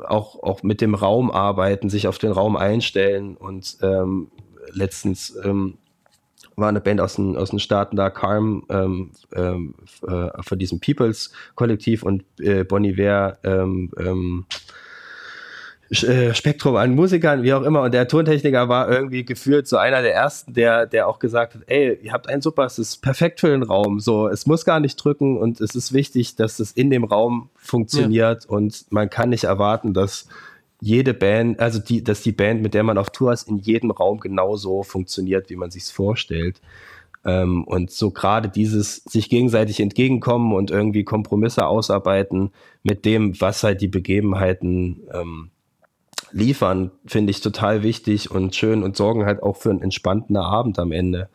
auch, 0.00 0.42
auch 0.42 0.62
mit 0.62 0.80
dem 0.80 0.94
Raum 0.94 1.30
arbeiten, 1.30 1.90
sich 1.90 2.06
auf 2.06 2.18
den 2.18 2.32
Raum 2.32 2.56
einstellen 2.56 3.36
und 3.36 3.78
ähm, 3.82 4.30
letztens 4.72 5.36
ähm, 5.44 5.78
war 6.56 6.68
eine 6.68 6.80
Band 6.80 7.00
aus 7.00 7.16
den, 7.16 7.36
aus 7.36 7.50
den 7.50 7.58
Staaten 7.58 7.96
da, 7.96 8.10
Carm, 8.10 8.64
ähm, 8.68 9.12
ähm, 9.34 9.74
äh, 10.06 10.28
von 10.42 10.58
diesem 10.58 10.80
Peoples-Kollektiv 10.80 12.02
und 12.02 12.24
äh, 12.40 12.64
Bon 12.64 12.84
Iver, 12.84 13.38
ähm, 13.42 13.90
ähm, 13.98 14.46
äh, 14.50 14.54
Spektrum 15.92 16.76
an 16.76 16.94
Musikern, 16.94 17.42
wie 17.42 17.52
auch 17.52 17.62
immer. 17.62 17.82
Und 17.82 17.92
der 17.92 18.08
Tontechniker 18.08 18.68
war 18.68 18.90
irgendwie 18.90 19.24
gefühlt 19.24 19.68
so 19.68 19.76
einer 19.76 20.00
der 20.00 20.14
ersten, 20.14 20.54
der, 20.54 20.86
der 20.86 21.06
auch 21.06 21.18
gesagt 21.18 21.54
hat, 21.54 21.62
ey, 21.66 21.98
ihr 22.02 22.12
habt 22.12 22.28
einen 22.28 22.40
super, 22.40 22.64
es 22.64 22.78
ist 22.78 23.02
perfekt 23.02 23.40
für 23.40 23.48
den 23.48 23.62
Raum. 23.62 24.00
So, 24.00 24.28
es 24.28 24.46
muss 24.46 24.64
gar 24.64 24.80
nicht 24.80 24.96
drücken 24.96 25.36
und 25.36 25.60
es 25.60 25.74
ist 25.74 25.92
wichtig, 25.92 26.36
dass 26.36 26.60
es 26.60 26.72
in 26.72 26.90
dem 26.90 27.04
Raum 27.04 27.50
funktioniert 27.56 28.44
ja. 28.44 28.50
und 28.50 28.86
man 28.90 29.10
kann 29.10 29.30
nicht 29.30 29.44
erwarten, 29.44 29.92
dass 29.92 30.28
jede 30.80 31.14
Band, 31.14 31.60
also 31.60 31.78
die, 31.78 32.02
dass 32.02 32.22
die 32.22 32.32
Band, 32.32 32.62
mit 32.62 32.74
der 32.74 32.82
man 32.82 32.98
auf 32.98 33.10
Tour 33.10 33.32
ist, 33.32 33.48
in 33.48 33.58
jedem 33.58 33.90
Raum 33.90 34.18
genauso 34.18 34.82
funktioniert, 34.82 35.50
wie 35.50 35.56
man 35.56 35.70
sich 35.70 35.84
vorstellt. 35.84 36.60
Ähm, 37.24 37.64
und 37.64 37.90
so 37.90 38.10
gerade 38.10 38.48
dieses 38.48 38.96
sich 39.04 39.28
gegenseitig 39.28 39.78
entgegenkommen 39.78 40.52
und 40.52 40.70
irgendwie 40.70 41.04
Kompromisse 41.04 41.66
ausarbeiten 41.66 42.50
mit 42.82 43.04
dem, 43.04 43.40
was 43.40 43.62
halt 43.62 43.80
die 43.80 43.88
Begebenheiten 43.88 45.02
ähm, 45.12 45.50
liefern, 46.32 46.90
finde 47.06 47.30
ich 47.30 47.40
total 47.40 47.82
wichtig 47.82 48.30
und 48.30 48.54
schön 48.54 48.82
und 48.82 48.96
sorgen 48.96 49.24
halt 49.24 49.42
auch 49.42 49.56
für 49.56 49.70
einen 49.70 49.82
entspannten 49.82 50.36
Abend 50.36 50.78
am 50.78 50.92
Ende. 50.92 51.28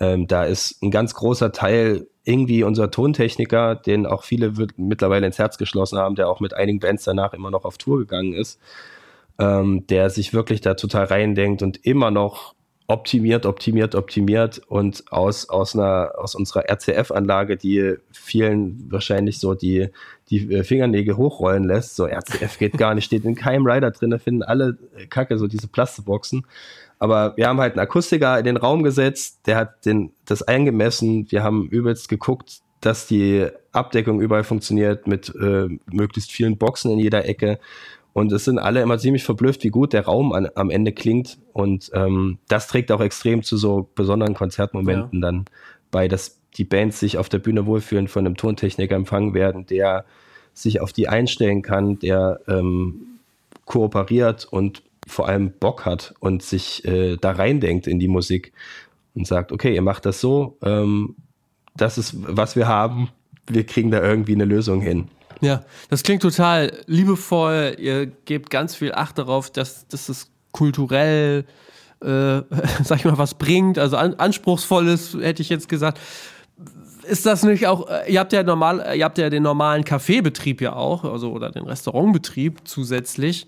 Ähm, 0.00 0.26
da 0.26 0.44
ist 0.44 0.82
ein 0.82 0.90
ganz 0.90 1.14
großer 1.14 1.52
Teil 1.52 2.06
irgendwie 2.24 2.62
unser 2.62 2.90
Tontechniker, 2.90 3.74
den 3.74 4.06
auch 4.06 4.22
viele 4.22 4.52
mittlerweile 4.76 5.26
ins 5.26 5.38
Herz 5.38 5.58
geschlossen 5.58 5.98
haben, 5.98 6.14
der 6.14 6.28
auch 6.28 6.40
mit 6.40 6.54
einigen 6.54 6.78
Bands 6.78 7.04
danach 7.04 7.32
immer 7.32 7.50
noch 7.50 7.64
auf 7.64 7.78
Tour 7.78 7.98
gegangen 7.98 8.34
ist, 8.34 8.60
ähm, 9.38 9.86
der 9.86 10.10
sich 10.10 10.34
wirklich 10.34 10.60
da 10.60 10.74
total 10.74 11.06
reindenkt 11.06 11.62
und 11.62 11.84
immer 11.84 12.10
noch 12.10 12.54
optimiert, 12.88 13.44
optimiert, 13.44 13.94
optimiert 13.94 14.62
und 14.66 15.04
aus, 15.12 15.50
aus, 15.50 15.76
einer, 15.76 16.12
aus 16.16 16.34
unserer 16.34 16.64
RCF-Anlage, 16.70 17.58
die 17.58 17.96
vielen 18.10 18.90
wahrscheinlich 18.90 19.38
so 19.38 19.54
die, 19.54 19.90
die 20.30 20.50
äh, 20.52 20.64
Fingernägel 20.64 21.18
hochrollen 21.18 21.64
lässt. 21.64 21.96
So 21.96 22.06
RCF 22.06 22.58
geht 22.58 22.78
gar 22.78 22.94
nicht, 22.94 23.04
steht 23.04 23.26
in 23.26 23.34
keinem 23.34 23.66
Rider 23.66 23.90
drin, 23.90 24.18
finden 24.18 24.42
alle 24.42 24.78
Kacke, 25.10 25.36
so 25.36 25.46
diese 25.46 25.68
Plastikboxen. 25.68 26.46
Aber 26.98 27.36
wir 27.36 27.46
haben 27.46 27.60
halt 27.60 27.74
einen 27.74 27.86
Akustiker 27.86 28.38
in 28.38 28.46
den 28.46 28.56
Raum 28.56 28.82
gesetzt, 28.82 29.40
der 29.46 29.56
hat 29.56 29.84
den, 29.84 30.12
das 30.24 30.42
eingemessen. 30.42 31.30
Wir 31.30 31.44
haben 31.44 31.68
übelst 31.68 32.08
geguckt, 32.08 32.62
dass 32.80 33.06
die 33.06 33.46
Abdeckung 33.72 34.20
überall 34.20 34.44
funktioniert 34.44 35.06
mit 35.06 35.32
äh, 35.34 35.68
möglichst 35.92 36.32
vielen 36.32 36.56
Boxen 36.56 36.90
in 36.90 36.98
jeder 36.98 37.26
Ecke. 37.26 37.58
Und 38.12 38.32
es 38.32 38.44
sind 38.44 38.58
alle 38.58 38.82
immer 38.82 38.98
ziemlich 38.98 39.22
verblüfft, 39.22 39.62
wie 39.64 39.70
gut 39.70 39.92
der 39.92 40.06
Raum 40.06 40.32
an, 40.32 40.48
am 40.54 40.70
Ende 40.70 40.92
klingt. 40.92 41.38
Und 41.52 41.90
ähm, 41.94 42.38
das 42.48 42.66
trägt 42.66 42.90
auch 42.90 43.00
extrem 43.00 43.42
zu 43.42 43.56
so 43.56 43.88
besonderen 43.94 44.34
Konzertmomenten 44.34 45.20
ja. 45.20 45.26
dann 45.26 45.44
bei, 45.90 46.08
dass 46.08 46.38
die 46.56 46.64
Bands 46.64 46.98
sich 46.98 47.18
auf 47.18 47.28
der 47.28 47.38
Bühne 47.38 47.66
wohlfühlen, 47.66 48.08
von 48.08 48.26
einem 48.26 48.36
Tontechniker 48.36 48.96
empfangen 48.96 49.34
werden, 49.34 49.66
der 49.66 50.04
sich 50.54 50.80
auf 50.80 50.92
die 50.92 51.08
einstellen 51.08 51.62
kann, 51.62 51.98
der 51.98 52.40
ähm, 52.48 53.06
kooperiert 53.64 54.46
und 54.50 54.82
vor 55.06 55.28
allem 55.28 55.52
Bock 55.52 55.84
hat 55.84 56.14
und 56.20 56.42
sich 56.42 56.84
äh, 56.84 57.16
da 57.16 57.32
reindenkt 57.32 57.86
in 57.86 57.98
die 57.98 58.08
Musik 58.08 58.52
und 59.14 59.26
sagt, 59.26 59.52
okay, 59.52 59.74
ihr 59.74 59.82
macht 59.82 60.04
das 60.04 60.20
so, 60.20 60.56
ähm, 60.62 61.16
das 61.76 61.96
ist, 61.96 62.14
was 62.18 62.56
wir 62.56 62.66
haben, 62.66 63.08
wir 63.46 63.64
kriegen 63.64 63.90
da 63.90 64.02
irgendwie 64.02 64.34
eine 64.34 64.44
Lösung 64.44 64.80
hin. 64.80 65.08
Ja, 65.40 65.62
das 65.88 66.02
klingt 66.02 66.22
total 66.22 66.72
liebevoll. 66.86 67.76
Ihr 67.78 68.06
gebt 68.06 68.50
ganz 68.50 68.74
viel 68.74 68.92
Acht 68.92 69.18
darauf, 69.18 69.50
dass, 69.50 69.86
dass 69.88 70.08
es 70.08 70.30
kulturell, 70.52 71.44
äh, 72.00 72.06
sag 72.82 72.98
ich 72.98 73.04
mal, 73.04 73.18
was 73.18 73.34
bringt, 73.34 73.78
also 73.78 73.96
an, 73.96 74.14
anspruchsvolles, 74.14 75.16
hätte 75.20 75.42
ich 75.42 75.48
jetzt 75.48 75.68
gesagt. 75.68 76.00
Ist 77.04 77.24
das 77.24 77.42
nicht 77.44 77.66
auch, 77.66 77.88
äh, 77.88 78.12
ihr 78.12 78.20
habt 78.20 78.32
ja 78.32 78.42
normal, 78.42 78.96
ihr 78.96 79.04
habt 79.04 79.18
ja 79.18 79.30
den 79.30 79.42
normalen 79.42 79.84
Kaffeebetrieb 79.84 80.60
ja 80.60 80.74
auch, 80.74 81.04
also 81.04 81.32
oder 81.32 81.50
den 81.50 81.64
Restaurantbetrieb 81.64 82.60
zusätzlich. 82.64 83.46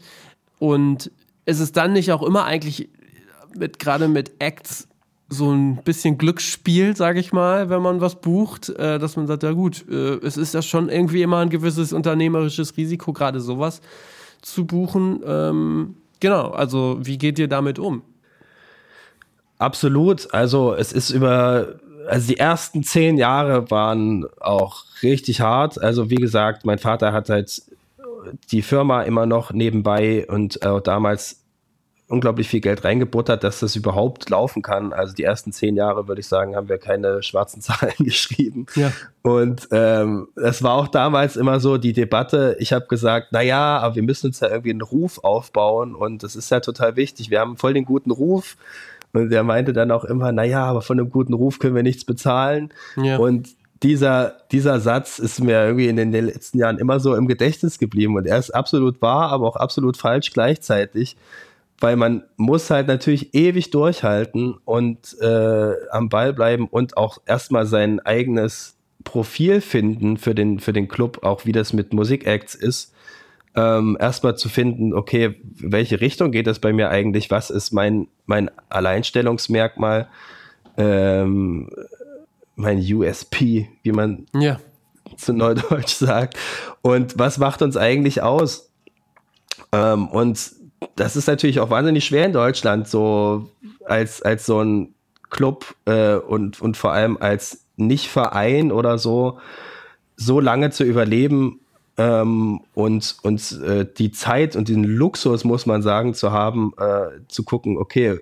Und 0.59 1.11
ist 1.47 1.61
es 1.61 1.72
dann 1.72 1.93
nicht 1.93 2.12
auch 2.12 2.22
immer 2.22 2.45
eigentlich 2.45 2.88
mit 3.57 3.78
gerade 3.78 4.09
mit 4.09 4.32
Acts 4.38 4.86
so 5.33 5.53
ein 5.53 5.76
bisschen 5.85 6.18
Glücksspiel, 6.18 6.97
sage 6.97 7.20
ich 7.20 7.33
mal, 7.33 7.70
wenn 7.70 7.81
man 7.81 8.01
was 8.01 8.20
bucht, 8.20 8.68
äh, 8.68 8.99
dass 8.99 9.16
man 9.16 9.28
sagt, 9.28 9.45
ja 9.45 9.53
gut, 9.53 9.85
äh, 9.89 10.16
es 10.24 10.37
ist 10.37 10.55
ja 10.55 10.61
schon 10.61 10.89
irgendwie 10.89 11.22
immer 11.22 11.39
ein 11.39 11.51
gewisses 11.51 11.93
unternehmerisches 11.93 12.76
Risiko, 12.76 13.12
gerade 13.12 13.41
sowas 13.41 13.81
zu 14.43 14.66
buchen. 14.66 15.20
Ähm, 15.24 15.95
genau, 16.18 16.51
also 16.51 16.99
wie 17.01 17.16
geht 17.16 17.39
ihr 17.39 17.47
damit 17.47 17.78
um? 17.78 18.03
Absolut, 19.59 20.35
also 20.35 20.74
es 20.74 20.93
ist 20.93 21.11
über, 21.11 21.76
also 22.09 22.26
die 22.26 22.39
ersten 22.39 22.83
zehn 22.83 23.16
Jahre 23.16 23.70
waren 23.70 24.26
auch 24.41 24.85
richtig 25.03 25.41
hart. 25.41 25.81
Also 25.81 26.11
wie 26.11 26.16
gesagt, 26.16 26.66
mein 26.66 26.78
Vater 26.78 27.12
hat 27.12 27.28
halt 27.28 27.62
die 28.51 28.62
Firma 28.62 29.03
immer 29.03 29.26
noch 29.26 29.53
nebenbei 29.53 30.26
und 30.28 30.61
äh, 30.62 30.81
damals 30.83 31.39
unglaublich 32.11 32.49
viel 32.49 32.61
Geld 32.61 32.85
reingebuttert, 32.85 33.45
dass 33.45 33.61
das 33.61 33.77
überhaupt 33.77 34.29
laufen 34.31 34.63
kann. 34.63 34.93
Also 34.93 35.15
die 35.15 35.23
ersten 35.23 35.53
zehn 35.53 35.77
Jahre, 35.77 36.09
würde 36.09 36.21
ich 36.21 36.27
sagen, 36.27 36.57
haben 36.57 36.69
wir 36.69 36.79
keine 36.79 37.23
schwarzen 37.23 37.61
Zahlen 37.63 37.95
geschrieben. 37.99 38.67
Ja. 38.75 38.93
Und 39.23 39.69
ähm, 39.71 40.29
es 40.37 40.63
war 40.63 40.75
auch 40.75 40.89
damals 40.89 41.37
immer 41.37 41.61
so 41.61 41.79
die 41.79 41.93
Debatte, 41.93 42.57
ich 42.59 42.73
habe 42.73 42.87
gesagt, 42.87 43.29
na 43.31 43.43
ja, 43.43 43.79
aber 43.79 43.95
wir 43.95 44.03
müssen 44.03 44.29
uns 44.29 44.41
ja 44.41 44.49
irgendwie 44.49 44.71
einen 44.71 44.83
Ruf 44.83 45.19
aufbauen 45.23 45.95
und 45.95 46.23
das 46.23 46.37
ist 46.37 46.51
ja 46.51 46.61
total 46.61 46.97
wichtig. 46.97 47.31
Wir 47.31 47.41
haben 47.41 47.57
voll 47.57 47.75
den 47.75 47.85
guten 47.85 48.11
Ruf. 48.11 48.57
Und 49.13 49.31
der 49.31 49.43
meinte 49.43 49.73
dann 49.73 49.91
auch 49.91 50.05
immer, 50.05 50.31
na 50.31 50.45
ja, 50.45 50.65
aber 50.65 50.83
von 50.83 50.99
einem 50.99 51.11
guten 51.11 51.35
Ruf 51.35 51.59
können 51.59 51.75
wir 51.75 51.83
nichts 51.83 52.05
bezahlen. 52.05 52.71
Ja. 52.97 53.19
Und 53.19 53.49
dieser, 53.83 54.37
dieser 54.53 54.81
Satz 54.81 55.19
ist 55.19 55.41
mir 55.41 55.65
irgendwie 55.65 55.89
in 55.89 55.97
den 55.97 56.13
letzten 56.13 56.59
Jahren 56.59 56.79
immer 56.79 57.01
so 57.01 57.15
im 57.15 57.27
Gedächtnis 57.27 57.79
geblieben 57.79 58.17
und 58.17 58.27
er 58.27 58.39
ist 58.39 58.51
absolut 58.51 59.01
wahr, 59.01 59.31
aber 59.31 59.47
auch 59.47 59.57
absolut 59.57 59.97
falsch 59.97 60.33
gleichzeitig 60.33 61.17
weil 61.81 61.97
man 61.97 62.22
muss 62.37 62.70
halt 62.70 62.87
natürlich 62.87 63.35
ewig 63.35 63.70
durchhalten 63.70 64.55
und 64.64 65.16
äh, 65.20 65.72
am 65.91 66.11
Ball 66.11 66.33
bleiben 66.35 66.68
und 66.68 66.97
auch 66.97 67.18
erstmal 67.26 67.66
sein 67.66 68.01
eigenes 68.01 68.76
Profil 69.03 69.62
finden 69.62 70.18
für 70.18 70.35
den, 70.35 70.61
für 70.61 70.74
den 70.74 70.89
Club, 70.89 71.24
auch 71.24 71.47
wie 71.47 71.53
das 71.53 71.72
mit 71.72 71.95
Musikacts 71.95 72.55
ist. 72.55 72.93
Ähm, 73.57 73.97
erstmal 73.99 74.37
zu 74.37 74.49
finden, 74.49 74.95
okay, 74.95 75.41
welche 75.43 76.01
Richtung 76.01 76.31
geht 76.31 76.47
das 76.47 76.61
bei 76.61 76.72
mir 76.72 76.91
eigentlich? 76.91 77.31
Was 77.31 77.51
ist 77.51 77.72
mein, 77.72 78.07
mein 78.26 78.51
Alleinstellungsmerkmal? 78.68 80.09
Ähm, 80.76 81.68
mein 82.55 82.78
USP, 82.78 83.68
wie 83.83 83.93
man 83.93 84.26
ja. 84.35 84.61
zu 85.16 85.33
Neudeutsch 85.33 85.95
sagt. 85.95 86.37
Und 86.83 87.18
was 87.18 87.39
macht 87.39 87.62
uns 87.62 87.76
eigentlich 87.76 88.22
aus? 88.22 88.70
Ähm, 89.72 90.09
und 90.09 90.60
das 90.97 91.16
ist 91.16 91.26
natürlich 91.26 91.61
auch 91.61 91.70
wahnsinnig 91.70 92.05
schwer 92.05 92.26
in 92.26 92.33
Deutschland, 92.33 92.89
so 92.89 93.51
als, 93.85 94.22
als 94.22 94.47
so 94.47 94.62
ein 94.62 94.95
Club 95.31 95.74
äh, 95.87 96.14
und, 96.14 96.61
und 96.61 96.76
vor 96.76 96.93
allem 96.93 97.16
als 97.18 97.64
Nicht-Verein 97.76 98.72
oder 98.72 98.99
so, 98.99 99.39
so 100.16 100.41
lange 100.41 100.70
zu 100.70 100.85
überleben 100.85 101.61
ähm, 101.97 102.61
und, 102.74 103.16
und 103.22 103.61
äh, 103.62 103.87
die 103.97 104.11
Zeit 104.11 104.57
und 104.57 104.68
den 104.68 104.85
Luxus, 104.85 105.45
muss 105.45 105.66
man 105.66 105.83
sagen, 105.83 106.14
zu 106.14 106.33
haben, 106.33 106.72
äh, 106.78 107.20
zu 107.28 107.45
gucken, 107.45 107.78
okay, 107.78 108.18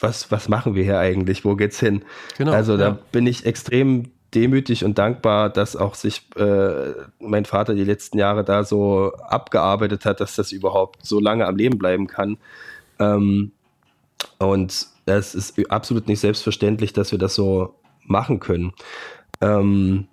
was, 0.00 0.30
was 0.30 0.48
machen 0.48 0.74
wir 0.74 0.84
hier 0.84 0.98
eigentlich? 0.98 1.44
Wo 1.44 1.56
geht's 1.56 1.80
hin? 1.80 2.02
Genau, 2.36 2.52
also 2.52 2.76
da 2.76 2.88
ja. 2.88 2.98
bin 3.12 3.26
ich 3.26 3.46
extrem 3.46 4.10
demütig 4.34 4.84
und 4.84 4.98
dankbar, 4.98 5.50
dass 5.50 5.76
auch 5.76 5.94
sich 5.94 6.28
äh, 6.36 6.92
mein 7.18 7.44
Vater 7.44 7.74
die 7.74 7.84
letzten 7.84 8.18
Jahre 8.18 8.44
da 8.44 8.64
so 8.64 9.12
abgearbeitet 9.14 10.04
hat, 10.04 10.20
dass 10.20 10.36
das 10.36 10.52
überhaupt 10.52 11.04
so 11.04 11.20
lange 11.20 11.46
am 11.46 11.56
Leben 11.56 11.78
bleiben 11.78 12.06
kann. 12.06 12.36
Ähm, 12.98 13.52
und 14.38 14.86
es 15.06 15.34
ist 15.34 15.70
absolut 15.70 16.08
nicht 16.08 16.20
selbstverständlich, 16.20 16.92
dass 16.92 17.12
wir 17.12 17.18
das 17.18 17.34
so 17.34 17.74
machen 18.04 18.40
können. 18.40 18.72
Ähm, 19.40 20.08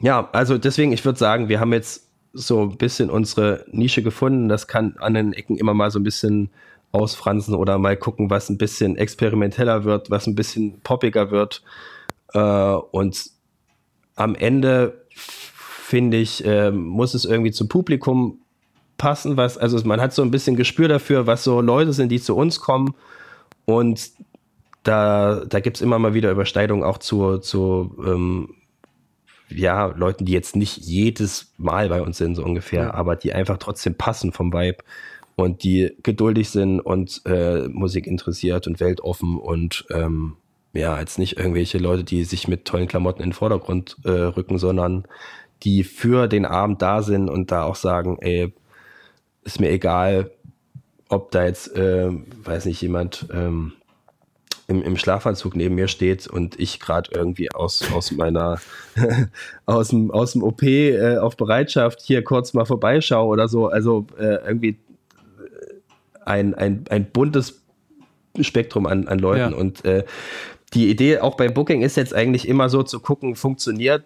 ja, 0.00 0.28
also 0.32 0.58
deswegen, 0.58 0.92
ich 0.92 1.04
würde 1.04 1.18
sagen, 1.18 1.48
wir 1.48 1.60
haben 1.60 1.72
jetzt 1.72 2.08
so 2.32 2.62
ein 2.62 2.76
bisschen 2.76 3.10
unsere 3.10 3.64
Nische 3.70 4.02
gefunden. 4.02 4.48
Das 4.48 4.66
kann 4.66 4.96
an 4.98 5.14
den 5.14 5.32
Ecken 5.32 5.56
immer 5.56 5.74
mal 5.74 5.90
so 5.90 6.00
ein 6.00 6.04
bisschen 6.04 6.50
ausfransen 6.90 7.54
oder 7.54 7.78
mal 7.78 7.96
gucken, 7.96 8.30
was 8.30 8.48
ein 8.50 8.58
bisschen 8.58 8.96
experimenteller 8.96 9.84
wird, 9.84 10.10
was 10.10 10.26
ein 10.26 10.34
bisschen 10.34 10.80
poppiger 10.80 11.30
wird. 11.30 11.62
Äh, 12.34 12.40
und 12.40 13.30
am 14.16 14.34
Ende 14.34 15.06
finde 15.14 16.18
ich, 16.18 16.44
äh, 16.44 16.70
muss 16.70 17.14
es 17.14 17.24
irgendwie 17.24 17.52
zum 17.52 17.68
Publikum 17.68 18.38
passen, 18.98 19.36
was, 19.36 19.58
also 19.58 19.80
man 19.86 20.00
hat 20.00 20.12
so 20.12 20.22
ein 20.22 20.30
bisschen 20.30 20.56
Gespür 20.56 20.88
dafür, 20.88 21.26
was 21.26 21.44
so 21.44 21.60
Leute 21.60 21.92
sind, 21.92 22.10
die 22.10 22.20
zu 22.20 22.36
uns 22.36 22.60
kommen. 22.60 22.94
Und 23.64 24.10
da, 24.82 25.44
da 25.46 25.60
gibt 25.60 25.78
es 25.78 25.82
immer 25.82 25.98
mal 25.98 26.14
wieder 26.14 26.30
Überschneidungen 26.30 26.84
auch 26.84 26.98
zu, 26.98 27.38
zu 27.38 27.96
ähm, 28.04 28.54
ja, 29.48 29.86
Leuten, 29.86 30.24
die 30.24 30.32
jetzt 30.32 30.56
nicht 30.56 30.78
jedes 30.78 31.52
Mal 31.58 31.88
bei 31.88 32.02
uns 32.02 32.18
sind, 32.18 32.34
so 32.34 32.44
ungefähr, 32.44 32.84
ja. 32.84 32.94
aber 32.94 33.16
die 33.16 33.32
einfach 33.32 33.58
trotzdem 33.58 33.94
passen 33.94 34.32
vom 34.32 34.52
Vibe 34.52 34.78
und 35.36 35.64
die 35.64 35.96
geduldig 36.02 36.50
sind 36.50 36.80
und 36.80 37.22
äh, 37.24 37.68
Musik 37.68 38.06
interessiert 38.06 38.66
und 38.66 38.80
weltoffen 38.80 39.38
und 39.38 39.86
ähm, 39.90 40.36
ja, 40.74 40.98
jetzt 40.98 41.18
nicht 41.18 41.38
irgendwelche 41.38 41.78
Leute, 41.78 42.04
die 42.04 42.24
sich 42.24 42.48
mit 42.48 42.64
tollen 42.64 42.88
Klamotten 42.88 43.22
in 43.22 43.30
den 43.30 43.34
Vordergrund 43.34 43.96
äh, 44.04 44.10
rücken, 44.10 44.58
sondern 44.58 45.04
die 45.62 45.84
für 45.84 46.28
den 46.28 46.44
Abend 46.44 46.82
da 46.82 47.02
sind 47.02 47.30
und 47.30 47.50
da 47.50 47.62
auch 47.62 47.76
sagen, 47.76 48.18
ey, 48.20 48.52
ist 49.44 49.60
mir 49.60 49.70
egal, 49.70 50.30
ob 51.08 51.30
da 51.30 51.44
jetzt, 51.44 51.76
äh, 51.76 52.10
weiß 52.10 52.66
nicht, 52.66 52.82
jemand 52.82 53.26
ähm, 53.32 53.72
im, 54.66 54.82
im 54.82 54.96
Schlafanzug 54.96 55.54
neben 55.54 55.74
mir 55.74 55.88
steht 55.88 56.26
und 56.26 56.58
ich 56.58 56.80
gerade 56.80 57.10
irgendwie 57.14 57.52
aus, 57.52 57.92
aus 57.92 58.10
meiner, 58.12 58.58
aus 59.66 59.88
dem, 59.88 60.10
aus 60.10 60.32
dem 60.32 60.42
OP 60.42 60.62
äh, 60.62 61.18
auf 61.18 61.36
Bereitschaft 61.36 62.00
hier 62.00 62.24
kurz 62.24 62.52
mal 62.52 62.64
vorbeischaue 62.64 63.28
oder 63.28 63.48
so. 63.48 63.68
Also 63.68 64.06
äh, 64.18 64.44
irgendwie 64.46 64.78
ein, 66.24 66.54
ein, 66.54 66.84
ein 66.88 67.10
buntes 67.10 67.62
Spektrum 68.40 68.86
an, 68.86 69.06
an 69.06 69.18
Leuten. 69.18 69.52
Ja. 69.52 69.56
Und 69.56 69.84
äh, 69.84 70.04
die 70.74 70.90
Idee 70.90 71.18
auch 71.18 71.36
beim 71.36 71.54
Booking 71.54 71.82
ist 71.82 71.96
jetzt 71.96 72.14
eigentlich 72.14 72.48
immer 72.48 72.68
so 72.68 72.82
zu 72.82 73.00
gucken, 73.00 73.36
funktioniert 73.36 74.04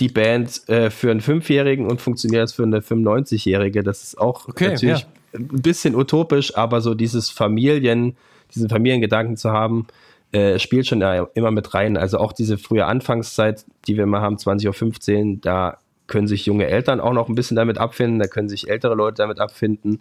die 0.00 0.08
Band 0.08 0.68
äh, 0.68 0.90
für 0.90 1.10
einen 1.10 1.20
Fünfjährigen 1.20 1.86
und 1.86 2.00
funktioniert 2.00 2.44
es 2.44 2.52
für 2.52 2.64
eine 2.64 2.80
95-Jährige. 2.80 3.82
Das 3.82 4.02
ist 4.02 4.18
auch 4.18 4.48
okay, 4.48 4.70
natürlich 4.70 5.00
ja. 5.00 5.38
ein 5.38 5.62
bisschen 5.62 5.94
utopisch, 5.94 6.56
aber 6.56 6.80
so 6.80 6.94
dieses 6.94 7.30
Familien, 7.30 8.16
diesen 8.54 8.68
Familiengedanken 8.68 9.36
zu 9.36 9.52
haben, 9.52 9.86
äh, 10.32 10.58
spielt 10.58 10.88
schon 10.88 11.00
ja 11.00 11.28
immer 11.34 11.52
mit 11.52 11.74
rein. 11.74 11.96
Also 11.96 12.18
auch 12.18 12.32
diese 12.32 12.58
frühe 12.58 12.86
Anfangszeit, 12.86 13.64
die 13.86 13.96
wir 13.96 14.02
immer 14.02 14.20
haben, 14.20 14.36
20.15 14.36 15.34
Uhr, 15.34 15.38
da 15.40 15.78
können 16.08 16.26
sich 16.26 16.44
junge 16.44 16.66
Eltern 16.66 17.00
auch 17.00 17.12
noch 17.12 17.28
ein 17.28 17.36
bisschen 17.36 17.56
damit 17.56 17.78
abfinden, 17.78 18.18
da 18.18 18.26
können 18.26 18.48
sich 18.48 18.68
ältere 18.68 18.94
Leute 18.94 19.22
damit 19.22 19.38
abfinden. 19.38 20.00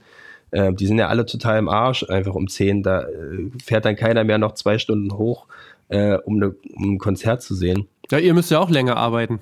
Äh, 0.49 0.73
die 0.73 0.87
sind 0.87 0.97
ja 0.97 1.07
alle 1.07 1.25
total 1.25 1.59
im 1.59 1.69
Arsch, 1.69 2.03
einfach 2.09 2.33
um 2.33 2.47
10. 2.47 2.83
Da 2.83 3.03
äh, 3.03 3.49
fährt 3.63 3.85
dann 3.85 3.95
keiner 3.95 4.23
mehr 4.23 4.37
noch 4.37 4.53
zwei 4.53 4.79
Stunden 4.79 5.15
hoch, 5.17 5.45
äh, 5.93 6.17
um, 6.25 6.37
ne, 6.37 6.55
um 6.75 6.95
ein 6.95 6.97
Konzert 6.97 7.41
zu 7.41 7.55
sehen. 7.55 7.87
Ja, 8.11 8.17
ihr 8.17 8.33
müsst 8.33 8.51
ja 8.51 8.59
auch 8.59 8.69
länger 8.69 8.97
arbeiten. 8.97 9.39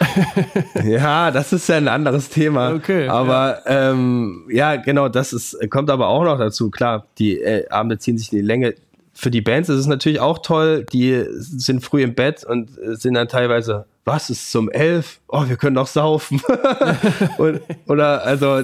ja, 0.84 1.30
das 1.30 1.52
ist 1.52 1.68
ja 1.68 1.76
ein 1.76 1.88
anderes 1.88 2.28
Thema. 2.28 2.72
Okay. 2.72 3.08
Aber 3.08 3.62
ja, 3.66 3.90
ähm, 3.90 4.46
ja 4.48 4.76
genau, 4.76 5.08
das 5.08 5.32
ist, 5.32 5.58
kommt 5.70 5.90
aber 5.90 6.08
auch 6.08 6.24
noch 6.24 6.38
dazu. 6.38 6.70
Klar, 6.70 7.06
die 7.18 7.40
äh, 7.40 7.68
Abende 7.68 7.98
ziehen 7.98 8.16
sich 8.16 8.32
in 8.32 8.38
die 8.38 8.44
Länge 8.44 8.74
für 9.18 9.32
die 9.32 9.40
Bands 9.40 9.68
ist 9.68 9.80
es 9.80 9.86
natürlich 9.88 10.20
auch 10.20 10.38
toll, 10.38 10.86
die 10.92 11.24
sind 11.28 11.82
früh 11.82 12.04
im 12.04 12.14
Bett 12.14 12.44
und 12.44 12.70
sind 12.80 13.14
dann 13.14 13.26
teilweise, 13.26 13.86
was 14.04 14.30
ist 14.30 14.52
zum 14.52 14.70
elf? 14.70 15.18
Oh, 15.26 15.48
wir 15.48 15.56
können 15.56 15.74
noch 15.74 15.88
saufen. 15.88 16.40
und, 17.38 17.60
oder 17.88 18.22
also, 18.24 18.62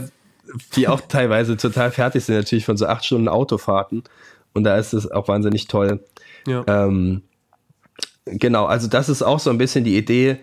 die 0.76 0.86
auch 0.86 1.00
teilweise 1.00 1.56
total 1.56 1.90
fertig 1.90 2.24
sind, 2.24 2.36
natürlich 2.36 2.64
von 2.64 2.76
so 2.76 2.86
acht 2.86 3.04
Stunden 3.04 3.26
Autofahrten. 3.26 4.04
Und 4.54 4.64
da 4.64 4.76
ist 4.76 4.92
es 4.92 5.10
auch 5.10 5.28
wahnsinnig 5.28 5.68
toll. 5.68 6.04
Ja. 6.46 6.64
Ähm, 6.66 7.22
genau, 8.24 8.64
also 8.66 8.88
das 8.88 9.08
ist 9.08 9.22
auch 9.22 9.40
so 9.40 9.50
ein 9.50 9.58
bisschen 9.58 9.84
die 9.84 9.96
Idee, 9.96 10.38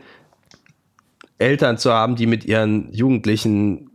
Eltern 1.39 1.77
zu 1.77 1.91
haben, 1.91 2.15
die 2.15 2.27
mit 2.27 2.45
ihren 2.45 2.93
jugendlichen 2.93 3.89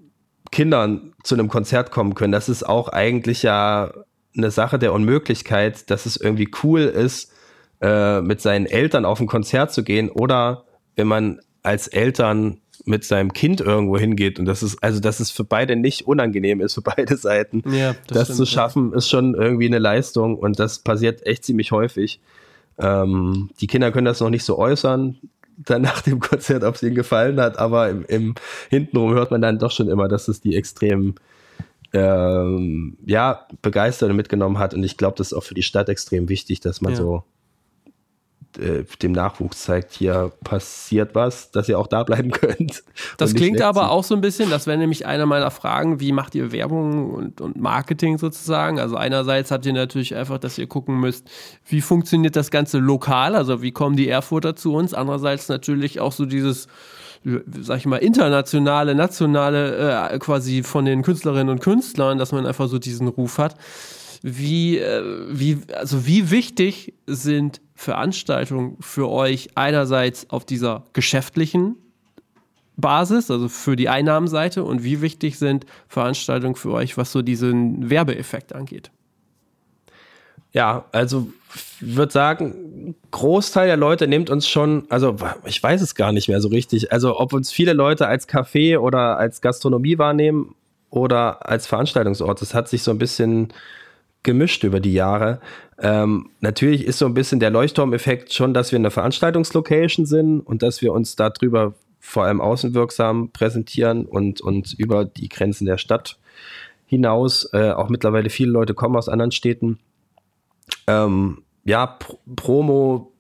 Kindern 0.51 1.15
zu 1.23 1.35
einem 1.35 1.49
Konzert 1.49 1.91
kommen 1.91 2.15
können. 2.15 2.33
Das 2.33 2.49
ist 2.49 2.65
auch 2.65 2.89
eigentlich 2.89 3.43
ja 3.43 3.93
eine 4.37 4.51
Sache 4.51 4.79
der 4.79 4.93
Unmöglichkeit, 4.93 5.91
dass 5.91 6.07
es 6.07 6.17
irgendwie 6.17 6.51
cool 6.63 6.81
ist, 6.81 7.33
äh, 7.81 8.21
mit 8.21 8.41
seinen 8.41 8.67
Eltern 8.67 9.05
auf 9.05 9.21
ein 9.21 9.27
Konzert 9.27 9.73
zu 9.73 9.85
gehen 9.85 10.11
oder 10.11 10.65
wenn 10.97 11.07
man 11.07 11.41
als 11.63 11.89
Eltern 11.89 12.61
mit 12.87 13.05
seinem 13.05 13.33
Kind 13.33 13.61
irgendwo 13.61 13.99
hingeht 13.99 14.39
und 14.39 14.47
das 14.47 14.63
ist, 14.63 14.83
also 14.83 15.01
dass 15.01 15.21
es 15.21 15.31
für 15.31 15.45
beide 15.45 15.77
nicht 15.77 16.07
unangenehm 16.07 16.61
ist, 16.61 16.75
für 16.75 16.83
beide 16.83 17.17
Seiten. 17.17 17.63
Ja, 17.71 17.95
das, 18.07 18.19
das 18.19 18.25
stimmt, 18.25 18.37
zu 18.37 18.47
schaffen, 18.47 18.91
ja. 18.93 18.99
ist 18.99 19.09
schon 19.09 19.35
irgendwie 19.35 19.67
eine 19.67 19.79
Leistung 19.79 20.37
und 20.39 20.59
das 20.59 20.79
passiert 20.79 21.27
echt 21.27 21.45
ziemlich 21.45 21.73
häufig. 21.73 22.21
Ähm, 22.79 23.51
die 23.61 23.67
Kinder 23.67 23.91
können 23.91 24.05
das 24.05 24.21
noch 24.21 24.31
nicht 24.31 24.45
so 24.45 24.59
äußern, 24.59 25.19
dann 25.59 25.83
nach 25.83 26.03
dem 26.03 26.21
Konzert, 26.21 26.65
ob 26.65 26.77
es 26.77 26.83
ihnen 26.83 26.95
gefallen 26.95 27.41
hat, 27.41 27.59
aber 27.59 27.89
im, 27.91 28.05
im 28.07 28.35
Hintenrum 28.71 29.15
hört 29.15 29.31
man 29.31 29.43
dann 29.43 29.59
doch 29.59 29.71
schon 29.71 29.89
immer, 29.89 30.09
dass 30.09 30.29
es 30.29 30.41
die 30.41 30.55
extrem 30.55 31.15
ähm, 31.93 32.99
ja, 33.07 33.47
begeistert 33.63 34.11
und 34.11 34.17
mitgenommen 34.17 34.59
hat. 34.59 34.75
Und 34.75 34.85
ich 34.85 34.97
glaube, 34.97 35.17
das 35.17 35.29
ist 35.29 35.33
auch 35.33 35.45
für 35.45 35.55
die 35.55 35.63
Stadt 35.63 35.89
extrem 35.89 36.29
wichtig, 36.29 36.61
dass 36.61 36.81
man 36.81 36.93
ja. 36.93 36.99
so 36.99 37.25
äh, 38.59 38.85
dem 39.03 39.13
Nachwuchs 39.13 39.65
zeigt, 39.65 39.93
hier 39.93 40.33
passiert 40.45 41.15
was, 41.15 41.51
dass 41.51 41.69
ihr 41.69 41.79
auch 41.79 41.87
da 41.87 42.03
bleiben 42.03 42.31
könnt. 42.33 42.83
Das 43.17 43.35
klingt 43.35 43.61
aber 43.63 43.91
auch 43.91 44.05
so 44.05 44.15
ein 44.15 44.21
bisschen, 44.21 44.51
das 44.51 44.67
wäre 44.67 44.79
nämlich 44.79 45.07
eine 45.07 45.27
meiner 45.27 45.51
Fragen, 45.51 46.01
wie 46.01 46.13
macht 46.13 46.35
ihr 46.35 46.53
Werbung 46.53 47.11
und, 47.13 47.41
und 47.41 47.61
Marketing 47.61 48.19
sozusagen? 48.19 48.79
Also 48.79 48.97
einerseits 48.97 49.51
habt 49.51 49.67
ihr 49.67 49.73
natürlich 49.73 50.15
einfach, 50.15 50.39
dass 50.39 50.59
ihr 50.59 50.67
gucken 50.67 50.99
müsst, 51.01 51.29
wie 51.67 51.81
funktioniert 51.81 52.37
das 52.37 52.51
Ganze 52.51 52.79
lokal, 52.79 53.35
also 53.35 53.63
wie 53.63 53.73
kommen 53.73 53.97
die 53.97 54.09
Erfurter 54.09 54.57
zu 54.57 54.75
uns? 54.75 54.95
Andererseits 54.95 55.49
natürlich 55.49 56.01
auch 56.01 56.13
so 56.13 56.27
dieses 56.27 56.69
sag 57.61 57.79
ich 57.79 57.87
mal, 57.87 57.97
internationale, 57.97 58.95
nationale, 58.95 60.11
äh, 60.11 60.19
quasi 60.19 60.63
von 60.63 60.85
den 60.85 61.03
Künstlerinnen 61.03 61.49
und 61.49 61.61
Künstlern, 61.61 62.19
dass 62.19 62.31
man 62.31 62.47
einfach 62.47 62.69
so 62.69 62.79
diesen 62.79 63.09
Ruf 63.09 63.39
hat. 63.39 63.57
Wie, 64.23 64.79
äh, 64.79 65.03
wie, 65.29 65.59
also 65.75 66.07
wie 66.07 66.31
wichtig 66.31 66.95
sind 67.07 67.61
Veranstaltungen 67.75 68.77
für 68.81 69.09
euch 69.11 69.51
einerseits 69.55 70.31
auf 70.31 70.45
dieser 70.45 70.85
geschäftlichen 70.93 71.77
Basis, 72.77 73.31
also 73.31 73.49
für 73.49 73.77
die 73.77 73.89
Einnahmenseite, 73.89 74.63
und 74.65 74.85
wie 74.85 75.01
wichtig 75.01 75.39
sind 75.39 75.67
Veranstaltungen 75.89 76.57
für 76.57 76.73
euch, 76.73 76.97
was 76.97 77.13
so 77.13 77.23
diesen 77.23 77.89
Werbeeffekt 77.89 78.55
angeht? 78.55 78.91
Ja, 80.53 80.87
also 80.93 81.29
ich 81.55 81.97
würde 81.97 82.13
sagen, 82.13 82.95
Großteil 83.11 83.67
der 83.67 83.77
Leute 83.77 84.07
nimmt 84.07 84.31
uns 84.31 84.49
schon, 84.49 84.85
also 84.89 85.17
ich 85.45 85.63
weiß 85.63 85.83
es 85.83 85.95
gar 85.95 86.13
nicht 86.13 86.29
mehr 86.29 86.41
so 86.41 86.49
richtig, 86.49 86.93
also 86.93 87.19
ob 87.19 87.33
uns 87.33 87.53
viele 87.53 87.73
Leute 87.73 88.07
als 88.07 88.29
Café 88.29 88.79
oder 88.79 89.19
als 89.19 89.41
Gastronomie 89.41 89.99
wahrnehmen 89.99 90.55
oder 90.91 91.47
als 91.47 91.67
Veranstaltungsort, 91.67 92.41
das 92.41 92.55
hat 92.55 92.69
sich 92.69 92.83
so 92.83 92.91
ein 92.91 92.99
bisschen 92.99 93.53
gemischt 94.27 94.63
über 94.65 94.81
die 94.81 94.93
Jahre. 94.93 95.41
Ähm, 95.81 96.29
natürlich 96.41 96.85
ist 96.85 96.99
so 96.99 97.07
ein 97.07 97.15
bisschen 97.15 97.41
der 97.41 97.51
Leuchtturmeffekt 97.51 98.35
schon, 98.35 98.53
dass 98.53 98.73
wir 98.73 98.79
eine 98.79 98.91
Veranstaltungslocation 98.91 100.05
sind 100.05 100.41
und 100.41 100.63
dass 100.63 100.83
wir 100.83 100.93
uns 100.93 101.17
darüber 101.17 101.75
vor 102.01 102.25
allem 102.25 102.43
außenwirksam 102.43 103.31
präsentieren 103.33 104.05
und, 104.05 104.43
und 104.43 104.75
über 104.75 105.07
die 105.07 105.29
Grenzen 105.29 105.65
der 105.65 105.79
Stadt 105.79 106.19
hinaus. 106.85 107.49
Äh, 107.55 107.71
auch 107.71 107.89
mittlerweile 107.89 108.29
viele 108.29 108.51
Leute 108.51 108.75
kommen 108.75 108.97
aus 108.97 109.09
anderen 109.09 109.33
Städten 109.33 109.79
ähm, 110.87 111.43
ja, 111.65 111.87
Pro 111.87 112.19
Promo 112.35 113.13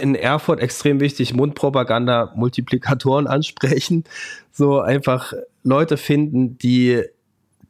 in 0.00 0.14
Erfurt 0.14 0.60
extrem 0.60 1.00
wichtig, 1.00 1.34
Mundpropaganda, 1.34 2.32
Multiplikatoren 2.36 3.26
ansprechen, 3.26 4.04
so 4.50 4.80
einfach 4.80 5.32
Leute 5.62 5.96
finden, 5.96 6.58
die 6.58 7.02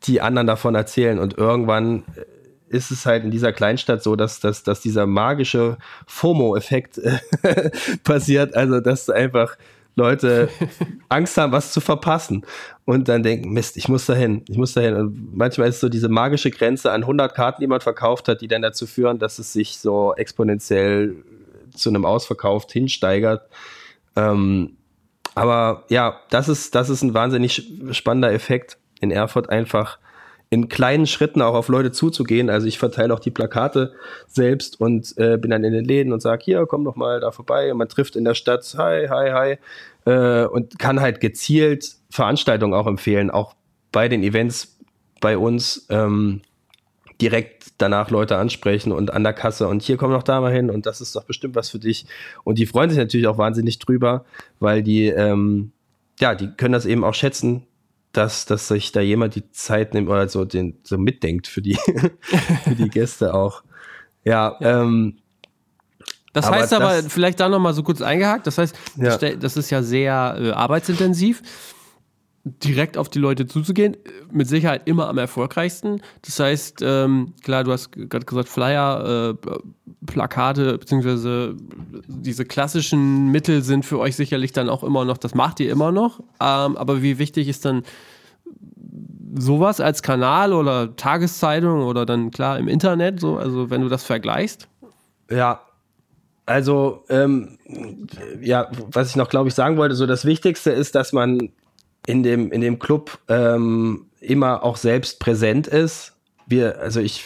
die 0.04 0.20
anderen 0.20 0.46
davon 0.46 0.76
erzählen 0.76 1.18
und 1.18 1.36
irgendwann 1.36 2.04
ist 2.68 2.90
es 2.90 3.06
halt 3.06 3.24
in 3.24 3.30
dieser 3.30 3.52
Kleinstadt 3.52 4.02
so, 4.02 4.16
dass, 4.16 4.40
dass, 4.40 4.62
dass 4.62 4.80
dieser 4.80 5.06
magische 5.06 5.78
FOMO-Effekt 6.06 7.00
passiert, 8.04 8.54
also 8.54 8.80
dass 8.80 9.10
einfach 9.10 9.56
Leute 9.98 10.48
Angst 11.08 11.36
haben, 11.36 11.52
was 11.52 11.72
zu 11.72 11.80
verpassen 11.80 12.46
und 12.84 13.08
dann 13.08 13.22
denken, 13.22 13.52
Mist, 13.52 13.76
ich 13.76 13.88
muss 13.88 14.06
dahin, 14.06 14.44
ich 14.48 14.56
muss 14.56 14.72
dahin. 14.72 14.94
Und 14.94 15.36
manchmal 15.36 15.68
ist 15.68 15.80
so 15.80 15.88
diese 15.88 16.08
magische 16.08 16.50
Grenze 16.50 16.92
an 16.92 17.02
100 17.02 17.34
Karten, 17.34 17.60
die 17.60 17.66
man 17.66 17.80
verkauft 17.80 18.28
hat, 18.28 18.40
die 18.40 18.48
dann 18.48 18.62
dazu 18.62 18.86
führen, 18.86 19.18
dass 19.18 19.38
es 19.38 19.52
sich 19.52 19.78
so 19.78 20.14
exponentiell 20.14 21.16
zu 21.74 21.90
einem 21.90 22.04
Ausverkauf 22.04 22.66
hinsteigert. 22.70 23.42
Ähm, 24.16 24.76
aber 25.34 25.84
ja, 25.88 26.20
das 26.30 26.48
ist, 26.48 26.74
das 26.74 26.88
ist 26.88 27.02
ein 27.02 27.14
wahnsinnig 27.14 27.70
spannender 27.90 28.32
Effekt 28.32 28.78
in 29.00 29.10
Erfurt 29.10 29.50
einfach 29.50 29.98
in 30.50 30.68
kleinen 30.68 31.06
Schritten 31.06 31.42
auch 31.42 31.54
auf 31.54 31.68
Leute 31.68 31.92
zuzugehen. 31.92 32.48
Also 32.48 32.66
ich 32.66 32.78
verteile 32.78 33.12
auch 33.12 33.20
die 33.20 33.30
Plakate 33.30 33.92
selbst 34.26 34.80
und 34.80 35.16
äh, 35.18 35.36
bin 35.36 35.50
dann 35.50 35.64
in 35.64 35.72
den 35.72 35.84
Läden 35.84 36.12
und 36.12 36.20
sage, 36.20 36.42
hier, 36.44 36.66
komm 36.66 36.84
doch 36.84 36.96
mal 36.96 37.20
da 37.20 37.32
vorbei. 37.32 37.70
Und 37.70 37.78
man 37.78 37.88
trifft 37.88 38.16
in 38.16 38.24
der 38.24 38.34
Stadt, 38.34 38.64
hi, 38.78 39.06
hi, 39.08 39.30
hi. 39.30 39.58
Äh, 40.10 40.46
und 40.46 40.78
kann 40.78 41.00
halt 41.00 41.20
gezielt 41.20 41.96
Veranstaltungen 42.10 42.72
auch 42.72 42.86
empfehlen, 42.86 43.30
auch 43.30 43.54
bei 43.92 44.08
den 44.08 44.22
Events 44.22 44.78
bei 45.20 45.36
uns 45.36 45.86
ähm, 45.90 46.40
direkt 47.20 47.72
danach 47.78 48.10
Leute 48.10 48.36
ansprechen 48.36 48.92
und 48.92 49.12
an 49.12 49.24
der 49.24 49.32
Kasse 49.32 49.66
und 49.68 49.82
hier 49.82 49.96
komm 49.96 50.12
noch 50.12 50.22
da 50.22 50.40
mal 50.40 50.52
hin 50.52 50.70
und 50.70 50.86
das 50.86 51.00
ist 51.00 51.16
doch 51.16 51.24
bestimmt 51.24 51.56
was 51.56 51.68
für 51.68 51.78
dich. 51.78 52.06
Und 52.44 52.58
die 52.58 52.66
freuen 52.66 52.90
sich 52.90 52.98
natürlich 52.98 53.26
auch 53.26 53.38
wahnsinnig 53.38 53.78
drüber, 53.78 54.24
weil 54.60 54.82
die, 54.82 55.06
ähm, 55.06 55.72
ja, 56.20 56.34
die 56.34 56.48
können 56.48 56.72
das 56.72 56.86
eben 56.86 57.04
auch 57.04 57.14
schätzen, 57.14 57.66
dass, 58.18 58.46
dass 58.46 58.66
sich 58.66 58.90
da 58.90 59.00
jemand 59.00 59.36
die 59.36 59.48
Zeit 59.52 59.94
nimmt 59.94 60.08
oder 60.08 60.28
so, 60.28 60.44
den, 60.44 60.78
so 60.82 60.98
mitdenkt 60.98 61.46
für 61.46 61.62
die, 61.62 61.78
für 62.64 62.74
die 62.74 62.88
Gäste 62.88 63.32
auch. 63.32 63.62
Ja, 64.24 64.56
ja. 64.60 64.82
Ähm, 64.82 65.18
das 66.32 66.46
aber 66.46 66.56
heißt 66.56 66.72
aber, 66.72 67.02
das, 67.02 67.12
vielleicht 67.12 67.38
da 67.40 67.48
nochmal 67.48 67.74
so 67.74 67.82
kurz 67.82 68.02
eingehakt, 68.02 68.46
das 68.46 68.58
heißt, 68.58 68.76
ja. 68.96 69.16
das 69.16 69.56
ist 69.56 69.70
ja 69.70 69.82
sehr 69.82 70.36
äh, 70.38 70.50
arbeitsintensiv 70.50 71.42
direkt 72.62 72.96
auf 72.96 73.08
die 73.08 73.18
Leute 73.18 73.46
zuzugehen, 73.46 73.96
mit 74.30 74.48
Sicherheit 74.48 74.82
immer 74.86 75.08
am 75.08 75.18
erfolgreichsten. 75.18 76.00
Das 76.22 76.38
heißt, 76.38 76.80
ähm, 76.82 77.34
klar, 77.42 77.64
du 77.64 77.72
hast 77.72 77.92
gerade 77.92 78.24
gesagt, 78.24 78.48
Flyer, 78.48 79.34
äh, 79.44 79.48
Plakate, 80.06 80.78
beziehungsweise 80.78 81.56
diese 82.06 82.44
klassischen 82.44 83.30
Mittel 83.30 83.62
sind 83.62 83.84
für 83.84 83.98
euch 83.98 84.16
sicherlich 84.16 84.52
dann 84.52 84.68
auch 84.68 84.84
immer 84.84 85.04
noch, 85.04 85.18
das 85.18 85.34
macht 85.34 85.60
ihr 85.60 85.70
immer 85.70 85.92
noch. 85.92 86.20
Ähm, 86.40 86.76
aber 86.76 87.02
wie 87.02 87.18
wichtig 87.18 87.48
ist 87.48 87.64
dann 87.64 87.82
sowas 89.36 89.80
als 89.80 90.02
Kanal 90.02 90.52
oder 90.52 90.96
Tageszeitung 90.96 91.82
oder 91.82 92.06
dann 92.06 92.30
klar 92.30 92.58
im 92.58 92.68
Internet, 92.68 93.20
so, 93.20 93.36
also 93.36 93.70
wenn 93.70 93.82
du 93.82 93.88
das 93.88 94.04
vergleichst? 94.04 94.68
Ja, 95.30 95.60
also, 96.48 97.04
ähm, 97.10 97.58
ja, 98.40 98.70
was 98.90 99.10
ich 99.10 99.16
noch, 99.16 99.28
glaube 99.28 99.48
ich, 99.48 99.54
sagen 99.54 99.76
wollte, 99.76 99.94
so 99.94 100.06
das 100.06 100.24
Wichtigste 100.24 100.70
ist, 100.70 100.94
dass 100.94 101.12
man 101.12 101.50
in 102.08 102.22
dem, 102.22 102.50
in 102.52 102.60
dem 102.60 102.78
Club 102.78 103.18
ähm, 103.28 104.06
immer 104.20 104.62
auch 104.62 104.76
selbst 104.76 105.20
präsent 105.20 105.66
ist 105.66 106.14
wir, 106.48 106.80
also 106.80 107.00
ich, 107.00 107.24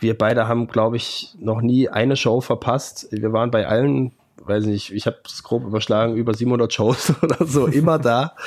wir 0.00 0.18
beide 0.18 0.48
haben, 0.48 0.66
glaube 0.66 0.96
ich, 0.96 1.34
noch 1.38 1.62
nie 1.62 1.88
eine 1.88 2.16
Show 2.16 2.40
verpasst. 2.40 3.08
Wir 3.10 3.32
waren 3.32 3.50
bei 3.50 3.66
allen, 3.66 4.12
weiß 4.44 4.66
nicht, 4.66 4.92
ich 4.92 5.06
habe 5.06 5.18
es 5.24 5.42
grob 5.42 5.64
überschlagen, 5.64 6.16
über 6.16 6.34
700 6.34 6.72
Shows 6.72 7.14
oder 7.22 7.46
so, 7.46 7.66
immer 7.66 7.98
da. 7.98 8.34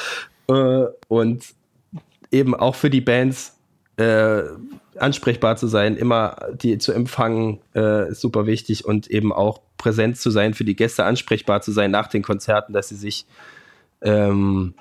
Äh, 0.47 0.85
und 1.07 1.43
eben 2.29 2.53
auch 2.53 2.75
für 2.75 2.91
die 2.91 3.01
Bands 3.01 3.57
äh, 3.97 4.43
ansprechbar 4.95 5.57
zu 5.57 5.65
sein, 5.65 5.97
immer 5.97 6.35
die 6.53 6.77
zu 6.77 6.91
empfangen, 6.91 7.61
äh, 7.73 8.09
ist 8.09 8.21
super 8.21 8.45
wichtig 8.45 8.85
und 8.85 9.07
eben 9.07 9.33
auch 9.33 9.59
präsent 9.79 10.19
zu 10.19 10.29
sein, 10.29 10.53
für 10.53 10.63
die 10.63 10.75
Gäste 10.75 11.03
ansprechbar 11.03 11.61
zu 11.61 11.71
sein 11.71 11.89
nach 11.89 12.05
den 12.09 12.21
Konzerten, 12.21 12.73
dass 12.73 12.89
sie 12.89 12.95
sich 12.95 13.25
ähm, 14.01 14.75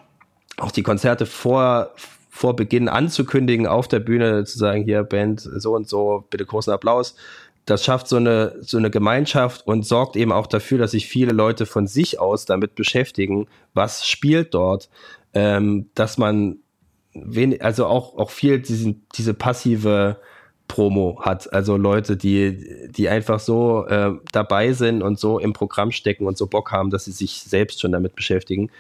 auch 0.58 0.70
die 0.70 0.82
Konzerte 0.82 1.26
vor, 1.26 1.92
vor 2.30 2.56
Beginn 2.56 2.88
anzukündigen 2.88 3.66
auf 3.66 3.88
der 3.88 4.00
Bühne, 4.00 4.44
zu 4.44 4.58
sagen, 4.58 4.84
hier 4.84 5.02
Band 5.04 5.40
so 5.40 5.74
und 5.74 5.88
so, 5.88 6.24
bitte 6.30 6.46
großen 6.46 6.72
Applaus. 6.72 7.16
Das 7.66 7.84
schafft 7.84 8.08
so 8.08 8.16
eine, 8.16 8.56
so 8.60 8.76
eine 8.76 8.90
Gemeinschaft 8.90 9.66
und 9.66 9.86
sorgt 9.86 10.16
eben 10.16 10.32
auch 10.32 10.46
dafür, 10.46 10.78
dass 10.78 10.90
sich 10.90 11.06
viele 11.06 11.32
Leute 11.32 11.64
von 11.64 11.86
sich 11.86 12.20
aus 12.20 12.44
damit 12.44 12.74
beschäftigen, 12.74 13.46
was 13.72 14.06
spielt 14.06 14.52
dort, 14.52 14.90
ähm, 15.32 15.88
dass 15.94 16.18
man 16.18 16.58
wenig, 17.14 17.64
also 17.64 17.86
auch, 17.86 18.18
auch 18.18 18.30
viel 18.30 18.60
diesen, 18.60 19.06
diese 19.14 19.32
passive 19.32 20.18
Promo 20.68 21.20
hat. 21.22 21.52
Also 21.52 21.76
Leute, 21.76 22.16
die, 22.16 22.88
die 22.90 23.08
einfach 23.08 23.40
so 23.40 23.86
äh, 23.86 24.12
dabei 24.32 24.72
sind 24.72 25.02
und 25.02 25.18
so 25.18 25.38
im 25.38 25.52
Programm 25.52 25.92
stecken 25.92 26.26
und 26.26 26.36
so 26.36 26.46
Bock 26.46 26.72
haben, 26.72 26.90
dass 26.90 27.04
sie 27.04 27.12
sich 27.12 27.42
selbst 27.42 27.80
schon 27.80 27.92
damit 27.92 28.14
beschäftigen. 28.14 28.70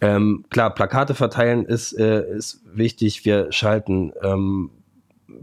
Ähm, 0.00 0.44
klar, 0.50 0.74
Plakate 0.74 1.14
verteilen 1.14 1.64
ist, 1.64 1.92
äh, 1.92 2.24
ist 2.36 2.60
wichtig. 2.72 3.24
Wir 3.24 3.52
schalten 3.52 4.12
ähm, 4.22 4.70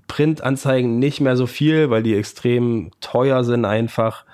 Printanzeigen 0.08 1.00
nicht 1.00 1.22
mehr 1.22 1.38
so 1.38 1.48
viel, 1.48 1.90
weil 1.90 2.04
die 2.04 2.16
extrem 2.16 2.92
teuer 3.00 3.44
sind 3.44 3.66
einfach. 3.66 4.26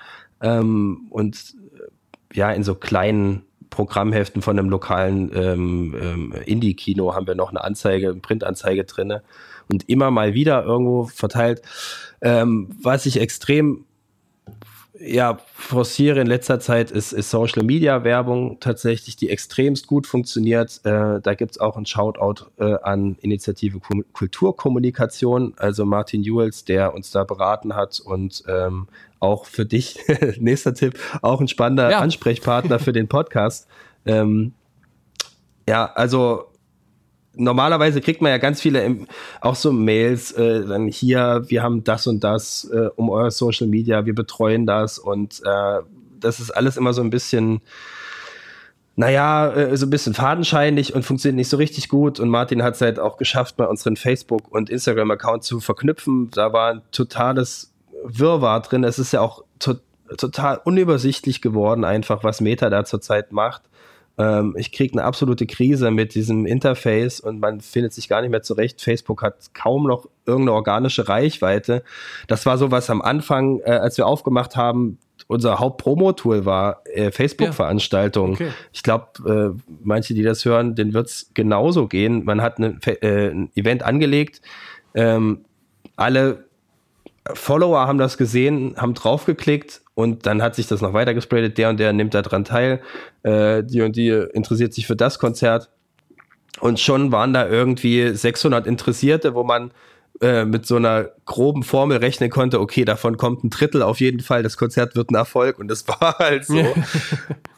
Ähm, 0.42 1.08
und 1.10 1.56
äh, 1.76 2.38
ja, 2.38 2.52
in 2.52 2.64
so 2.64 2.76
kleinen 2.76 3.44
Programmheften 3.70 4.42
von 4.42 4.58
einem 4.58 4.70
lokalen 4.70 5.32
ähm, 5.36 5.96
ähm, 6.00 6.34
Indie-Kino 6.46 7.16
haben 7.16 7.28
wir 7.28 7.36
noch 7.36 7.50
eine 7.50 7.64
Anzeige, 7.64 8.12
eine 8.12 8.20
Printanzeige 8.20 8.84
drin 8.84 9.16
und 9.68 9.90
immer 9.90 10.12
mal 10.12 10.34
wieder 10.34 10.64
irgendwo 10.64 11.06
verteilt. 11.06 11.62
Ähm, 12.22 12.70
was 12.82 13.06
ich 13.06 13.20
extrem 13.20 13.86
ja, 15.06 15.38
forciere 15.54 16.22
in 16.22 16.28
letzter 16.28 16.60
Zeit 16.60 16.90
ist, 16.90 17.12
ist 17.12 17.30
Social 17.30 17.64
Media 17.64 18.04
Werbung 18.04 18.60
tatsächlich, 18.60 19.16
die 19.16 19.30
extremst 19.30 19.88
gut 19.88 20.08
funktioniert. 20.08 20.80
Äh, 20.86 21.20
da 21.22 21.34
gibt 21.34 21.52
es 21.52 21.60
auch 21.60 21.76
ein 21.76 21.86
Shoutout 21.86 22.46
äh, 22.58 22.76
an 22.82 23.18
Initiative 23.20 23.80
Kulturkommunikation, 24.14 25.54
also 25.58 25.86
Martin 25.86 26.24
Jules, 26.24 26.64
der 26.64 26.94
uns 26.94 27.12
da 27.12 27.26
beraten 27.26 27.76
hat 27.76 28.00
und 28.00 28.44
ähm, 28.48 28.88
auch 29.20 29.46
für 29.46 29.66
dich, 29.66 30.00
nächster 30.40 30.74
Tipp, 30.74 30.98
auch 31.22 31.42
ein 31.42 31.48
spannender 31.48 31.92
ja. 31.92 32.00
Ansprechpartner 32.00 32.80
für 32.80 32.94
den 32.94 33.08
Podcast. 33.08 33.68
Ähm, 34.06 34.54
ja, 35.68 35.86
also 35.94 36.46
normalerweise 37.36 38.02
kriegt 38.02 38.22
man 38.22 38.32
ja 38.32 38.38
ganz 38.38 38.62
viele 38.62 38.98
auch 39.42 39.56
so 39.56 39.72
Mails, 39.72 40.32
äh, 40.34 40.66
dann 40.66 40.88
hier, 40.88 41.44
wir 41.48 41.64
haben 41.64 41.84
das 41.84 42.08
und 42.08 42.24
das 42.24 42.70
äh, 42.74 42.90
um 42.96 43.10
euer 43.10 43.32
Social 43.32 43.68
Media, 43.68 44.06
wir 44.06 44.16
betreuen 44.16 44.66
das 44.66 45.00
und 45.00 45.42
äh, 45.46 45.80
das 46.20 46.40
ist 46.40 46.52
alles 46.52 46.78
immer 46.78 46.94
so 46.94 47.02
ein 47.02 47.10
bisschen, 47.10 47.62
naja, 48.96 49.52
äh, 49.52 49.78
so 49.78 49.86
ein 49.86 49.90
bisschen 49.90 50.14
fadenscheinig 50.14 50.94
und 50.94 51.04
funktioniert 51.04 51.36
nicht 51.36 51.50
so 51.50 51.58
richtig 51.58 51.90
gut. 51.90 52.20
Und 52.20 52.30
Martin 52.30 52.64
hat 52.64 52.76
es 52.76 52.82
halt 52.82 53.00
auch 53.00 53.18
geschafft, 53.18 53.58
bei 53.58 53.68
unseren 53.68 53.98
Facebook- 53.98 54.52
und 54.52 54.70
Instagram-Account 54.70 55.44
zu 55.44 55.60
verknüpfen. 55.60 56.30
Da 56.32 56.54
war 56.54 56.74
ein 56.74 56.82
totales 56.92 57.74
Wirrwarr 58.04 58.62
drin. 58.62 58.84
Es 58.84 59.00
ist 59.00 59.14
ja 59.14 59.22
auch 59.22 59.44
to 59.60 59.76
total 60.18 60.62
unübersichtlich 60.64 61.42
geworden, 61.42 61.84
einfach 61.86 62.24
was 62.24 62.40
Meta 62.40 62.70
da 62.70 62.86
zurzeit 62.86 63.32
macht. 63.32 63.64
Ähm, 64.18 64.56
ich 64.58 64.72
kriege 64.72 64.94
eine 64.94 65.04
absolute 65.04 65.46
Krise 65.46 65.92
mit 65.92 66.14
diesem 66.16 66.46
Interface 66.46 67.20
und 67.20 67.40
man 67.40 67.62
findet 67.62 67.94
sich 67.94 68.08
gar 68.08 68.22
nicht 68.22 68.32
mehr 68.32 68.44
zurecht. 68.44 68.82
Facebook 68.82 69.24
hat 69.24 69.54
kaum 69.54 69.88
noch 69.88 70.08
irgendeine 70.26 70.54
organische 70.54 71.08
Reichweite. 71.08 71.84
Das 72.28 72.46
war 72.46 72.58
so 72.58 72.72
was 72.72 72.90
am 72.90 73.02
Anfang, 73.02 73.60
äh, 73.62 73.72
als 73.72 73.98
wir 73.98 74.06
aufgemacht 74.06 74.56
haben, 74.56 75.00
unser 75.28 75.60
Hauptpromo-Tool 75.60 76.46
war 76.46 76.82
äh, 76.86 77.12
Facebook-Veranstaltungen. 77.12 78.34
Ja. 78.34 78.46
Okay. 78.46 78.54
Ich 78.72 78.84
glaube, 78.84 79.56
äh, 79.58 79.74
manche, 79.84 80.14
die 80.14 80.24
das 80.24 80.46
hören, 80.46 80.76
denen 80.76 80.94
wird 80.94 81.08
es 81.08 81.32
genauso 81.34 81.88
gehen. 81.88 82.26
Man 82.26 82.42
hat 82.42 82.58
eine, 82.58 82.78
äh, 82.86 83.30
ein 83.30 83.50
Event 83.56 83.84
angelegt, 83.84 84.42
ähm, 84.96 85.46
alle 85.96 86.46
Follower 87.34 87.88
haben 87.88 87.98
das 87.98 88.18
gesehen, 88.18 88.76
haben 88.78 88.94
draufgeklickt 88.94 89.83
und 89.96 90.26
dann 90.26 90.42
hat 90.42 90.56
sich 90.56 90.68
das 90.68 90.82
noch 90.82 90.94
weiter 90.94 91.14
gespreadet. 91.14 91.58
Der 91.58 91.70
und 91.70 91.80
der 91.80 91.94
nimmt 91.94 92.14
da 92.14 92.22
dran 92.22 92.46
teil. 92.46 92.82
Äh, 93.24 93.64
die 93.64 93.82
und 93.82 93.96
die 93.96 94.10
interessiert 94.10 94.74
sich 94.74 94.88
für 94.88 94.96
das 94.96 95.20
Konzert. 95.20 95.70
Und 96.60 96.80
schon 96.80 97.12
waren 97.12 97.34
da 97.34 97.48
irgendwie 97.48 98.16
600 98.16 98.68
Interessierte, 98.68 99.36
wo 99.36 99.44
man 99.44 99.72
äh, 100.22 100.46
mit 100.46 100.66
so 100.66 100.76
einer 100.76 101.10
groben 101.26 101.64
Formel 101.64 101.98
rechnen 101.98 102.30
konnte, 102.30 102.60
okay, 102.60 102.86
davon 102.86 103.18
kommt 103.18 103.44
ein 103.44 103.50
Drittel 103.50 103.82
auf 103.82 104.00
jeden 104.00 104.20
Fall, 104.20 104.44
das 104.44 104.58
Konzert 104.58 104.96
wird 104.96 105.10
ein 105.10 105.16
Erfolg 105.16 105.58
und 105.58 105.68
das 105.68 105.88
war 105.88 106.18
halt 106.20 106.46
so. 106.46 106.64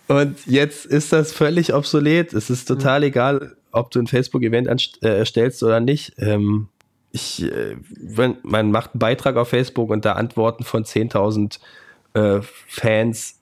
und 0.08 0.38
jetzt 0.46 0.86
ist 0.86 1.12
das 1.12 1.34
völlig 1.34 1.74
obsolet. 1.74 2.34
Es 2.34 2.50
ist 2.50 2.66
total 2.66 3.04
egal, 3.04 3.56
ob 3.72 3.92
du 3.92 4.00
ein 4.00 4.08
Facebook-Event 4.08 4.68
äh, 5.04 5.18
erstellst 5.18 5.64
oder 5.64 5.80
nicht. 5.80 6.14
Ähm, 6.18 6.70
ich, 7.12 7.44
äh, 7.44 7.76
wenn, 8.02 8.38
man 8.44 8.72
macht 8.72 8.94
einen 8.94 9.00
Beitrag 9.00 9.36
auf 9.36 9.50
Facebook 9.50 9.90
und 9.90 10.06
da 10.06 10.14
Antworten 10.14 10.64
von 10.64 10.86
10.000 10.86 11.60
äh, 12.16 12.42
Fans 12.68 13.40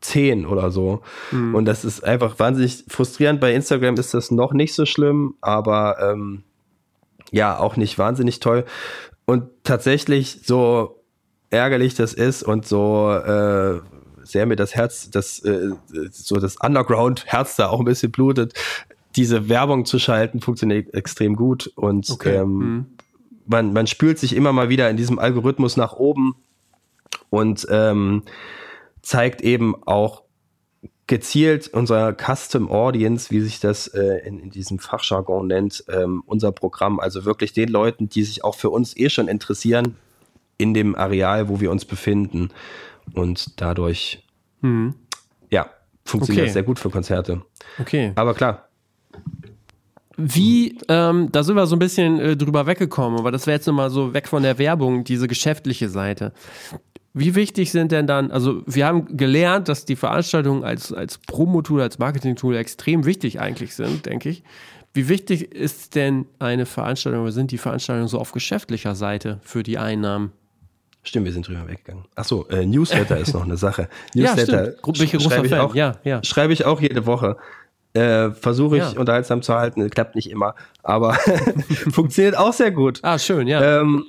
10 0.00 0.46
oder 0.46 0.70
so. 0.70 1.02
Mhm. 1.32 1.54
Und 1.54 1.64
das 1.64 1.84
ist 1.84 2.04
einfach 2.04 2.38
wahnsinnig 2.38 2.84
frustrierend. 2.88 3.40
Bei 3.40 3.52
Instagram 3.52 3.96
ist 3.96 4.14
das 4.14 4.30
noch 4.30 4.52
nicht 4.52 4.74
so 4.74 4.86
schlimm, 4.86 5.34
aber 5.40 5.96
ähm, 6.00 6.42
ja, 7.32 7.58
auch 7.58 7.76
nicht 7.76 7.98
wahnsinnig 7.98 8.40
toll. 8.40 8.64
Und 9.24 9.44
tatsächlich, 9.64 10.40
so 10.44 11.02
ärgerlich 11.50 11.94
das 11.94 12.14
ist 12.14 12.42
und 12.42 12.66
so 12.66 13.10
äh, 13.10 13.80
sehr 14.22 14.46
mir 14.46 14.56
das 14.56 14.74
Herz, 14.74 15.10
das, 15.10 15.40
äh, 15.40 15.70
so 16.10 16.36
das 16.36 16.56
Underground-Herz 16.56 17.56
da 17.56 17.68
auch 17.68 17.80
ein 17.80 17.84
bisschen 17.84 18.12
blutet, 18.12 18.54
diese 19.16 19.48
Werbung 19.48 19.86
zu 19.86 19.98
schalten, 19.98 20.40
funktioniert 20.40 20.94
extrem 20.94 21.34
gut. 21.34 21.72
Und 21.74 22.10
okay. 22.10 22.36
ähm, 22.36 22.58
mhm 22.58 22.86
man, 23.50 23.72
man 23.72 23.86
spült 23.86 24.18
sich 24.18 24.36
immer 24.36 24.52
mal 24.52 24.68
wieder 24.68 24.88
in 24.90 24.96
diesem 24.96 25.18
Algorithmus 25.18 25.76
nach 25.76 25.94
oben 25.94 26.36
und 27.30 27.66
ähm, 27.70 28.22
zeigt 29.02 29.40
eben 29.40 29.74
auch 29.86 30.22
gezielt 31.06 31.66
unser 31.68 32.14
Custom 32.14 32.70
Audience, 32.70 33.30
wie 33.30 33.40
sich 33.40 33.58
das 33.58 33.88
äh, 33.88 34.18
in, 34.24 34.38
in 34.38 34.50
diesem 34.50 34.78
Fachjargon 34.78 35.48
nennt, 35.48 35.84
ähm, 35.88 36.22
unser 36.24 36.52
Programm, 36.52 37.00
also 37.00 37.24
wirklich 37.24 37.52
den 37.52 37.68
Leuten, 37.68 38.08
die 38.08 38.22
sich 38.22 38.44
auch 38.44 38.54
für 38.54 38.70
uns 38.70 38.96
eh 38.96 39.10
schon 39.10 39.26
interessieren, 39.26 39.96
in 40.56 40.72
dem 40.72 40.94
Areal, 40.94 41.48
wo 41.48 41.58
wir 41.60 41.72
uns 41.72 41.84
befinden. 41.84 42.50
Und 43.12 43.60
dadurch, 43.60 44.24
hm. 44.60 44.94
ja, 45.50 45.70
funktioniert 46.04 46.44
okay. 46.44 46.52
sehr 46.52 46.62
gut 46.62 46.78
für 46.78 46.90
Konzerte. 46.90 47.42
Okay. 47.80 48.12
Aber 48.14 48.34
klar, 48.34 48.68
wie, 50.16 50.78
ähm, 50.88 51.32
da 51.32 51.42
sind 51.42 51.56
wir 51.56 51.66
so 51.66 51.76
ein 51.76 51.78
bisschen 51.78 52.20
äh, 52.20 52.36
drüber 52.36 52.66
weggekommen, 52.66 53.18
aber 53.18 53.32
das 53.32 53.46
wäre 53.46 53.56
jetzt 53.56 53.66
nochmal 53.66 53.90
so 53.90 54.12
weg 54.12 54.28
von 54.28 54.42
der 54.42 54.58
Werbung, 54.58 55.02
diese 55.02 55.26
geschäftliche 55.26 55.88
Seite. 55.88 56.32
Wie 57.12 57.34
wichtig 57.34 57.72
sind 57.72 57.90
denn 57.90 58.06
dann, 58.06 58.30
also 58.30 58.62
wir 58.66 58.86
haben 58.86 59.16
gelernt, 59.16 59.68
dass 59.68 59.84
die 59.84 59.96
Veranstaltungen 59.96 60.62
als, 60.62 60.92
als 60.92 61.18
Promo-Tool, 61.18 61.80
als 61.80 61.98
Marketing-Tool 61.98 62.54
extrem 62.56 63.04
wichtig 63.04 63.40
eigentlich 63.40 63.74
sind, 63.74 64.06
denke 64.06 64.28
ich. 64.28 64.44
Wie 64.94 65.08
wichtig 65.08 65.52
ist 65.52 65.94
denn 65.94 66.26
eine 66.38 66.66
Veranstaltung 66.66 67.22
oder 67.22 67.32
sind 67.32 67.50
die 67.50 67.58
Veranstaltungen 67.58 68.08
so 68.08 68.18
auf 68.18 68.32
geschäftlicher 68.32 68.94
Seite 68.94 69.40
für 69.42 69.62
die 69.62 69.78
Einnahmen? 69.78 70.32
Stimmt, 71.02 71.26
wir 71.26 71.32
sind 71.32 71.48
drüber 71.48 71.66
weggegangen. 71.66 72.04
Achso, 72.14 72.46
äh, 72.48 72.66
Newsletter 72.66 73.16
ist 73.16 73.32
noch 73.32 73.44
eine 73.44 73.56
Sache. 73.56 73.88
Newsletter 74.14 74.64
ja, 74.84 74.92
stimmt. 74.94 75.22
Sch 75.22 75.22
schreibe 75.22 75.46
ich, 75.46 75.54
auch, 75.54 75.74
ja, 75.74 75.96
ja. 76.04 76.22
schreibe 76.22 76.52
ich 76.52 76.64
auch 76.64 76.80
jede 76.80 77.06
Woche. 77.06 77.36
Äh, 77.92 78.30
Versuche 78.30 78.76
ich 78.76 78.92
ja. 78.92 79.00
unterhaltsam 79.00 79.42
zu 79.42 79.54
halten, 79.54 79.88
klappt 79.90 80.14
nicht 80.14 80.30
immer, 80.30 80.54
aber 80.82 81.14
funktioniert 81.90 82.36
auch 82.36 82.52
sehr 82.52 82.70
gut. 82.70 83.00
Ah, 83.02 83.18
schön, 83.18 83.48
ja. 83.48 83.80
Ähm, 83.80 84.04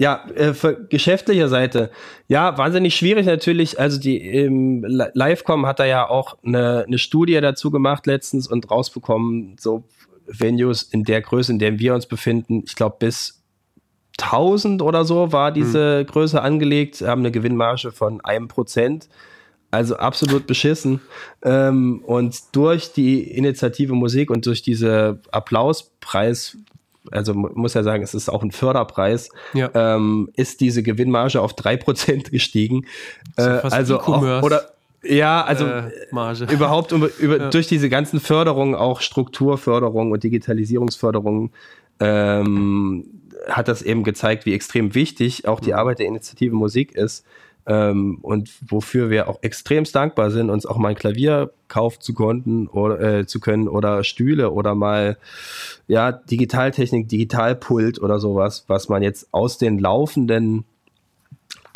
ja, 0.00 0.24
äh, 0.34 0.54
für 0.54 0.86
geschäftlicher 0.86 1.48
Seite, 1.48 1.90
ja, 2.26 2.56
wahnsinnig 2.56 2.96
schwierig 2.96 3.26
natürlich. 3.26 3.78
Also 3.78 4.00
die 4.00 4.18
ähm, 4.18 4.82
Livecom 4.82 5.66
hat 5.66 5.78
da 5.78 5.84
ja 5.84 6.08
auch 6.08 6.38
eine, 6.42 6.84
eine 6.86 6.96
Studie 6.96 7.38
dazu 7.38 7.70
gemacht 7.70 8.06
letztens 8.06 8.48
und 8.48 8.70
rausbekommen, 8.70 9.56
so 9.60 9.84
Venues 10.26 10.84
in 10.84 11.04
der 11.04 11.20
Größe, 11.20 11.52
in 11.52 11.58
der 11.58 11.78
wir 11.78 11.94
uns 11.94 12.06
befinden, 12.06 12.62
ich 12.66 12.76
glaube 12.76 12.96
bis 12.98 13.42
1000 14.18 14.80
oder 14.80 15.04
so 15.04 15.32
war 15.32 15.52
diese 15.52 15.98
hm. 15.98 16.06
Größe 16.06 16.40
angelegt, 16.40 17.02
haben 17.02 17.20
eine 17.20 17.30
Gewinnmarge 17.30 17.92
von 17.92 18.22
einem 18.22 18.48
Prozent. 18.48 19.06
Also 19.70 19.96
absolut 19.96 20.46
beschissen. 20.46 21.00
Ähm, 21.42 22.02
und 22.04 22.36
durch 22.52 22.92
die 22.92 23.22
Initiative 23.22 23.94
Musik 23.94 24.30
und 24.30 24.44
durch 24.44 24.60
diese 24.60 25.22
Applauspreis 25.30 26.58
also 27.10 27.34
muss 27.34 27.74
ja 27.74 27.82
sagen, 27.82 28.02
es 28.02 28.14
ist 28.14 28.28
auch 28.28 28.42
ein 28.42 28.52
Förderpreis, 28.52 29.30
ja. 29.54 29.70
ähm, 29.74 30.30
ist 30.34 30.60
diese 30.60 30.82
Gewinnmarge 30.82 31.40
auf 31.40 31.54
drei 31.54 31.76
Prozent 31.76 32.30
gestiegen. 32.30 32.86
Äh, 33.36 33.42
also 33.42 34.00
auch, 34.00 34.42
oder 34.42 34.70
ja, 35.02 35.42
also 35.42 35.64
äh, 35.66 36.52
überhaupt 36.52 36.92
um, 36.92 37.08
über, 37.18 37.38
ja. 37.38 37.50
durch 37.50 37.66
diese 37.66 37.88
ganzen 37.88 38.20
Förderungen, 38.20 38.74
auch 38.74 39.00
Strukturförderung 39.00 40.12
und 40.12 40.22
Digitalisierungsförderung, 40.22 41.52
ähm, 42.00 43.06
hat 43.48 43.68
das 43.68 43.80
eben 43.82 44.04
gezeigt, 44.04 44.44
wie 44.44 44.52
extrem 44.52 44.94
wichtig 44.94 45.48
auch 45.48 45.60
die 45.60 45.70
mhm. 45.70 45.78
Arbeit 45.78 45.98
der 46.00 46.06
Initiative 46.06 46.54
Musik 46.54 46.94
ist 46.94 47.24
ähm, 47.70 48.18
und 48.22 48.50
wofür 48.68 49.10
wir 49.10 49.28
auch 49.28 49.38
extremst 49.42 49.94
dankbar 49.94 50.32
sind, 50.32 50.50
uns 50.50 50.66
auch 50.66 50.76
mal 50.76 50.88
ein 50.88 50.96
Klavier 50.96 51.52
kaufen 51.68 52.00
zu 52.00 52.14
konnten 52.14 52.66
oder 52.66 53.00
äh, 53.00 53.26
zu 53.26 53.38
können 53.38 53.68
oder 53.68 54.02
Stühle 54.02 54.50
oder 54.50 54.74
mal 54.74 55.18
ja 55.86 56.10
Digitaltechnik, 56.10 57.08
Digitalpult 57.08 58.02
oder 58.02 58.18
sowas, 58.18 58.64
was 58.66 58.88
man 58.88 59.04
jetzt 59.04 59.28
aus 59.30 59.56
den 59.56 59.78
laufenden 59.78 60.64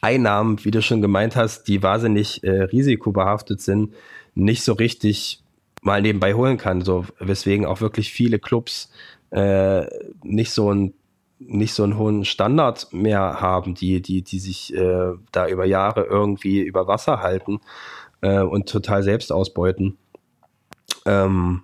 Einnahmen, 0.03 0.65
wie 0.65 0.73
du 0.73 0.83
schon 0.83 1.01
gemeint 1.01 1.37
hast, 1.37 1.69
die 1.69 1.81
wahnsinnig 1.85 2.43
äh, 2.43 2.65
risikobehaftet 2.65 3.61
sind, 3.61 3.95
nicht 4.35 4.65
so 4.65 4.73
richtig 4.73 5.45
mal 5.81 6.03
nebenbei 6.03 6.35
holen 6.35 6.59
kann. 6.59 6.81
So 6.81 7.07
weswegen 7.21 7.67
auch 7.67 7.81
wirklich 7.81 8.13
viele 8.13 8.41
Clubs 8.41 8.91
äh, 9.31 9.87
nicht 10.25 10.51
so 10.51 10.75
ein 10.75 10.93
nicht 11.47 11.75
so 11.75 11.83
einen 11.83 11.99
hohen 11.99 12.25
Standard 12.25 12.93
mehr 12.93 13.41
haben, 13.41 13.75
die, 13.75 14.01
die, 14.01 14.23
die 14.23 14.39
sich 14.39 14.75
äh, 14.75 15.13
da 15.33 15.49
über 15.49 15.65
Jahre 15.65 16.05
irgendwie 16.05 16.61
über 16.61 16.87
Wasser 16.87 17.21
halten 17.21 17.61
äh, 18.21 18.41
und 18.41 18.69
total 18.69 19.03
selbst 19.03 19.33
ausbeuten. 19.33 19.99
Ähm, 21.07 21.63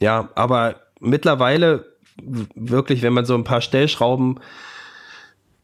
ja, 0.00 0.30
aber 0.34 0.76
mittlerweile 1.00 1.92
wirklich, 2.54 3.02
wenn 3.02 3.12
man 3.12 3.24
so 3.24 3.34
ein 3.34 3.44
paar 3.44 3.60
Stellschrauben 3.60 4.40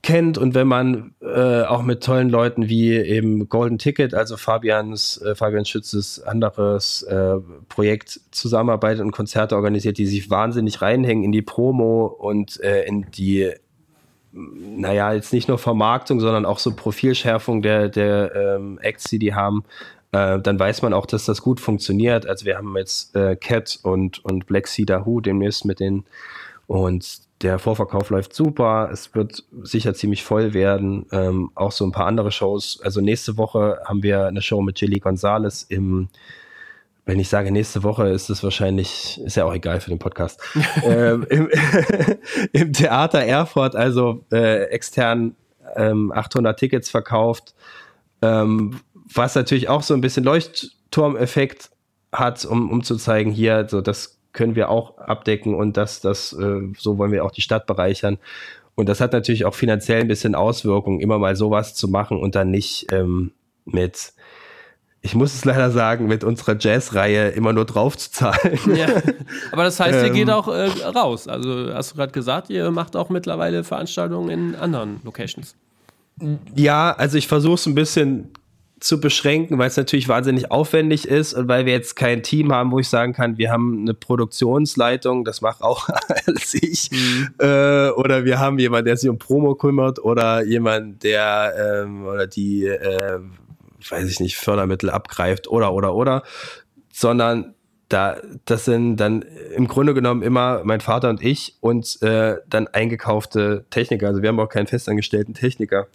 kennt 0.02 0.38
und 0.38 0.54
wenn 0.54 0.68
man 0.68 1.14
äh, 1.20 1.62
auch 1.62 1.82
mit 1.82 2.02
tollen 2.02 2.30
Leuten 2.30 2.68
wie 2.68 2.96
eben 2.96 3.48
Golden 3.48 3.78
Ticket, 3.78 4.14
also 4.14 4.36
Fabians, 4.36 5.20
äh, 5.22 5.34
Fabian 5.34 5.64
Schützes 5.64 6.22
anderes 6.22 7.02
äh, 7.02 7.36
Projekt 7.68 8.20
zusammenarbeitet 8.30 9.04
und 9.04 9.10
Konzerte 9.10 9.56
organisiert, 9.56 9.98
die 9.98 10.06
sich 10.06 10.30
wahnsinnig 10.30 10.80
reinhängen 10.80 11.24
in 11.24 11.32
die 11.32 11.42
Promo 11.42 12.06
und 12.06 12.60
äh, 12.60 12.84
in 12.84 13.10
die, 13.10 13.52
naja, 14.32 15.12
jetzt 15.12 15.32
nicht 15.32 15.48
nur 15.48 15.58
Vermarktung, 15.58 16.20
sondern 16.20 16.46
auch 16.46 16.60
so 16.60 16.74
Profilschärfung 16.74 17.60
der, 17.60 17.88
der 17.88 18.34
ähm, 18.34 18.78
Acts, 18.80 19.04
die 19.04 19.18
die 19.18 19.34
haben, 19.34 19.64
äh, 20.12 20.38
dann 20.38 20.58
weiß 20.58 20.82
man 20.82 20.92
auch, 20.92 21.06
dass 21.06 21.24
das 21.24 21.42
gut 21.42 21.60
funktioniert. 21.60 22.26
Also 22.26 22.46
wir 22.46 22.56
haben 22.56 22.76
jetzt 22.76 23.16
äh, 23.16 23.34
Cat 23.34 23.80
und, 23.82 24.24
und 24.24 24.46
Black 24.46 24.68
Cedar 24.68 25.06
Who 25.06 25.20
demnächst 25.20 25.64
mit 25.64 25.80
den 25.80 26.04
und 26.68 27.27
der 27.42 27.58
Vorverkauf 27.58 28.10
läuft 28.10 28.34
super. 28.34 28.90
Es 28.92 29.14
wird 29.14 29.44
sicher 29.62 29.94
ziemlich 29.94 30.24
voll 30.24 30.54
werden. 30.54 31.06
Ähm, 31.12 31.50
auch 31.54 31.72
so 31.72 31.84
ein 31.84 31.92
paar 31.92 32.06
andere 32.06 32.32
Shows. 32.32 32.80
Also 32.82 33.00
nächste 33.00 33.36
Woche 33.36 33.80
haben 33.84 34.02
wir 34.02 34.26
eine 34.26 34.42
Show 34.42 34.60
mit 34.60 34.80
Jilly 34.80 34.98
Gonzalez 34.98 35.62
im 35.68 36.08
wenn 37.08 37.18
ich 37.18 37.30
sage 37.30 37.50
nächste 37.50 37.82
Woche, 37.84 38.08
ist 38.10 38.28
es 38.28 38.44
wahrscheinlich, 38.44 39.18
ist 39.24 39.36
ja 39.36 39.46
auch 39.46 39.54
egal 39.54 39.80
für 39.80 39.88
den 39.88 39.98
Podcast, 39.98 40.42
ähm, 40.84 41.26
im, 41.30 41.48
im, 42.52 42.74
Theater 42.74 43.20
Erfurt, 43.20 43.74
also 43.74 44.26
äh, 44.30 44.64
extern 44.64 45.34
ähm, 45.74 46.12
800 46.12 46.58
Tickets 46.58 46.90
verkauft, 46.90 47.54
ähm, 48.20 48.80
was 49.14 49.34
natürlich 49.34 49.70
auch 49.70 49.82
so 49.82 49.94
ein 49.94 50.02
bisschen 50.02 50.22
Leuchtturmeffekt 50.22 51.70
hat, 52.12 52.44
um, 52.44 52.70
um 52.70 52.82
zu 52.82 52.96
zeigen, 52.96 53.30
hier, 53.30 53.66
so 53.70 53.80
das 53.80 54.17
können 54.32 54.54
wir 54.54 54.70
auch 54.70 54.98
abdecken 54.98 55.54
und 55.54 55.76
das, 55.76 56.00
das, 56.00 56.32
äh, 56.32 56.60
so 56.76 56.98
wollen 56.98 57.12
wir 57.12 57.24
auch 57.24 57.30
die 57.30 57.40
Stadt 57.42 57.66
bereichern. 57.66 58.18
Und 58.74 58.88
das 58.88 59.00
hat 59.00 59.12
natürlich 59.12 59.44
auch 59.44 59.54
finanziell 59.54 60.02
ein 60.02 60.08
bisschen 60.08 60.34
Auswirkungen, 60.36 61.00
immer 61.00 61.18
mal 61.18 61.34
sowas 61.34 61.74
zu 61.74 61.88
machen 61.88 62.18
und 62.20 62.36
dann 62.36 62.50
nicht 62.50 62.86
ähm, 62.92 63.32
mit, 63.64 64.12
ich 65.00 65.16
muss 65.16 65.34
es 65.34 65.44
leider 65.44 65.72
sagen, 65.72 66.06
mit 66.06 66.22
unserer 66.22 66.56
Jazz-Reihe 66.58 67.30
immer 67.30 67.52
nur 67.52 67.64
drauf 67.64 67.96
zu 67.96 68.12
zahlen. 68.12 68.58
Ja, 68.76 68.86
aber 69.52 69.64
das 69.64 69.80
heißt, 69.80 70.06
ihr 70.06 70.10
geht 70.10 70.28
ähm. 70.28 70.34
auch 70.34 70.46
äh, 70.46 70.68
raus. 70.94 71.26
Also 71.26 71.72
hast 71.74 71.92
du 71.92 71.96
gerade 71.96 72.12
gesagt, 72.12 72.50
ihr 72.50 72.70
macht 72.70 72.94
auch 72.94 73.08
mittlerweile 73.08 73.64
Veranstaltungen 73.64 74.30
in 74.30 74.54
anderen 74.54 75.00
Locations. 75.02 75.56
Ja, 76.54 76.92
also 76.92 77.18
ich 77.18 77.28
versuche 77.28 77.54
es 77.54 77.66
ein 77.66 77.74
bisschen 77.74 78.30
zu 78.80 79.00
beschränken, 79.00 79.58
weil 79.58 79.68
es 79.68 79.76
natürlich 79.76 80.08
wahnsinnig 80.08 80.50
aufwendig 80.50 81.06
ist 81.06 81.34
und 81.34 81.48
weil 81.48 81.66
wir 81.66 81.72
jetzt 81.72 81.96
kein 81.96 82.22
Team 82.22 82.52
haben, 82.52 82.70
wo 82.70 82.78
ich 82.78 82.88
sagen 82.88 83.12
kann, 83.12 83.36
wir 83.36 83.50
haben 83.50 83.80
eine 83.80 83.94
Produktionsleitung, 83.94 85.24
das 85.24 85.40
macht 85.40 85.62
auch 85.62 85.88
alles 86.26 86.54
ich, 86.54 86.90
mhm. 86.90 87.28
äh, 87.38 87.90
oder 87.90 88.24
wir 88.24 88.38
haben 88.38 88.58
jemanden, 88.58 88.86
der 88.86 88.96
sich 88.96 89.10
um 89.10 89.18
Promo 89.18 89.54
kümmert 89.54 89.98
oder 89.98 90.44
jemand, 90.44 91.02
der 91.02 91.82
ähm, 91.84 92.06
oder 92.06 92.26
die, 92.26 92.66
äh, 92.66 93.18
weiß 93.88 94.08
ich 94.08 94.20
nicht, 94.20 94.36
Fördermittel 94.36 94.90
abgreift 94.90 95.48
oder 95.48 95.72
oder 95.72 95.94
oder, 95.94 96.22
sondern 96.92 97.54
da, 97.88 98.18
das 98.44 98.66
sind 98.66 98.98
dann 98.98 99.24
im 99.56 99.66
Grunde 99.66 99.94
genommen 99.94 100.22
immer 100.22 100.60
mein 100.64 100.80
Vater 100.80 101.08
und 101.08 101.22
ich 101.22 101.56
und 101.60 102.00
äh, 102.02 102.36
dann 102.46 102.68
eingekaufte 102.68 103.64
Techniker. 103.70 104.08
Also 104.08 104.20
wir 104.20 104.28
haben 104.28 104.38
auch 104.40 104.48
keinen 104.48 104.66
festangestellten 104.66 105.34
Techniker 105.34 105.88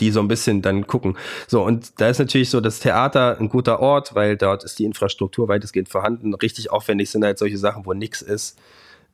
die 0.00 0.10
so 0.10 0.20
ein 0.20 0.28
bisschen 0.28 0.62
dann 0.62 0.86
gucken. 0.86 1.16
So, 1.46 1.62
und 1.62 2.00
da 2.00 2.08
ist 2.08 2.18
natürlich 2.18 2.50
so 2.50 2.60
das 2.60 2.80
Theater 2.80 3.38
ein 3.38 3.48
guter 3.48 3.80
Ort, 3.80 4.14
weil 4.14 4.36
dort 4.36 4.64
ist 4.64 4.78
die 4.78 4.84
Infrastruktur 4.84 5.48
weitestgehend 5.48 5.88
vorhanden. 5.88 6.34
Richtig 6.34 6.70
aufwendig 6.70 7.10
sind 7.10 7.24
halt 7.24 7.38
solche 7.38 7.58
Sachen, 7.58 7.86
wo 7.86 7.92
nichts 7.92 8.22
ist, 8.22 8.58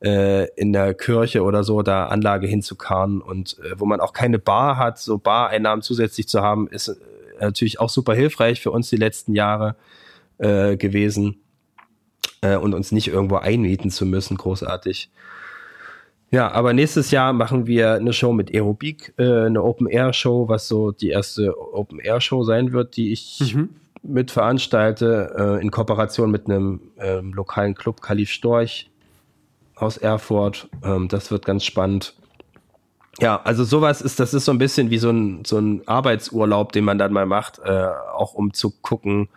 äh, 0.03 0.49
in 0.55 0.73
der 0.73 0.95
Kirche 0.95 1.43
oder 1.43 1.65
so, 1.65 1.83
da 1.83 2.07
Anlage 2.07 2.47
hinzukarren 2.47 3.21
und 3.21 3.59
äh, 3.61 3.79
wo 3.79 3.87
man 3.87 4.01
auch 4.01 4.13
keine 4.13 4.39
Bar 4.39 4.77
hat, 4.77 4.99
so 4.99 5.19
Bareinnahmen 5.19 5.83
zusätzlich 5.83 6.29
zu 6.29 6.43
haben, 6.43 6.69
ist 6.69 6.89
äh, 6.89 6.95
natürlich 7.41 7.81
auch 7.81 7.89
super 7.89 8.15
hilfreich 8.15 8.61
für 8.61 8.71
uns 8.71 8.91
die 8.91 8.97
letzten 8.97 9.35
Jahre 9.35 9.77
äh, 10.39 10.77
gewesen 10.77 11.41
äh, 12.43 12.57
und 12.57 12.75
uns 12.75 12.93
nicht 12.93 13.09
irgendwo 13.09 13.37
einmieten 13.37 13.91
zu 13.91 14.05
müssen, 14.07 14.37
großartig. 14.37 15.11
Ja, 16.31 16.51
aber 16.51 16.73
nächstes 16.73 17.11
Jahr 17.11 17.33
machen 17.33 17.67
wir 17.67 17.95
eine 17.95 18.13
Show 18.13 18.33
mit 18.33 18.53
Aerobik, 18.53 19.15
äh, 19.17 19.47
eine 19.47 19.63
Open-Air-Show, 19.63 20.49
was 20.49 20.67
so 20.67 20.91
die 20.91 21.11
erste 21.11 21.55
Open-Air-Show 21.57 22.43
sein 22.43 22.73
wird, 22.73 22.97
die 22.97 23.13
ich 23.13 23.55
mhm. 23.55 23.71
mit 24.03 24.33
veranstalte, 24.33 25.35
äh, 25.39 25.63
in 25.63 25.71
Kooperation 25.71 26.31
mit 26.31 26.47
einem 26.47 26.81
ähm, 26.99 27.33
lokalen 27.33 27.75
Club, 27.75 28.01
Kalif 28.01 28.31
Storch 28.31 28.91
aus 29.77 29.99
Erfurt. 29.99 30.69
Ähm, 30.83 31.09
das 31.09 31.31
wird 31.31 31.45
ganz 31.45 31.65
spannend. 31.65 32.15
Ja, 33.21 33.41
also 33.45 33.65
sowas 33.65 34.03
ist, 34.03 34.21
das 34.21 34.35
ist 34.35 34.45
so 34.45 34.53
ein 34.53 34.59
bisschen 34.59 34.91
wie 34.91 34.99
so 34.99 35.11
ein, 35.11 35.45
so 35.47 35.59
ein 35.59 35.87
Arbeitsurlaub, 35.87 36.73
den 36.73 36.85
man 36.85 36.99
dann 36.99 37.13
mal 37.13 37.25
macht, 37.25 37.61
äh, 37.65 37.89
auch 38.15 38.35
um 38.35 38.53
zu 38.53 38.71
gucken, 38.83 39.29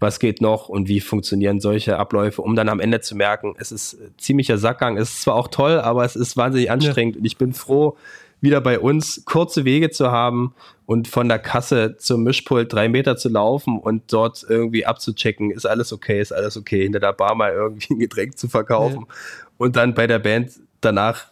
was 0.00 0.18
geht 0.18 0.40
noch 0.40 0.68
und 0.68 0.88
wie 0.88 1.00
funktionieren 1.00 1.60
solche 1.60 1.98
Abläufe, 1.98 2.42
um 2.42 2.56
dann 2.56 2.68
am 2.68 2.80
Ende 2.80 3.00
zu 3.00 3.16
merken, 3.16 3.54
es 3.58 3.72
ist 3.72 3.96
ziemlicher 4.18 4.58
Sackgang. 4.58 4.96
Es 4.96 5.10
ist 5.10 5.22
zwar 5.22 5.34
auch 5.34 5.48
toll, 5.48 5.80
aber 5.80 6.04
es 6.04 6.16
ist 6.16 6.36
wahnsinnig 6.36 6.70
anstrengend 6.70 7.16
ja. 7.16 7.20
und 7.20 7.24
ich 7.24 7.38
bin 7.38 7.52
froh, 7.52 7.96
wieder 8.40 8.60
bei 8.60 8.78
uns 8.78 9.24
kurze 9.24 9.64
Wege 9.64 9.90
zu 9.90 10.10
haben 10.10 10.54
und 10.86 11.08
von 11.08 11.28
der 11.28 11.38
Kasse 11.38 11.96
zum 11.96 12.24
Mischpult 12.24 12.72
drei 12.72 12.88
Meter 12.88 13.16
zu 13.16 13.30
laufen 13.30 13.78
und 13.78 14.12
dort 14.12 14.44
irgendwie 14.46 14.84
abzuchecken, 14.84 15.50
ist 15.50 15.64
alles 15.64 15.92
okay, 15.92 16.20
ist 16.20 16.32
alles 16.32 16.56
okay, 16.56 16.82
hinter 16.82 17.00
der 17.00 17.14
Bar 17.14 17.34
mal 17.34 17.52
irgendwie 17.52 17.94
ein 17.94 17.98
Getränk 17.98 18.36
zu 18.38 18.48
verkaufen 18.48 19.06
ja. 19.08 19.14
und 19.56 19.76
dann 19.76 19.94
bei 19.94 20.06
der 20.06 20.18
Band 20.18 20.52
danach 20.82 21.28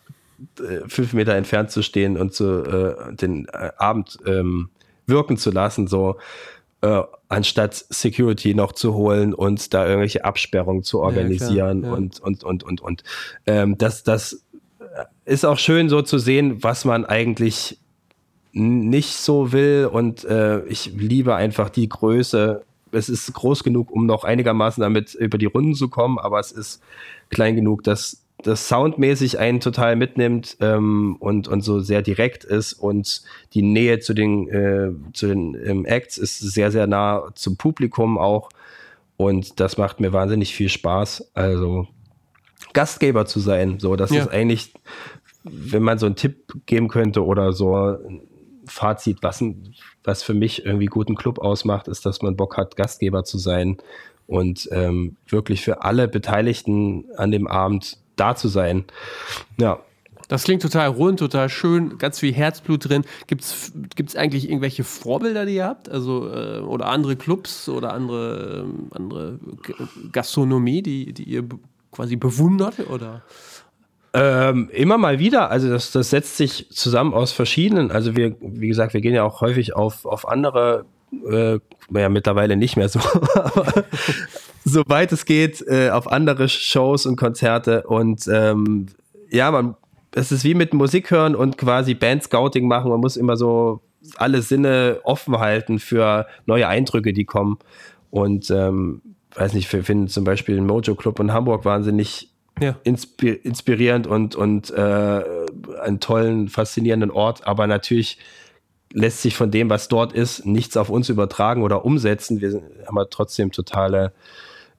äh, 0.59 0.89
fünf 0.89 1.13
Meter 1.13 1.35
entfernt 1.35 1.71
zu 1.71 1.83
stehen 1.83 2.17
und 2.17 2.33
zu, 2.33 2.65
äh, 2.65 3.15
den 3.15 3.47
äh, 3.53 3.71
Abend 3.77 4.19
ähm, 4.27 4.71
wirken 5.07 5.37
zu 5.37 5.51
lassen, 5.51 5.87
so 5.87 6.17
äh, 6.81 7.03
anstatt 7.33 7.87
Security 7.89 8.55
noch 8.55 8.73
zu 8.73 8.95
holen 8.95 9.33
und 9.33 9.73
da 9.73 9.87
irgendwelche 9.87 10.25
Absperrungen 10.25 10.83
zu 10.83 11.01
organisieren 11.01 11.83
ja, 11.83 11.89
ja. 11.89 11.95
und 11.95 12.21
und 12.21 12.45
und 12.45 12.63
und 12.63 12.81
und 12.83 13.05
ähm, 13.47 13.79
das 13.79 14.05
das 14.05 14.45
ist 15.25 15.47
auch 15.47 15.59
schön 15.59 15.89
so 15.89 16.03
zu 16.03 16.19
sehen, 16.19 16.63
was 16.63 16.85
man 16.85 17.07
eigentlich 17.07 17.79
nicht 18.53 19.17
so 19.17 19.53
will 19.53 19.89
und 19.91 20.25
äh, 20.25 20.63
ich 20.67 20.93
liebe 20.95 21.35
einfach 21.35 21.71
die 21.71 21.89
Größe. 21.89 22.65
Es 22.91 23.09
ist 23.09 23.33
groß 23.33 23.65
genug, 23.65 23.91
um 23.91 24.05
noch 24.05 24.25
einigermaßen 24.25 24.83
damit 24.83 25.15
über 25.15 25.39
die 25.39 25.47
Runden 25.47 25.75
zu 25.75 25.89
kommen, 25.89 26.19
aber 26.19 26.39
es 26.39 26.53
ist 26.53 26.83
klein 27.31 27.57
genug, 27.57 27.83
dass 27.83 28.22
das 28.43 28.69
soundmäßig 28.69 29.39
einen 29.39 29.61
total 29.61 29.97
mitnimmt 29.97 30.57
ähm, 30.61 31.17
und, 31.21 31.49
und 31.49 31.63
so 31.63 31.81
sehr 31.81 32.03
direkt 32.03 32.45
ist 32.45 32.73
und 32.75 33.23
die 33.55 33.63
Nähe 33.63 34.01
zu 34.01 34.15
den, 34.15 34.49
äh, 34.49 34.91
zu 35.13 35.29
den 35.29 35.57
ähm, 35.65 35.85
Acts 35.85 36.19
ist 36.19 36.39
sehr, 36.39 36.71
sehr 36.71 36.87
nah 36.87 37.31
zum 37.35 37.57
Publikum 37.57 38.19
auch 38.19 38.49
und 39.17 39.61
das 39.61 39.79
macht 39.79 40.01
mir 40.01 40.13
wahnsinnig 40.13 40.55
viel 40.55 40.69
Spaß. 40.69 41.31
Also 41.35 41.87
Gastgeber 42.73 43.27
zu 43.27 43.41
sein, 43.41 43.79
so, 43.79 43.97
das 43.97 44.11
ja. 44.11 44.23
ist 44.23 44.29
eigentlich, 44.29 44.73
wenn 45.45 45.83
man 45.83 45.99
so 45.99 46.07
einen 46.07 46.17
Tipp 46.17 46.53
geben 46.67 46.89
könnte 46.89 47.25
oder 47.25 47.53
so 47.53 47.77
ein 47.77 48.23
Fazit, 48.65 49.19
was, 49.23 49.45
was 50.05 50.23
für 50.23 50.35
mich 50.35 50.65
irgendwie 50.65 50.87
guten 50.87 51.17
Club 51.17 51.39
ausmacht, 51.39 51.89
ist, 51.89 52.07
dass 52.07 52.23
man 52.23 52.37
Bock 52.37 52.57
hat, 52.57 52.77
Gastgeber 52.77 53.25
zu 53.25 53.39
sein 53.39 53.79
und 54.27 54.69
ähm, 54.73 55.17
wirklich 55.29 55.63
für 55.63 55.83
alle 55.83 56.09
Beteiligten 56.09 57.05
an 57.17 57.31
dem 57.31 57.47
Abend 57.47 57.99
da 58.17 58.35
zu 58.37 58.49
sein. 58.49 58.85
Ja, 59.59 59.81
Das 60.29 60.45
klingt 60.45 60.63
total 60.63 60.89
rund, 60.89 61.19
total 61.19 61.49
schön, 61.51 61.99
ganz 61.99 62.21
viel 62.21 62.33
Herzblut 62.33 62.89
drin. 62.89 63.05
Gibt 63.27 63.43
es 63.43 64.17
eigentlich 64.17 64.49
irgendwelche 64.49 64.85
Vorbilder, 64.85 65.45
die 65.45 65.57
ihr 65.57 65.67
habt? 65.67 65.91
Also, 65.91 66.29
äh, 66.33 66.61
oder 66.61 66.87
andere 66.87 67.17
Clubs 67.17 67.69
oder 67.69 67.93
andere, 67.93 68.65
äh, 68.65 68.97
andere 68.97 69.39
Gastronomie, 70.11 70.83
die, 70.83 71.13
die 71.13 71.25
ihr 71.25 71.45
quasi 71.91 72.17
bewundert? 72.17 72.89
Oder? 72.91 73.23
Ähm, 74.15 74.69
immer 74.73 74.99
mal 74.99 75.19
wieder. 75.19 75.51
Also 75.51 75.71
das, 75.71 75.91
das 75.93 76.11
setzt 76.11 76.37
sich 76.37 76.69
zusammen 76.71 77.15
aus 77.15 77.33
verschiedenen. 77.33 77.91
Also 77.91 78.17
wir, 78.17 78.37
wie 78.41 78.69
gesagt, 78.69 78.93
wir 78.93 79.01
gehen 79.01 79.15
ja 79.15 79.25
auch 79.25 79.41
häufig 79.41 79.75
auf, 79.75 80.05
auf 80.05 80.29
andere, 80.29 80.85
äh, 81.27 81.59
ja 81.95 82.09
mittlerweile 82.09 82.57
nicht 82.57 82.77
mehr 82.77 82.89
so, 82.89 83.01
aber 83.35 83.85
soweit 84.65 85.13
es 85.13 85.25
geht, 85.25 85.65
äh, 85.67 85.91
auf 85.91 86.11
andere 86.11 86.49
Shows 86.49 87.07
und 87.07 87.17
Konzerte. 87.17 87.85
Und 87.85 88.29
ähm, 88.29 88.87
ja, 89.31 89.51
man 89.51 89.77
es 90.15 90.31
ist 90.31 90.45
wie 90.45 90.55
mit 90.55 90.75
Musik 90.75 91.11
hören 91.11 91.35
und 91.35 91.59
quasi 91.59 91.95
Band-Scouting 91.95 92.69
machen. 92.69 92.91
Man 92.91 93.01
muss 93.01 93.17
immer 93.17 93.37
so 93.37 93.81
alle 94.17 94.43
Sinne 94.43 95.01
offen 95.05 95.39
halten 95.39 95.79
für 95.79 96.27
neue 96.47 96.69
Eindrücke, 96.69 97.13
die 97.13 97.25
kommen. 97.25 97.59
Und 98.11 98.51
ähm, 98.51 99.01
weiß 99.35 99.55
nicht, 99.55 99.73
wir 99.73 99.85
finden 99.85 100.09
zum 100.09 100.25
Beispiel 100.25 100.57
den 100.57 100.67
Mojo 100.67 100.95
Club 100.95 101.19
in 101.19 101.33
Hamburg 101.33 101.65
wahnsinnig 101.65 102.31
ja. 102.61 102.77
inspirierend 102.85 104.07
und, 104.07 104.35
und 104.35 104.71
äh, 104.71 105.23
einen 105.83 106.01
tollen, 106.01 106.49
faszinierenden 106.49 107.11
Ort. 107.11 107.47
Aber 107.47 107.67
natürlich 107.67 108.19
lässt 108.93 109.23
sich 109.23 109.35
von 109.35 109.51
dem, 109.51 109.71
was 109.71 109.89
dort 109.89 110.13
ist, 110.13 110.45
nichts 110.45 110.77
auf 110.77 110.91
uns 110.91 111.09
übertragen 111.09 111.63
oder 111.63 111.87
umsetzen. 111.87 112.43
Wir 112.43 112.63
haben 112.87 112.97
ja 112.97 113.07
trotzdem 113.07 113.51
totale 113.51 114.13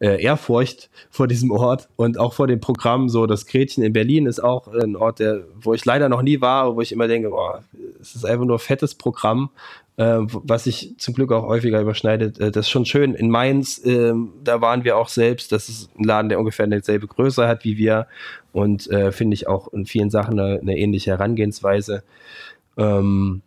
äh, 0.03 0.21
Ehrfurcht 0.21 0.89
vor 1.09 1.27
diesem 1.27 1.49
Ort 1.49 1.87
und 1.95 2.19
auch 2.19 2.33
vor 2.33 2.47
dem 2.47 2.59
Programm. 2.59 3.07
So, 3.07 3.25
das 3.25 3.45
Gretchen 3.45 3.83
in 3.83 3.93
Berlin 3.93 4.25
ist 4.25 4.43
auch 4.43 4.67
ein 4.67 4.97
Ort, 4.97 5.19
der, 5.19 5.45
wo 5.55 5.73
ich 5.73 5.85
leider 5.85 6.09
noch 6.09 6.21
nie 6.21 6.41
war, 6.41 6.75
wo 6.75 6.81
ich 6.81 6.91
immer 6.91 7.07
denke, 7.07 7.29
boah, 7.29 7.63
es 8.01 8.13
ist 8.13 8.25
einfach 8.25 8.43
nur 8.43 8.59
fettes 8.59 8.95
Programm, 8.95 9.49
äh, 9.95 10.17
was 10.19 10.65
sich 10.65 10.95
zum 10.97 11.13
Glück 11.13 11.31
auch 11.31 11.47
häufiger 11.47 11.79
überschneidet. 11.79 12.37
Äh, 12.37 12.51
das 12.51 12.65
ist 12.65 12.69
schon 12.69 12.85
schön. 12.85 13.13
In 13.13 13.29
Mainz, 13.29 13.77
äh, 13.85 14.13
da 14.43 14.59
waren 14.59 14.83
wir 14.83 14.97
auch 14.97 15.07
selbst. 15.07 15.53
Das 15.53 15.69
ist 15.69 15.89
ein 15.97 16.03
Laden, 16.03 16.27
der 16.27 16.37
ungefähr 16.37 16.67
dieselbe 16.67 17.07
Größe 17.07 17.47
hat 17.47 17.63
wie 17.63 17.77
wir 17.77 18.07
und 18.51 18.89
äh, 18.91 19.13
finde 19.13 19.35
ich 19.35 19.47
auch 19.47 19.71
in 19.71 19.85
vielen 19.85 20.09
Sachen 20.09 20.37
eine, 20.37 20.59
eine 20.59 20.77
ähnliche 20.77 21.11
Herangehensweise. 21.11 22.03
Ähm, 22.77 23.41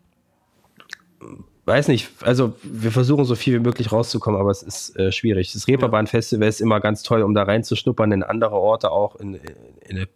weiß 1.66 1.88
nicht, 1.88 2.08
also 2.22 2.54
wir 2.62 2.92
versuchen 2.92 3.24
so 3.24 3.34
viel 3.34 3.54
wie 3.54 3.64
möglich 3.64 3.90
rauszukommen, 3.92 4.40
aber 4.40 4.50
es 4.50 4.62
ist 4.62 4.96
äh, 4.96 5.10
schwierig. 5.10 5.52
Das 5.52 5.66
Reeperbahn-Festival 5.66 6.48
ist 6.48 6.60
immer 6.60 6.80
ganz 6.80 7.02
toll, 7.02 7.22
um 7.22 7.34
da 7.34 7.42
reinzuschnuppern, 7.42 8.12
in 8.12 8.22
andere 8.22 8.54
Orte 8.54 8.90
auch 8.90 9.16
in, 9.16 9.34
in 9.80 9.96
den 9.96 10.06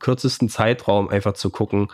kürzesten 0.00 0.48
Zeitraum 0.48 1.08
einfach 1.08 1.34
zu 1.34 1.50
gucken, 1.50 1.88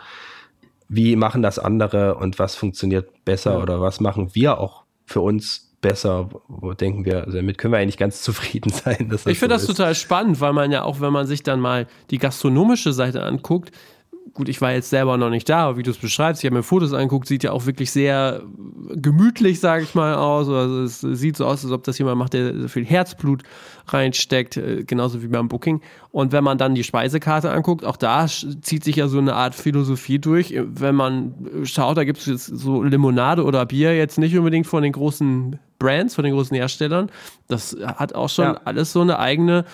wie 0.87 1.15
machen 1.15 1.43
das 1.43 1.59
andere 1.59 2.15
und 2.15 2.39
was 2.39 2.55
funktioniert 2.55 3.23
besser 3.23 3.53
ja. 3.53 3.61
oder 3.61 3.79
was 3.79 3.99
machen 3.99 4.33
wir 4.33 4.57
auch 4.57 4.83
für 5.05 5.21
uns 5.21 5.69
besser, 5.81 6.29
wo 6.47 6.73
denken 6.73 7.05
wir, 7.05 7.23
also 7.23 7.37
damit 7.37 7.57
können 7.59 7.73
wir 7.73 7.77
eigentlich 7.77 7.97
ganz 7.97 8.21
zufrieden 8.23 8.71
sein. 8.71 9.11
ich 9.11 9.21
finde 9.21 9.37
so 9.37 9.47
das 9.47 9.65
total 9.65 9.93
spannend, 9.93 10.41
weil 10.41 10.53
man 10.53 10.71
ja 10.71 10.83
auch, 10.83 10.99
wenn 10.99 11.13
man 11.13 11.27
sich 11.27 11.43
dann 11.43 11.59
mal 11.59 11.87
die 12.09 12.17
gastronomische 12.17 12.91
Seite 12.91 13.23
anguckt, 13.23 13.71
gut, 14.33 14.49
ich 14.49 14.61
war 14.61 14.71
jetzt 14.71 14.89
selber 14.89 15.17
noch 15.17 15.29
nicht 15.29 15.49
da, 15.49 15.67
aber 15.67 15.77
wie 15.77 15.83
du 15.83 15.91
es 15.91 15.97
beschreibst, 15.97 16.43
ich 16.43 16.47
habe 16.47 16.57
mir 16.57 16.63
Fotos 16.63 16.93
angeguckt, 16.93 17.27
sieht 17.27 17.43
ja 17.43 17.51
auch 17.51 17.65
wirklich 17.65 17.91
sehr 17.91 18.41
gemütlich, 18.93 19.59
sage 19.59 19.83
ich 19.83 19.95
mal, 19.95 20.15
aus. 20.15 20.49
Also 20.49 20.83
es 20.83 21.01
sieht 21.01 21.37
so 21.37 21.45
aus, 21.45 21.63
als 21.63 21.71
ob 21.71 21.83
das 21.83 21.97
jemand 21.97 22.17
macht, 22.17 22.33
der 22.33 22.69
viel 22.69 22.85
Herzblut 22.85 23.43
reinsteckt, 23.87 24.57
äh, 24.57 24.83
genauso 24.83 25.21
wie 25.21 25.27
beim 25.27 25.47
Booking. 25.47 25.81
Und 26.11 26.31
wenn 26.31 26.43
man 26.43 26.57
dann 26.57 26.75
die 26.75 26.83
Speisekarte 26.83 27.51
anguckt, 27.51 27.85
auch 27.85 27.97
da 27.97 28.27
zieht 28.27 28.83
sich 28.83 28.95
ja 28.95 29.07
so 29.07 29.19
eine 29.19 29.35
Art 29.35 29.55
Philosophie 29.55 30.19
durch. 30.19 30.55
Wenn 30.57 30.95
man 30.95 31.33
schaut, 31.63 31.97
da 31.97 32.03
gibt 32.03 32.19
es 32.19 32.25
jetzt 32.25 32.45
so 32.45 32.83
Limonade 32.83 33.43
oder 33.43 33.65
Bier 33.65 33.95
jetzt 33.95 34.17
nicht 34.17 34.37
unbedingt 34.37 34.67
von 34.67 34.83
den 34.83 34.91
großen 34.91 35.59
Brands, 35.77 36.15
von 36.15 36.23
den 36.23 36.33
großen 36.33 36.55
Herstellern. 36.55 37.11
Das 37.47 37.75
hat 37.81 38.15
auch 38.15 38.29
schon 38.29 38.45
ja. 38.45 38.61
alles 38.65 38.91
so 38.91 39.01
eine 39.01 39.19
eigene 39.19 39.65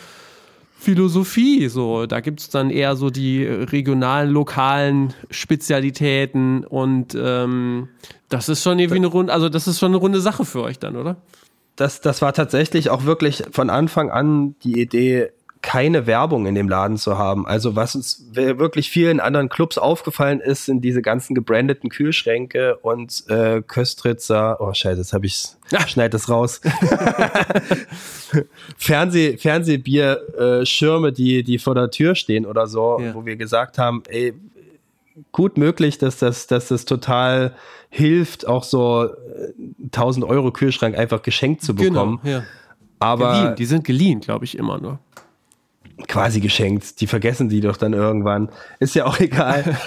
Philosophie. 0.78 1.68
So, 1.68 2.06
da 2.06 2.20
gibt 2.20 2.40
es 2.42 2.50
dann 2.50 2.70
eher 2.70 2.96
so 2.96 3.10
die 3.10 3.44
regionalen, 3.44 4.30
lokalen 4.32 5.14
Spezialitäten 5.30 6.64
und 6.64 7.18
ähm, 7.20 7.90
das 8.30 8.50
ist 8.50 8.62
schon 8.62 8.80
irgendwie 8.80 8.98
eine 8.98 9.08
runde, 9.08 9.34
also 9.34 9.50
das 9.50 9.68
ist 9.68 9.80
schon 9.80 9.92
eine 9.92 9.98
runde 9.98 10.22
Sache 10.22 10.46
für 10.46 10.62
euch 10.62 10.78
dann, 10.78 10.96
oder? 10.96 11.18
Das, 11.76 12.02
das 12.02 12.22
war 12.22 12.34
tatsächlich 12.34 12.90
auch 12.90 13.06
wirklich 13.06 13.44
von 13.52 13.70
Anfang 13.70 14.10
an 14.10 14.56
die 14.64 14.80
Idee, 14.80 15.32
keine 15.66 16.06
Werbung 16.06 16.46
in 16.46 16.54
dem 16.54 16.70
Laden 16.70 16.98
zu 16.98 17.18
haben. 17.18 17.48
Also 17.48 17.76
was 17.76 17.96
uns 17.96 18.24
wirklich 18.34 18.92
vielen 18.92 19.20
anderen 19.20 19.50
Clubs 19.50 19.80
aufgefallen 19.80 20.40
ist, 20.40 20.66
sind 20.66 20.82
diese 20.82 21.02
ganzen 21.02 21.34
gebrandeten 21.34 21.90
Kühlschränke 21.90 22.78
und 22.78 23.24
äh, 23.30 23.64
Köstritzer. 23.64 24.62
Oh 24.62 24.72
scheiße, 24.76 25.00
jetzt 25.00 25.14
habe 25.14 25.26
ich 25.26 25.48
schneid 25.88 26.14
das 26.14 26.30
raus. 26.30 26.62
Fernseh, 28.78 29.38
Fernsehbier 29.38 30.22
äh, 30.38 30.66
Schirme, 30.68 31.12
die 31.12 31.42
die 31.44 31.58
vor 31.58 31.74
der 31.74 31.90
Tür 31.90 32.14
stehen 32.14 32.46
oder 32.46 32.68
so, 32.68 33.00
ja. 33.00 33.16
wo 33.16 33.26
wir 33.26 33.36
gesagt 33.36 33.80
haben, 33.80 34.04
ey, 34.08 34.36
gut 35.32 35.58
möglich, 35.58 35.98
dass 35.98 36.20
das, 36.20 36.46
dass 36.46 36.68
das 36.68 36.86
total 36.86 37.56
hilft, 37.90 38.48
auch 38.48 38.64
so 38.64 39.10
1000 39.86 40.26
äh, 40.26 40.30
Euro 40.30 40.52
Kühlschrank 40.52 40.96
einfach 40.96 41.24
geschenkt 41.24 41.64
zu 41.64 41.74
genau, 41.74 41.90
bekommen. 41.90 42.20
Genau, 42.22 42.38
ja. 42.38 42.44
Aber 43.00 43.34
geliehen, 43.34 43.56
die 43.56 43.66
sind 43.66 43.84
geliehen, 43.84 44.20
glaube 44.20 44.46
ich, 44.46 44.56
immer 44.56 44.80
nur 44.80 45.00
quasi 46.08 46.40
geschenkt. 46.40 47.00
Die 47.02 47.08
vergessen 47.08 47.50
die 47.50 47.62
doch 47.62 47.78
dann 47.78 47.94
irgendwann. 47.94 48.50
Ist 48.80 48.96
ja 48.96 49.06
auch 49.06 49.20
egal. 49.20 49.78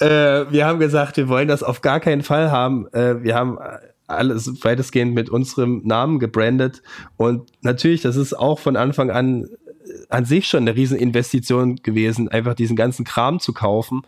äh, 0.00 0.50
wir 0.50 0.66
haben 0.66 0.78
gesagt, 0.78 1.16
wir 1.16 1.28
wollen 1.28 1.48
das 1.48 1.62
auf 1.62 1.80
gar 1.80 2.00
keinen 2.00 2.22
Fall 2.22 2.50
haben. 2.50 2.86
Äh, 2.92 3.22
wir 3.22 3.34
haben 3.34 3.58
alles 4.06 4.64
weitestgehend 4.64 5.14
mit 5.14 5.30
unserem 5.30 5.82
Namen 5.84 6.18
gebrandet. 6.18 6.82
Und 7.16 7.50
natürlich, 7.62 8.00
das 8.00 8.16
ist 8.16 8.34
auch 8.34 8.58
von 8.58 8.76
Anfang 8.76 9.10
an 9.10 9.44
äh, 9.44 9.48
an 10.08 10.24
sich 10.24 10.46
schon 10.46 10.60
eine 10.60 10.76
Rieseninvestition 10.76 11.76
gewesen, 11.76 12.28
einfach 12.28 12.54
diesen 12.54 12.76
ganzen 12.76 13.04
Kram 13.04 13.40
zu 13.40 13.52
kaufen 13.52 14.02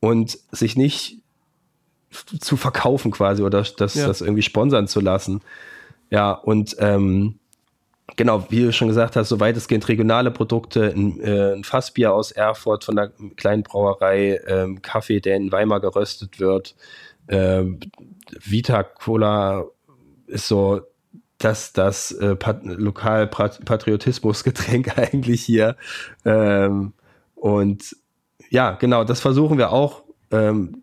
und 0.00 0.38
sich 0.52 0.76
nicht 0.76 1.18
zu 2.40 2.56
verkaufen 2.56 3.10
quasi 3.10 3.42
oder 3.42 3.62
das, 3.62 3.94
ja. 3.94 4.06
das 4.06 4.20
irgendwie 4.20 4.42
sponsern 4.42 4.88
zu 4.88 5.00
lassen. 5.00 5.40
Ja, 6.10 6.32
und 6.32 6.76
ähm, 6.78 7.38
genau, 8.18 8.44
wie 8.50 8.64
du 8.64 8.72
schon 8.72 8.88
gesagt 8.88 9.16
hast, 9.16 9.30
so 9.30 9.40
weitestgehend 9.40 9.88
regionale 9.88 10.30
Produkte, 10.30 10.92
ein, 10.94 11.18
äh, 11.20 11.54
ein 11.54 11.64
Fassbier 11.64 12.12
aus 12.12 12.32
Erfurt 12.32 12.84
von 12.84 12.96
der 12.96 13.12
kleinen 13.36 13.62
Brauerei, 13.62 14.38
ähm, 14.46 14.82
Kaffee, 14.82 15.20
der 15.20 15.36
in 15.36 15.50
Weimar 15.50 15.80
geröstet 15.80 16.38
wird, 16.38 16.76
ähm, 17.28 17.80
Vita 18.44 18.82
Cola 18.82 19.64
ist 20.26 20.48
so 20.48 20.82
das, 21.38 21.72
das 21.72 22.12
äh, 22.12 22.36
Pat 22.36 22.60
Lokal-Patriotismus-Getränk 22.64 24.98
eigentlich 24.98 25.42
hier. 25.42 25.76
Ähm, 26.24 26.92
und 27.36 27.96
ja, 28.50 28.72
genau, 28.72 29.04
das 29.04 29.20
versuchen 29.20 29.58
wir 29.58 29.70
auch 29.72 30.02
ähm, 30.32 30.82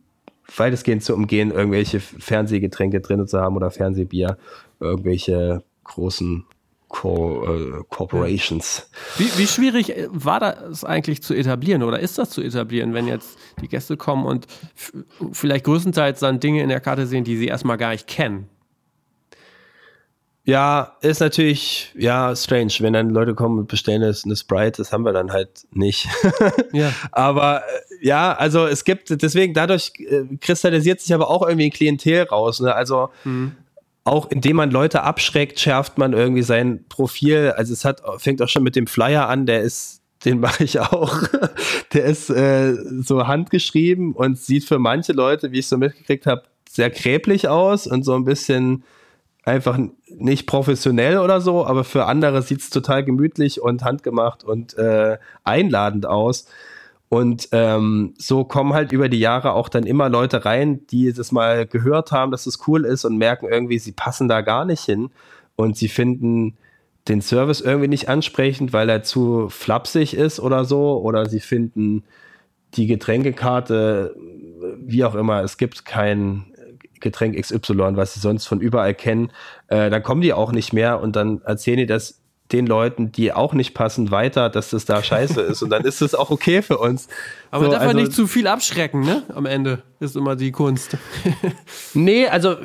weitestgehend 0.55 1.03
zu 1.03 1.13
umgehen, 1.13 1.51
irgendwelche 1.51 1.99
Fernsehgetränke 1.99 3.01
drin 3.01 3.27
zu 3.27 3.37
haben 3.39 3.57
oder 3.57 3.71
Fernsehbier, 3.71 4.37
irgendwelche 4.79 5.63
großen 5.83 6.45
Co 6.95 7.43
äh, 7.45 7.83
Corporations. 7.89 8.89
Wie, 9.17 9.29
wie, 9.37 9.47
schwierig 9.47 9.93
war 10.11 10.39
das 10.39 10.85
eigentlich 10.85 11.21
zu 11.21 11.33
etablieren 11.33 11.83
oder 11.83 11.99
ist 11.99 12.17
das 12.17 12.29
zu 12.29 12.41
etablieren, 12.41 12.93
wenn 12.93 13.05
jetzt 13.05 13.37
die 13.61 13.67
Gäste 13.67 13.97
kommen 13.97 14.25
und 14.25 14.47
vielleicht 15.33 15.65
größtenteils 15.65 16.21
dann 16.21 16.39
Dinge 16.39 16.63
in 16.63 16.69
der 16.69 16.79
Karte 16.79 17.05
sehen, 17.05 17.25
die 17.25 17.35
sie 17.35 17.47
erstmal 17.47 17.77
gar 17.77 17.91
nicht 17.91 18.07
kennen? 18.07 18.47
Ja, 20.45 20.95
ist 21.01 21.19
natürlich, 21.19 21.91
ja, 21.97 22.33
strange, 22.33 22.71
wenn 22.79 22.93
dann 22.93 23.09
Leute 23.09 23.33
kommen 23.35 23.59
und 23.59 23.67
bestellen 23.67 24.01
eine 24.01 24.35
Sprite, 24.35 24.77
das 24.77 24.93
haben 24.93 25.03
wir 25.03 25.11
dann 25.11 25.33
halt 25.33 25.65
nicht. 25.71 26.07
ja. 26.71 26.93
Aber 27.11 27.63
äh, 27.63 28.05
ja, 28.07 28.33
also 28.33 28.67
es 28.67 28.85
gibt, 28.85 29.21
deswegen 29.21 29.53
dadurch 29.53 29.91
äh, 29.99 30.37
kristallisiert 30.39 31.01
sich 31.01 31.13
aber 31.13 31.29
auch 31.29 31.45
irgendwie 31.45 31.65
ein 31.65 31.71
Klientel 31.71 32.23
raus. 32.23 32.61
Ne? 32.61 32.73
Also 32.73 33.09
mhm 33.25 33.57
auch 34.05 34.29
indem 34.29 34.57
man 34.57 34.71
Leute 34.71 35.01
abschreckt, 35.01 35.59
schärft 35.59 35.97
man 35.97 36.13
irgendwie 36.13 36.43
sein 36.43 36.85
Profil. 36.87 37.53
Also 37.57 37.73
es 37.73 37.83
hat, 37.83 38.01
fängt 38.19 38.41
auch 38.41 38.47
schon 38.47 38.63
mit 38.63 38.75
dem 38.75 38.87
Flyer 38.87 39.27
an, 39.27 39.47
der 39.47 39.61
ist, 39.61 40.01
den 40.23 40.39
mache 40.39 40.63
ich 40.63 40.79
auch. 40.79 41.23
der 41.93 42.05
ist 42.05 42.29
äh, 42.29 42.75
so 43.01 43.27
handgeschrieben 43.27 44.13
und 44.13 44.37
sieht 44.37 44.63
für 44.63 44.79
manche 44.79 45.11
Leute, 45.11 45.51
wie 45.51 45.59
ich 45.59 45.67
so 45.67 45.77
mitgekriegt 45.77 46.27
habe, 46.27 46.43
sehr 46.69 46.91
kräblich 46.91 47.47
aus 47.49 47.87
und 47.87 48.03
so 48.03 48.13
ein 48.15 48.25
bisschen 48.25 48.83
einfach 49.43 49.77
nicht 50.07 50.47
professionell 50.47 51.17
oder 51.17 51.41
so, 51.41 51.65
aber 51.65 51.83
für 51.83 52.05
andere 52.05 52.41
sieht 52.41 52.61
es 52.61 52.69
total 52.69 53.03
gemütlich 53.03 53.61
und 53.61 53.83
handgemacht 53.83 54.43
und 54.43 54.77
äh, 54.77 55.17
einladend 55.43 56.05
aus. 56.05 56.47
Und 57.09 57.49
ähm, 57.51 58.13
so 58.17 58.43
kommen 58.43 58.73
halt 58.73 58.91
über 58.91 59.09
die 59.09 59.19
Jahre 59.19 59.53
auch 59.53 59.69
dann 59.69 59.85
immer 59.85 60.09
Leute 60.09 60.43
rein, 60.43 60.85
die 60.87 61.13
das 61.13 61.31
mal 61.31 61.65
gehört 61.65 62.11
haben, 62.11 62.31
dass 62.31 62.45
es 62.45 62.57
das 62.57 62.67
cool 62.67 62.83
ist 62.85 63.05
und 63.05 63.17
merken 63.17 63.47
irgendwie, 63.49 63.79
sie 63.79 63.91
passen 63.91 64.27
da 64.27 64.41
gar 64.41 64.65
nicht 64.65 64.83
hin. 64.83 65.11
Und 65.55 65.77
sie 65.77 65.87
finden 65.87 66.57
den 67.07 67.21
Service 67.21 67.61
irgendwie 67.61 67.87
nicht 67.87 68.09
ansprechend, 68.09 68.73
weil 68.73 68.89
er 68.89 69.03
zu 69.03 69.47
flapsig 69.49 70.15
ist 70.15 70.39
oder 70.39 70.65
so. 70.65 70.99
Oder 71.01 71.29
sie 71.29 71.39
finden 71.39 72.03
die 72.73 72.87
Getränkekarte, 72.87 74.15
wie 74.79 75.03
auch 75.05 75.15
immer, 75.15 75.43
es 75.43 75.57
gibt 75.57 75.85
kein 75.85 76.45
Getränk 76.99 77.39
XY, 77.39 77.95
was 77.95 78.13
sie 78.13 78.19
sonst 78.19 78.45
von 78.45 78.59
überall 78.59 78.93
kennen, 78.93 79.31
äh, 79.67 79.89
dann 79.89 80.03
kommen 80.03 80.21
die 80.21 80.33
auch 80.33 80.51
nicht 80.51 80.73
mehr 80.73 80.99
und 81.01 81.15
dann 81.15 81.41
erzählen 81.43 81.77
die 81.77 81.85
das 81.85 82.21
den 82.51 82.67
Leuten, 82.67 83.11
die 83.11 83.33
auch 83.33 83.53
nicht 83.53 83.73
passen, 83.73 84.11
weiter, 84.11 84.49
dass 84.49 84.69
das 84.69 84.85
da 84.85 85.01
scheiße 85.01 85.41
ist. 85.41 85.63
Und 85.63 85.71
dann 85.71 85.83
ist 85.83 86.01
es 86.01 86.13
auch 86.13 86.29
okay 86.29 86.61
für 86.61 86.77
uns. 86.77 87.07
Aber 87.51 87.65
so, 87.65 87.71
darf 87.71 87.81
man 87.81 87.89
also, 87.89 87.99
nicht 88.01 88.13
zu 88.13 88.27
viel 88.27 88.47
abschrecken, 88.47 89.01
ne? 89.01 89.23
Am 89.33 89.45
Ende 89.45 89.81
ist 89.99 90.15
immer 90.15 90.35
die 90.35 90.51
Kunst. 90.51 90.97
nee, 91.93 92.27
also 92.27 92.55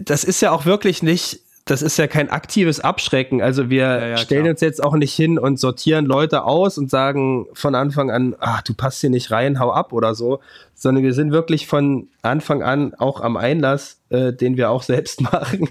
das 0.00 0.24
ist 0.24 0.40
ja 0.40 0.52
auch 0.52 0.64
wirklich 0.64 1.02
nicht 1.02 1.40
das 1.66 1.82
ist 1.82 1.98
ja 1.98 2.06
kein 2.06 2.30
aktives 2.30 2.78
Abschrecken. 2.78 3.42
Also 3.42 3.68
wir 3.68 3.82
ja, 3.82 4.06
ja, 4.06 4.16
stellen 4.18 4.42
klar. 4.42 4.52
uns 4.52 4.60
jetzt 4.60 4.82
auch 4.82 4.94
nicht 4.94 5.12
hin 5.12 5.36
und 5.36 5.58
sortieren 5.58 6.06
Leute 6.06 6.44
aus 6.44 6.78
und 6.78 6.90
sagen 6.90 7.46
von 7.54 7.74
Anfang 7.74 8.08
an, 8.08 8.36
ach, 8.38 8.62
du 8.62 8.72
passt 8.72 9.00
hier 9.00 9.10
nicht 9.10 9.32
rein, 9.32 9.58
hau 9.58 9.72
ab 9.72 9.92
oder 9.92 10.14
so, 10.14 10.38
sondern 10.74 11.02
wir 11.02 11.12
sind 11.12 11.32
wirklich 11.32 11.66
von 11.66 12.06
Anfang 12.22 12.62
an 12.62 12.94
auch 12.94 13.20
am 13.20 13.36
Einlass, 13.36 13.95
äh, 14.10 14.32
den 14.32 14.56
wir 14.56 14.70
auch 14.70 14.82
selbst 14.82 15.20
machen. 15.32 15.68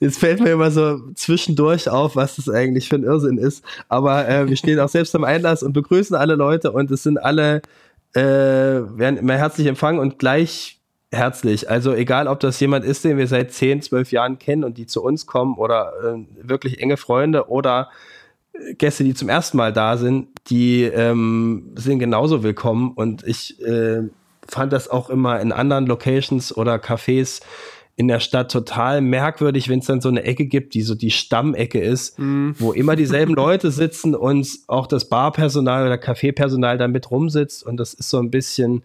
Jetzt 0.00 0.18
fällt 0.18 0.40
mir 0.40 0.52
immer 0.52 0.70
so 0.70 1.00
zwischendurch 1.14 1.88
auf, 1.88 2.16
was 2.16 2.36
das 2.36 2.48
eigentlich 2.48 2.88
für 2.88 2.96
ein 2.96 3.04
Irrsinn 3.04 3.38
ist. 3.38 3.64
Aber 3.88 4.28
äh, 4.28 4.48
wir 4.48 4.56
stehen 4.56 4.80
auch 4.80 4.88
selbst 4.88 5.14
am 5.14 5.24
Einlass 5.24 5.62
und 5.62 5.72
begrüßen 5.72 6.16
alle 6.16 6.34
Leute 6.34 6.72
und 6.72 6.90
es 6.90 7.02
sind 7.02 7.18
alle, 7.18 7.62
äh, 8.14 8.22
werden 8.22 9.16
immer 9.16 9.34
herzlich 9.34 9.66
empfangen 9.66 10.00
und 10.00 10.18
gleich 10.18 10.80
herzlich. 11.12 11.70
Also 11.70 11.94
egal, 11.94 12.28
ob 12.28 12.40
das 12.40 12.58
jemand 12.60 12.84
ist, 12.84 13.04
den 13.04 13.18
wir 13.18 13.26
seit 13.26 13.52
10, 13.52 13.82
12 13.82 14.12
Jahren 14.12 14.38
kennen 14.38 14.64
und 14.64 14.78
die 14.78 14.86
zu 14.86 15.02
uns 15.02 15.26
kommen 15.26 15.56
oder 15.56 15.92
äh, 16.02 16.48
wirklich 16.48 16.80
enge 16.80 16.96
Freunde 16.96 17.48
oder 17.48 17.90
Gäste, 18.78 19.04
die 19.04 19.14
zum 19.14 19.28
ersten 19.28 19.56
Mal 19.56 19.72
da 19.72 19.96
sind, 19.96 20.28
die 20.48 20.84
ähm, 20.84 21.72
sind 21.76 21.98
genauso 21.98 22.42
willkommen. 22.42 22.92
Und 22.94 23.26
ich 23.26 23.60
äh, 23.62 24.02
fand 24.46 24.72
das 24.72 24.88
auch 24.88 25.10
immer 25.10 25.40
in 25.40 25.52
anderen 25.52 25.86
Locations 25.86 26.56
oder 26.56 26.76
Cafés 26.76 27.40
in 27.96 28.08
der 28.08 28.20
Stadt 28.20 28.50
total 28.50 29.00
merkwürdig, 29.00 29.68
wenn 29.68 29.78
es 29.78 29.86
dann 29.86 30.00
so 30.00 30.08
eine 30.08 30.24
Ecke 30.24 30.46
gibt, 30.46 30.74
die 30.74 30.82
so 30.82 30.94
die 30.94 31.12
Stammecke 31.12 31.80
ist, 31.80 32.18
mm. 32.18 32.52
wo 32.58 32.72
immer 32.72 32.96
dieselben 32.96 33.34
Leute 33.36 33.70
sitzen 33.70 34.14
und 34.14 34.48
auch 34.66 34.86
das 34.86 35.08
Barpersonal 35.08 35.86
oder 35.86 35.98
Kaffeepersonal 35.98 36.76
da 36.76 36.88
mit 36.88 37.10
rumsitzt. 37.10 37.64
Und 37.64 37.76
das 37.76 37.94
ist 37.94 38.10
so 38.10 38.18
ein 38.18 38.30
bisschen, 38.30 38.82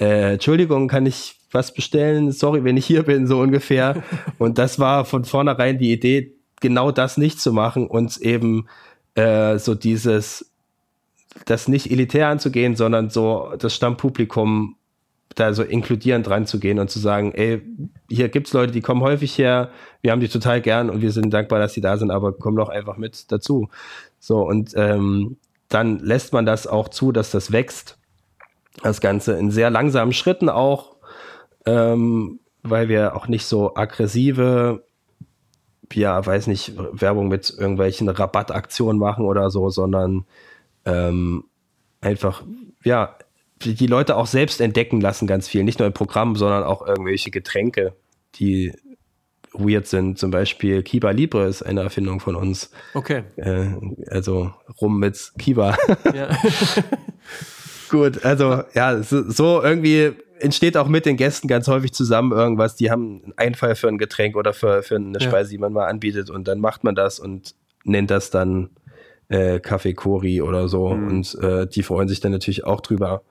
äh, 0.00 0.32
Entschuldigung, 0.32 0.88
kann 0.88 1.06
ich 1.06 1.36
was 1.52 1.74
bestellen, 1.74 2.32
sorry, 2.32 2.64
wenn 2.64 2.76
ich 2.76 2.86
hier 2.86 3.04
bin, 3.04 3.26
so 3.26 3.40
ungefähr. 3.40 4.02
Und 4.38 4.58
das 4.58 4.78
war 4.78 5.04
von 5.04 5.24
vornherein 5.24 5.78
die 5.78 5.92
Idee, 5.92 6.34
genau 6.60 6.90
das 6.90 7.16
nicht 7.16 7.40
zu 7.40 7.52
machen 7.52 7.86
und 7.86 8.18
eben 8.18 8.68
äh, 9.14 9.58
so 9.58 9.74
dieses, 9.74 10.52
das 11.46 11.68
nicht 11.68 11.90
elitär 11.90 12.28
anzugehen, 12.28 12.76
sondern 12.76 13.08
so 13.08 13.52
das 13.58 13.74
Stammpublikum 13.74 14.76
da 15.34 15.52
so 15.54 15.62
inkludierend 15.62 16.28
ranzugehen 16.28 16.78
und 16.78 16.90
zu 16.90 16.98
sagen, 16.98 17.32
ey, 17.32 17.62
hier 18.08 18.28
gibt's 18.28 18.52
Leute, 18.52 18.72
die 18.72 18.80
kommen 18.80 19.00
häufig 19.00 19.36
her, 19.38 19.70
wir 20.02 20.10
haben 20.10 20.20
die 20.20 20.28
total 20.28 20.60
gern 20.60 20.90
und 20.90 21.02
wir 21.02 21.12
sind 21.12 21.30
dankbar, 21.32 21.60
dass 21.60 21.72
sie 21.72 21.80
da 21.80 21.96
sind, 21.96 22.10
aber 22.10 22.32
kommen 22.32 22.56
doch 22.56 22.68
einfach 22.68 22.96
mit 22.96 23.30
dazu. 23.30 23.68
So, 24.18 24.42
und 24.42 24.72
ähm, 24.76 25.36
dann 25.68 26.00
lässt 26.00 26.32
man 26.32 26.46
das 26.46 26.66
auch 26.66 26.88
zu, 26.88 27.12
dass 27.12 27.30
das 27.30 27.52
wächst. 27.52 27.96
Das 28.82 29.00
Ganze 29.00 29.34
in 29.34 29.50
sehr 29.50 29.70
langsamen 29.70 30.12
Schritten 30.12 30.48
auch, 30.48 30.96
ähm, 31.66 32.40
weil 32.62 32.88
wir 32.88 33.16
auch 33.16 33.28
nicht 33.28 33.46
so 33.46 33.74
aggressive, 33.74 34.84
ja, 35.92 36.24
weiß 36.24 36.46
nicht, 36.46 36.74
Werbung 36.76 37.28
mit 37.28 37.50
irgendwelchen 37.50 38.08
Rabattaktionen 38.08 38.98
machen 38.98 39.24
oder 39.24 39.50
so, 39.50 39.70
sondern 39.70 40.24
ähm, 40.84 41.44
einfach, 42.00 42.42
ja, 42.84 43.16
die 43.62 43.86
Leute 43.86 44.16
auch 44.16 44.26
selbst 44.26 44.60
entdecken 44.60 45.00
lassen, 45.00 45.26
ganz 45.26 45.48
viel. 45.48 45.64
Nicht 45.64 45.78
nur 45.78 45.86
im 45.86 45.94
Programm, 45.94 46.36
sondern 46.36 46.64
auch 46.64 46.86
irgendwelche 46.86 47.30
Getränke, 47.30 47.94
die 48.36 48.72
weird 49.52 49.86
sind. 49.86 50.18
Zum 50.18 50.30
Beispiel 50.30 50.82
Kiba 50.82 51.10
Libre 51.10 51.46
ist 51.46 51.62
eine 51.62 51.82
Erfindung 51.82 52.20
von 52.20 52.36
uns. 52.36 52.70
Okay. 52.94 53.24
Äh, 53.36 53.66
also 54.08 54.52
rum 54.80 54.98
mit 54.98 55.32
Kiba. 55.38 55.76
Ja. 56.14 56.28
Gut, 57.90 58.24
also 58.24 58.62
ja, 58.74 59.02
so, 59.02 59.62
irgendwie 59.62 60.12
entsteht 60.38 60.76
auch 60.76 60.86
mit 60.86 61.06
den 61.06 61.16
Gästen 61.16 61.48
ganz 61.48 61.66
häufig 61.66 61.92
zusammen 61.92 62.32
irgendwas. 62.32 62.76
Die 62.76 62.90
haben 62.90 63.22
einen 63.24 63.32
Einfall 63.36 63.74
für 63.74 63.88
ein 63.88 63.98
Getränk 63.98 64.36
oder 64.36 64.52
für, 64.52 64.82
für 64.82 64.96
eine 64.96 65.20
Speise, 65.20 65.50
ja. 65.50 65.56
die 65.56 65.58
man 65.58 65.72
mal 65.72 65.86
anbietet 65.86 66.30
und 66.30 66.46
dann 66.46 66.60
macht 66.60 66.84
man 66.84 66.94
das 66.94 67.18
und 67.18 67.54
nennt 67.84 68.10
das 68.10 68.30
dann 68.30 68.70
äh, 69.30 69.60
Kaffee 69.60 69.94
Kori 69.94 70.42
oder 70.42 70.68
so. 70.68 70.90
Mhm. 70.90 71.08
Und 71.08 71.34
äh, 71.36 71.66
die 71.66 71.82
freuen 71.82 72.08
sich 72.08 72.20
dann 72.20 72.32
natürlich 72.32 72.64
auch 72.64 72.80
drüber, 72.80 73.22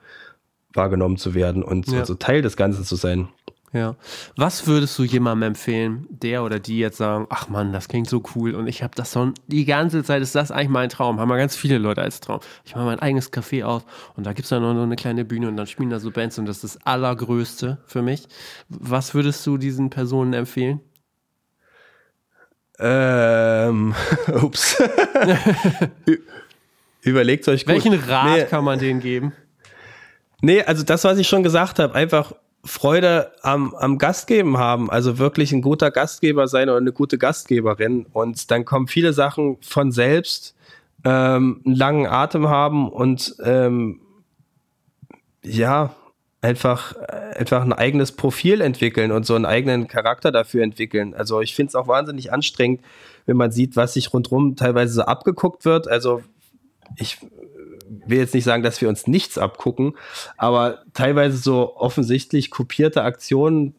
wahrgenommen 0.74 1.18
zu 1.18 1.34
werden 1.34 1.64
und 1.64 1.88
ja. 1.91 2.06
so 2.06 2.16
Teil 2.16 2.41
des 2.41 2.58
Ganzen 2.58 2.84
zu 2.84 2.95
sein. 2.95 3.30
Ja. 3.72 3.95
Was 4.36 4.66
würdest 4.66 4.97
du 4.97 5.04
jemandem 5.04 5.50
empfehlen, 5.50 6.08
der 6.10 6.43
oder 6.43 6.60
die 6.60 6.80
jetzt 6.80 6.97
sagen, 6.97 7.28
ach 7.30 7.50
Mann, 7.50 7.72
das 7.72 7.88
klingt 7.88 8.10
so 8.10 8.24
cool 8.36 8.56
und 8.56 8.68
ich 8.68 8.82
habe 8.82 8.95
das 8.95 9.14
schon 9.14 9.36
die 9.45 9.66
ganze 9.66 10.04
Zeit, 10.04 10.24
ist 10.24 10.34
das 10.34 10.50
eigentlich 10.50 10.70
mein 10.70 10.89
Traum, 10.89 11.20
haben 11.20 11.30
wir 11.30 11.38
ganz 11.38 11.56
viele 11.56 11.78
Leute 11.78 12.02
als 12.02 12.20
Traum. 12.20 12.39
Ich 12.66 12.76
mache 12.76 12.86
mein 12.86 13.00
eigenes 13.00 13.32
Café 13.32 13.64
auf 13.64 13.84
und 14.16 14.26
da 14.26 14.34
gibt 14.34 14.45
es 14.45 14.50
dann 14.50 14.64
noch 14.64 14.82
eine 14.82 14.95
kleine 14.95 15.24
Bühne 15.24 15.47
und 15.47 15.58
dann 15.58 15.68
spielen 15.68 15.91
da 15.91 16.00
so 16.00 16.10
Bands 16.10 16.39
und 16.39 16.47
das 16.47 16.64
ist 16.64 16.76
das 16.76 16.86
Allergrößte 16.86 17.78
für 17.86 18.02
mich. 18.02 18.28
Was 18.70 19.14
würdest 19.14 19.45
du 19.45 19.58
diesen 19.58 19.91
Personen 19.91 20.34
empfehlen? 20.34 20.82
Ähm, 22.80 23.94
ups. 24.42 24.82
Überlegt 27.02 27.48
euch 27.48 27.66
gut. 27.66 27.74
Welchen 27.74 27.94
Rat 27.94 28.38
nee. 28.38 28.44
kann 28.46 28.64
man 28.64 28.80
denen 28.80 29.00
geben? 29.00 29.34
Nee, 30.42 30.64
also 30.64 30.84
das, 30.84 31.04
was 31.04 31.18
ich 31.18 31.28
schon 31.28 31.44
gesagt 31.44 31.80
habe, 31.80 31.94
einfach 31.96 32.34
Freude 32.64 33.32
am, 33.42 33.74
am 33.76 33.98
Gastgeben 33.98 34.58
haben, 34.58 34.90
also 34.90 35.18
wirklich 35.18 35.52
ein 35.52 35.62
guter 35.62 35.92
Gastgeber 35.92 36.48
sein 36.48 36.70
oder 36.70 36.78
eine 36.78 36.92
gute 36.92 37.18
Gastgeberin. 37.18 38.06
Und 38.12 38.52
dann 38.52 38.66
kommen 38.66 38.88
viele 38.88 39.14
Sachen 39.14 39.58
von 39.62 39.92
selbst, 39.92 40.56
ähm, 41.06 41.62
einen 41.66 41.76
langen 41.76 42.06
Atem 42.08 42.50
haben 42.50 42.90
und 42.90 43.36
ähm, 43.44 44.02
ja, 45.44 45.96
einfach, 46.42 46.96
einfach 46.96 47.62
ein 47.62 47.74
eigenes 47.74 48.14
Profil 48.14 48.62
entwickeln 48.62 49.12
und 49.12 49.26
so 49.26 49.36
einen 49.36 49.46
eigenen 49.46 49.88
Charakter 49.88 50.32
dafür 50.32 50.64
entwickeln. 50.64 51.14
Also 51.14 51.42
ich 51.42 51.54
finde 51.54 51.70
es 51.70 51.76
auch 51.76 51.88
wahnsinnig 51.88 52.32
anstrengend, 52.32 52.82
wenn 53.26 53.38
man 53.38 53.52
sieht, 53.52 53.76
was 53.76 53.94
sich 53.94 54.14
rundherum 54.14 54.56
teilweise 54.56 54.94
so 54.94 55.02
abgeguckt 55.02 55.66
wird. 55.66 55.88
Also 55.88 56.24
ich 56.96 57.18
will 58.06 58.20
jetzt 58.20 58.34
nicht 58.34 58.44
sagen, 58.44 58.64
dass 58.64 58.82
wir 58.82 58.90
uns 58.90 59.08
nichts 59.08 59.38
abgucken, 59.38 59.94
aber 60.38 60.84
teilweise 60.94 61.38
so 61.38 61.76
offensichtlich 61.76 62.52
kopierte 62.52 63.04
Aktionen 63.04 63.76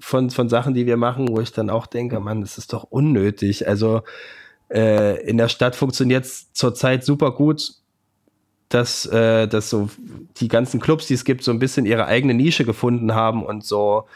von, 0.00 0.30
von 0.30 0.48
Sachen, 0.48 0.74
die 0.74 0.86
wir 0.86 0.96
machen, 0.96 1.28
wo 1.28 1.40
ich 1.40 1.52
dann 1.52 1.70
auch 1.70 1.86
denke, 1.86 2.20
Mann, 2.20 2.40
das 2.40 2.58
ist 2.58 2.72
doch 2.72 2.84
unnötig. 2.84 3.68
Also 3.68 4.02
äh, 4.68 5.22
in 5.26 5.36
der 5.38 5.48
Stadt 5.48 5.76
funktioniert 5.76 6.24
es 6.24 6.52
zurzeit 6.52 7.04
super 7.04 7.32
gut, 7.32 7.74
dass, 8.68 9.06
äh, 9.06 9.46
dass 9.46 9.70
so 9.70 9.88
die 10.38 10.48
ganzen 10.48 10.80
Clubs, 10.80 11.06
die 11.06 11.14
es 11.14 11.24
gibt, 11.24 11.44
so 11.44 11.50
ein 11.50 11.58
bisschen 11.58 11.86
ihre 11.86 12.06
eigene 12.06 12.34
Nische 12.34 12.64
gefunden 12.64 13.14
haben 13.14 13.44
und 13.44 13.64
so 13.64 14.06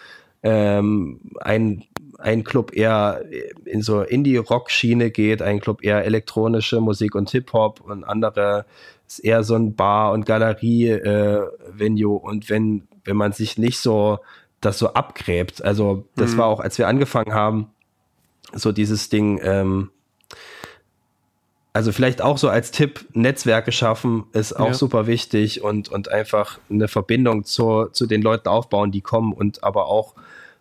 ähm, 0.42 1.20
ein, 1.40 1.84
ein 2.18 2.44
Club 2.44 2.74
eher 2.74 3.24
in 3.64 3.82
so 3.82 4.02
Indie-Rock-Schiene 4.02 5.10
geht, 5.10 5.42
ein 5.42 5.60
Club 5.60 5.84
eher 5.84 6.04
elektronische 6.04 6.80
Musik 6.80 7.14
und 7.14 7.30
Hip-Hop 7.30 7.80
und 7.80 8.04
andere 8.04 8.66
ist 9.06 9.20
eher 9.20 9.42
so 9.44 9.54
ein 9.54 9.74
Bar- 9.74 10.12
und 10.12 10.26
Galerie-Venue. 10.26 12.16
Äh, 12.16 12.28
und 12.28 12.48
wenn, 12.48 12.88
wenn 13.04 13.16
man 13.16 13.32
sich 13.32 13.58
nicht 13.58 13.78
so 13.78 14.18
das 14.60 14.78
so 14.78 14.92
abgräbt, 14.92 15.64
also 15.64 16.04
das 16.16 16.34
mhm. 16.34 16.38
war 16.38 16.46
auch, 16.46 16.60
als 16.60 16.76
wir 16.78 16.86
angefangen 16.86 17.32
haben, 17.32 17.70
so 18.52 18.72
dieses 18.72 19.08
Ding, 19.08 19.40
ähm, 19.42 19.90
also 21.72 21.92
vielleicht 21.92 22.22
auch 22.22 22.38
so 22.38 22.48
als 22.48 22.70
Tipp, 22.70 23.06
Netzwerke 23.12 23.72
schaffen 23.72 24.24
ist 24.32 24.52
auch 24.54 24.68
ja. 24.68 24.74
super 24.74 25.06
wichtig 25.06 25.62
und, 25.62 25.88
und 25.88 26.10
einfach 26.10 26.58
eine 26.68 26.88
Verbindung 26.88 27.44
zu, 27.44 27.86
zu 27.92 28.06
den 28.06 28.22
Leuten 28.22 28.48
aufbauen, 28.48 28.90
die 28.90 29.00
kommen 29.00 29.32
und 29.32 29.62
aber 29.62 29.86
auch 29.86 30.14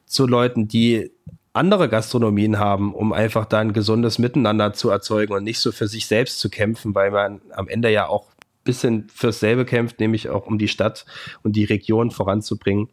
zu 0.05 0.27
Leuten, 0.27 0.67
die 0.67 1.11
andere 1.53 1.89
Gastronomien 1.89 2.59
haben, 2.59 2.93
um 2.93 3.11
einfach 3.11 3.45
da 3.45 3.59
ein 3.59 3.73
gesundes 3.73 4.19
Miteinander 4.19 4.73
zu 4.73 4.89
erzeugen 4.89 5.33
und 5.33 5.43
nicht 5.43 5.59
so 5.59 5.71
für 5.71 5.87
sich 5.87 6.05
selbst 6.05 6.39
zu 6.39 6.49
kämpfen, 6.49 6.93
weil 6.93 7.11
man 7.11 7.41
am 7.51 7.67
Ende 7.67 7.89
ja 7.91 8.07
auch 8.07 8.27
bisschen 8.63 9.07
fürs 9.13 9.39
selbe 9.39 9.65
kämpft, 9.65 9.99
nämlich 9.99 10.29
auch 10.29 10.45
um 10.45 10.59
die 10.59 10.67
Stadt 10.67 11.05
und 11.41 11.55
die 11.55 11.63
Region 11.63 12.11
voranzubringen. 12.11 12.89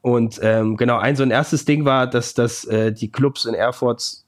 Und 0.00 0.38
ähm, 0.42 0.76
genau, 0.76 0.98
ein 0.98 1.16
so 1.16 1.22
ein 1.22 1.30
erstes 1.30 1.64
Ding 1.64 1.84
war, 1.84 2.06
dass, 2.06 2.32
dass 2.32 2.64
äh, 2.64 2.92
die 2.92 3.10
Clubs 3.10 3.44
in 3.44 3.54
Erfurt 3.54 4.24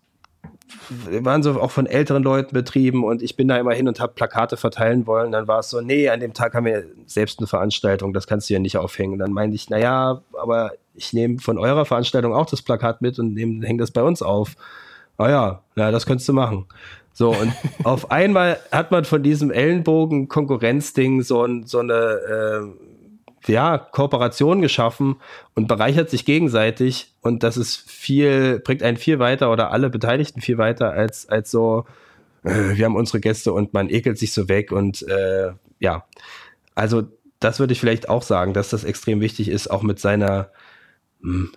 waren 1.21 1.43
so 1.43 1.61
auch 1.61 1.71
von 1.71 1.87
älteren 1.87 2.23
Leuten 2.23 2.55
betrieben 2.55 3.05
und 3.05 3.23
ich 3.23 3.37
bin 3.37 3.49
da 3.49 3.57
immer 3.57 3.73
hin 3.73 3.89
und 3.89 4.01
habe 4.01 4.13
Plakate 4.15 4.57
verteilen 4.57 5.07
wollen. 5.07 5.33
Dann 5.33 5.49
war 5.49 5.61
es 5.61 5.71
so, 5.71 5.81
nee, 5.81 6.09
an 6.09 6.21
dem 6.21 6.35
Tag 6.35 6.55
haben 6.55 6.67
wir 6.67 6.85
selbst 7.07 7.39
eine 7.39 7.47
Veranstaltung, 7.47 8.13
das 8.13 8.27
kannst 8.27 8.49
du 8.49 8.55
ja 8.55 8.61
nicht 8.61 8.77
aufhängen. 8.77 9.19
Dann 9.19 9.33
meinte 9.33 9.55
ich, 9.55 9.71
naja, 9.71 10.23
aber 10.41 10.73
ich 10.95 11.13
nehme 11.13 11.39
von 11.39 11.59
eurer 11.59 11.85
Veranstaltung 11.85 12.35
auch 12.35 12.47
das 12.47 12.63
Plakat 12.63 13.03
mit 13.03 13.19
und 13.19 13.37
hänge 13.37 13.79
das 13.79 13.91
bei 13.91 14.03
uns 14.03 14.23
auf. 14.23 14.57
Ah 15.17 15.31
ja, 15.31 15.63
na, 15.75 15.91
das 15.91 16.07
könntest 16.07 16.29
du 16.29 16.33
machen. 16.33 16.67
So, 17.13 17.31
und 17.31 17.53
auf 17.85 18.11
einmal 18.11 18.59
hat 18.71 18.91
man 18.91 19.05
von 19.05 19.23
diesem 19.23 19.51
Ellenbogen-Konkurrenzding 19.51 21.23
so, 21.23 21.45
ein, 21.45 21.67
so 21.67 21.81
eine, 21.81 21.95
äh, 21.95 22.88
ja, 23.47 23.79
Kooperation 23.79 24.61
geschaffen 24.61 25.17
und 25.55 25.69
bereichert 25.69 26.11
sich 26.11 26.25
gegenseitig 26.25 27.15
und 27.21 27.43
das 27.43 27.57
ist 27.57 27.77
viel, 27.91 28.61
bringt 28.61 28.83
einen 28.83 28.97
viel 28.97 29.19
weiter 29.19 29.53
oder 29.53 29.71
alle 29.71 29.91
Beteiligten 29.91 30.41
viel 30.41 30.59
weiter 30.59 30.93
als, 30.93 31.29
als 31.29 31.51
so, 31.51 31.85
äh, 32.43 32.77
wir 32.77 32.85
haben 32.85 32.97
unsere 32.97 33.21
Gäste 33.21 33.53
und 33.53 33.73
man 33.73 33.89
ekelt 33.89 34.19
sich 34.19 34.33
so 34.33 34.49
weg 34.49 34.73
und 34.73 35.03
äh, 35.09 35.53
ja, 35.79 36.05
also 36.75 37.05
das 37.41 37.61
würde 37.61 37.73
ich 37.73 37.81
vielleicht 37.81 38.09
auch 38.09 38.23
sagen, 38.23 38.53
dass 38.53 38.71
das 38.71 38.85
extrem 38.85 39.21
wichtig 39.21 39.49
ist, 39.49 39.71
auch 39.71 39.83
mit 39.83 40.01
seiner 40.01 40.51
mh, 41.21 41.33
hm, 41.33 41.53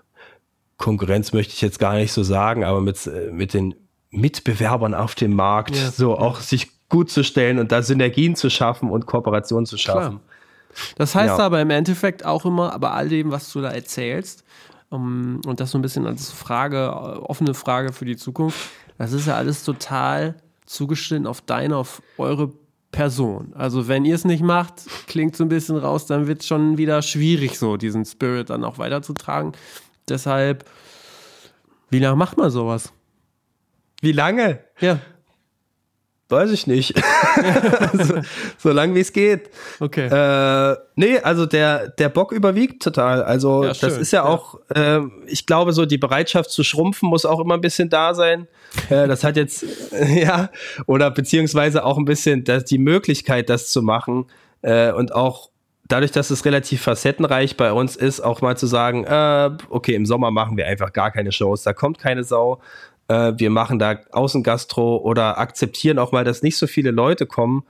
Konkurrenz 0.78 1.32
möchte 1.32 1.54
ich 1.54 1.62
jetzt 1.62 1.80
gar 1.80 1.94
nicht 1.94 2.12
so 2.12 2.24
sagen, 2.24 2.64
aber 2.64 2.82
mit, 2.82 3.06
äh, 3.08 3.32
mit 3.32 3.54
den 3.54 3.76
Mitbewerbern 4.10 4.94
auf 4.94 5.16
dem 5.16 5.34
Markt 5.34 5.76
ja. 5.76 5.92
so 5.92 6.18
auch 6.18 6.40
sich 6.40 6.72
gut 6.90 7.10
zu 7.10 7.24
stellen 7.24 7.58
und 7.60 7.72
da 7.72 7.82
Synergien 7.82 8.36
zu 8.36 8.50
schaffen 8.50 8.90
und 8.90 9.06
Kooperationen 9.06 9.66
zu 9.66 9.78
schaffen. 9.78 10.20
Klar. 10.20 10.31
Das 10.96 11.16
heißt 11.16 11.38
ja. 11.38 11.46
aber 11.46 11.62
im 11.62 11.70
Endeffekt 11.70 12.26
auch 12.26 12.46
immer, 12.46 12.78
bei 12.80 12.90
all 12.90 13.10
dem, 13.10 13.32
was 13.32 13.52
du 13.52 13.62
da 13.62 13.70
erzählst, 13.70 14.44
um, 14.90 15.42
und 15.46 15.60
das 15.60 15.72
so 15.72 15.78
ein 15.78 15.82
bisschen 15.82 16.06
als 16.06 16.32
Frage, 16.32 16.92
offene 17.24 17.54
Frage 17.54 17.94
für 17.94 18.06
die 18.06 18.18
Zukunft, 18.18 18.60
das 18.98 19.14
ist 19.14 19.26
ja 19.26 19.36
alles 19.36 19.64
total 19.64 20.36
zugeschnitten 20.66 21.28
auf 21.28 21.42
deine, 21.42 21.78
auf 21.78 22.02
eure 22.18 22.52
Person. 22.92 23.54
Also 23.56 23.88
wenn 23.88 24.06
ihr 24.06 24.16
es 24.16 24.26
nicht 24.26 24.44
macht, 24.44 24.86
klingt 25.08 25.36
so 25.36 25.46
ein 25.46 25.50
bisschen 25.50 25.78
raus, 25.78 26.06
dann 26.06 26.28
wird 26.28 26.42
es 26.42 26.48
schon 26.48 26.78
wieder 26.78 27.02
schwierig, 27.02 27.58
so 27.58 27.78
diesen 27.78 28.06
Spirit 28.06 28.50
dann 28.50 28.64
auch 28.64 28.78
weiterzutragen. 28.78 29.54
Deshalb, 30.10 30.66
wie 31.90 32.00
lange 32.00 32.18
macht 32.18 32.38
man 32.38 32.52
sowas? 32.52 32.92
Wie 34.02 34.12
lange? 34.12 34.60
Ja. 34.80 35.00
Weiß 36.28 36.52
ich 36.52 36.68
nicht. 36.68 37.02
So, 37.94 38.22
so 38.58 38.72
lang 38.72 38.96
wie 38.96 39.00
es 39.00 39.14
geht. 39.14 39.50
Okay. 39.80 40.08
Äh, 40.08 40.78
nee, 40.96 41.20
also 41.20 41.46
der, 41.46 41.90
der 41.90 42.10
Bock 42.10 42.32
überwiegt 42.32 42.82
total. 42.82 43.24
Also 43.24 43.64
ja, 43.64 43.74
das 43.74 43.98
ist 43.98 44.12
ja, 44.12 44.24
ja. 44.24 44.30
auch, 44.30 44.60
äh, 44.74 45.00
ich 45.28 45.46
glaube, 45.46 45.74
so 45.74 45.86
die 45.86 45.98
Bereitschaft 45.98 46.52
zu 46.52 46.64
schrumpfen 46.64 47.10
muss 47.10 47.26
auch 47.26 47.40
immer 47.40 47.56
ein 47.56 47.62
bisschen 47.62 47.90
da 47.90 48.14
sein. 48.14 48.48
Äh, 48.90 49.08
das 49.08 49.24
hat 49.24 49.38
jetzt, 49.38 49.66
ja, 50.16 50.50
oder 50.86 51.12
beziehungsweise 51.12 51.86
auch 51.86 51.98
ein 51.98 52.06
bisschen 52.06 52.44
das, 52.44 52.66
die 52.66 52.78
Möglichkeit, 52.78 53.50
das 53.50 53.72
zu 53.72 53.82
machen. 53.82 54.26
Äh, 54.62 54.92
und 54.92 55.14
auch 55.14 55.52
dadurch, 55.92 56.12
dass 56.12 56.30
es 56.30 56.46
relativ 56.46 56.82
facettenreich 56.82 57.58
bei 57.58 57.72
uns 57.74 57.96
ist, 57.96 58.22
auch 58.22 58.42
mal 58.42 58.56
zu 58.58 58.68
sagen, 58.68 59.04
äh, 59.04 59.52
okay, 59.70 59.96
im 59.96 60.06
Sommer 60.06 60.32
machen 60.32 60.58
wir 60.58 60.68
einfach 60.68 60.94
gar 60.94 61.12
keine 61.12 61.32
Shows, 61.32 61.64
da 61.64 61.74
kommt 61.74 62.00
keine 62.00 62.24
Sau, 62.24 62.62
äh, 63.12 63.34
wir 63.38 63.50
machen 63.50 63.78
da 63.78 64.00
Außengastro 64.12 64.98
oder 64.98 65.38
akzeptieren 65.38 66.00
auch 66.00 66.14
mal, 66.14 66.24
dass 66.24 66.44
nicht 66.44 66.58
so 66.58 66.66
viele 66.66 66.92
Leute 66.92 67.26
kommen. 67.26 67.64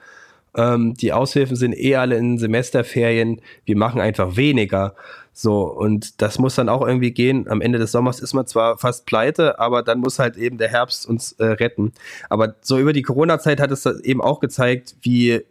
Ähm, 0.56 0.94
die 0.94 1.14
Aushilfen 1.14 1.56
sind 1.56 1.74
eh 1.74 1.96
alle 1.96 2.16
in 2.18 2.38
Semesterferien. 2.38 3.42
Wir 3.66 3.76
machen 3.76 4.02
einfach 4.02 4.36
weniger. 4.36 4.94
So, 5.34 5.64
und 5.64 6.22
das 6.22 6.38
muss 6.38 6.56
dann 6.56 6.70
auch 6.70 6.86
irgendwie 6.86 7.12
gehen. 7.12 7.48
Am 7.50 7.62
Ende 7.62 7.80
des 7.80 7.92
Sommers 7.92 8.20
ist 8.20 8.34
man 8.34 8.46
zwar 8.46 8.78
fast 8.78 9.08
pleite, 9.08 9.58
aber 9.60 9.82
dann 9.82 10.00
muss 10.00 10.20
halt 10.20 10.38
eben 10.38 10.60
der 10.60 10.70
Herbst 10.70 11.08
uns 11.08 11.32
äh, 11.34 11.46
retten. 11.46 11.94
Aber 12.30 12.56
so 12.62 12.78
über 12.78 12.94
die 12.94 13.02
Corona-Zeit 13.02 13.60
hat 13.60 13.72
es 13.72 13.86
eben 13.86 14.22
auch 14.22 14.42
gezeigt, 14.42 14.96
wie, 15.02 15.42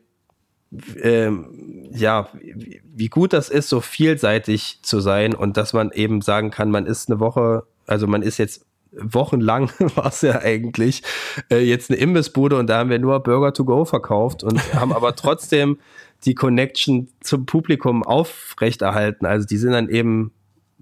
ähm, 1.03 1.89
ja, 1.93 2.29
wie, 2.35 2.81
wie 2.85 3.09
gut 3.09 3.33
das 3.33 3.49
ist, 3.49 3.69
so 3.69 3.81
vielseitig 3.81 4.79
zu 4.83 5.01
sein 5.01 5.35
und 5.35 5.57
dass 5.57 5.73
man 5.73 5.91
eben 5.91 6.21
sagen 6.21 6.51
kann, 6.51 6.71
man 6.71 6.87
ist 6.87 7.11
eine 7.11 7.19
Woche, 7.19 7.65
also 7.87 8.07
man 8.07 8.23
ist 8.23 8.39
jetzt 8.39 8.67
wochenlang 8.93 9.71
war 9.95 10.07
es 10.07 10.23
ja 10.23 10.41
eigentlich 10.41 11.03
äh, 11.51 11.59
jetzt 11.59 11.91
eine 11.91 12.01
Imbissbude 12.01 12.57
und 12.57 12.69
da 12.69 12.79
haben 12.79 12.91
wir 12.91 12.99
nur 12.99 13.21
Burger 13.21 13.53
to 13.53 13.65
go 13.65 13.85
verkauft 13.85 14.43
und 14.43 14.75
haben 14.75 14.93
aber 14.93 15.15
trotzdem 15.17 15.79
die 16.25 16.35
Connection 16.35 17.09
zum 17.21 17.47
Publikum 17.47 18.03
aufrechterhalten. 18.03 19.27
Also 19.27 19.47
die 19.47 19.57
sind 19.57 19.73
dann 19.73 19.89
eben 19.89 20.33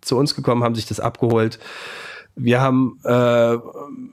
zu 0.00 0.16
uns 0.16 0.34
gekommen, 0.34 0.64
haben 0.64 0.74
sich 0.74 0.86
das 0.86 1.00
abgeholt. 1.00 1.58
Wir 2.34 2.60
haben 2.60 2.98
äh, 3.04 3.56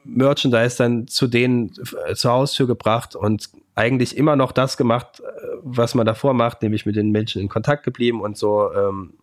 Merchandise 0.04 0.78
dann 0.78 1.08
zu 1.08 1.28
denen 1.28 1.72
äh, 2.08 2.16
zur 2.16 2.32
Haustür 2.32 2.68
gebracht 2.68 3.16
und 3.16 3.50
eigentlich 3.76 4.18
immer 4.18 4.36
noch 4.36 4.52
das 4.52 4.78
gemacht, 4.78 5.20
äh, 5.20 5.24
was 5.62 5.93
man 5.93 6.06
davor 6.06 6.34
macht, 6.34 6.62
nämlich 6.62 6.86
mit 6.86 6.96
den 6.96 7.12
Menschen 7.12 7.41
in 7.41 7.50
Kontakt 7.50 7.84
geblieben 7.84 8.22
und 8.22 8.38
so 8.38 8.72
ähm, 8.74 9.14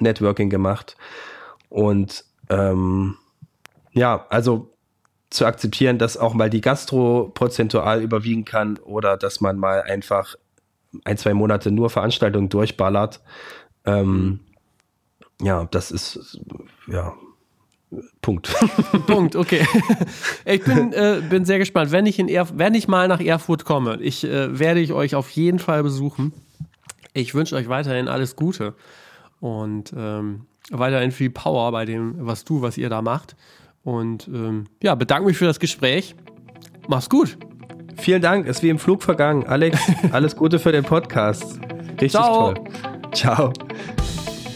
Networking 0.00 0.50
gemacht. 0.50 0.96
Und 1.70 2.24
ähm, 2.50 3.16
ja, 3.92 4.26
also 4.28 4.72
zu 5.30 5.46
akzeptieren, 5.46 5.98
dass 5.98 6.16
auch 6.16 6.34
mal 6.34 6.50
die 6.50 6.60
Gastro 6.60 7.30
prozentual 7.32 8.02
überwiegen 8.02 8.44
kann 8.44 8.78
oder 8.78 9.16
dass 9.16 9.40
man 9.40 9.58
mal 9.58 9.82
einfach 9.82 10.34
ein, 11.04 11.16
zwei 11.16 11.34
Monate 11.34 11.70
nur 11.70 11.88
Veranstaltungen 11.88 12.48
durchballert. 12.48 13.20
Ähm, 13.84 14.40
ja, 15.40 15.66
das 15.70 15.92
ist, 15.92 16.40
ja, 16.88 17.14
Punkt. 18.22 18.54
Punkt, 19.06 19.34
okay. 19.34 19.66
Ich 20.44 20.62
bin, 20.62 20.92
äh, 20.92 21.22
bin 21.28 21.44
sehr 21.44 21.58
gespannt. 21.58 21.90
Wenn 21.90 22.06
ich, 22.06 22.18
in 22.18 22.28
Erf 22.28 22.52
wenn 22.54 22.74
ich 22.74 22.86
mal 22.86 23.08
nach 23.08 23.20
Erfurt 23.20 23.64
komme, 23.64 23.98
ich, 24.00 24.24
äh, 24.24 24.58
werde 24.58 24.80
ich 24.80 24.92
euch 24.92 25.14
auf 25.14 25.30
jeden 25.30 25.58
Fall 25.58 25.82
besuchen. 25.82 26.32
Ich 27.12 27.34
wünsche 27.34 27.56
euch 27.56 27.68
weiterhin 27.68 28.06
alles 28.06 28.36
Gute 28.36 28.74
und 29.40 29.92
ähm, 29.96 30.46
weiterhin 30.70 31.10
viel 31.10 31.30
Power 31.30 31.72
bei 31.72 31.84
dem, 31.84 32.14
was 32.18 32.44
du, 32.44 32.62
was 32.62 32.78
ihr 32.78 32.88
da 32.88 33.02
macht. 33.02 33.34
Und 33.82 34.28
ähm, 34.28 34.66
ja, 34.82 34.94
bedanke 34.94 35.26
mich 35.26 35.36
für 35.36 35.46
das 35.46 35.58
Gespräch. 35.58 36.14
Mach's 36.88 37.08
gut. 37.08 37.38
Vielen 37.96 38.22
Dank, 38.22 38.46
ist 38.46 38.62
wie 38.62 38.68
im 38.68 38.78
Flug 38.78 39.02
vergangen. 39.02 39.46
Alex, 39.46 39.78
alles 40.12 40.36
Gute 40.36 40.58
für 40.58 40.72
den 40.72 40.84
Podcast. 40.84 41.58
Richtig 41.92 42.12
Ciao. 42.12 42.54
toll. 42.54 42.64
Ciao. 43.12 43.52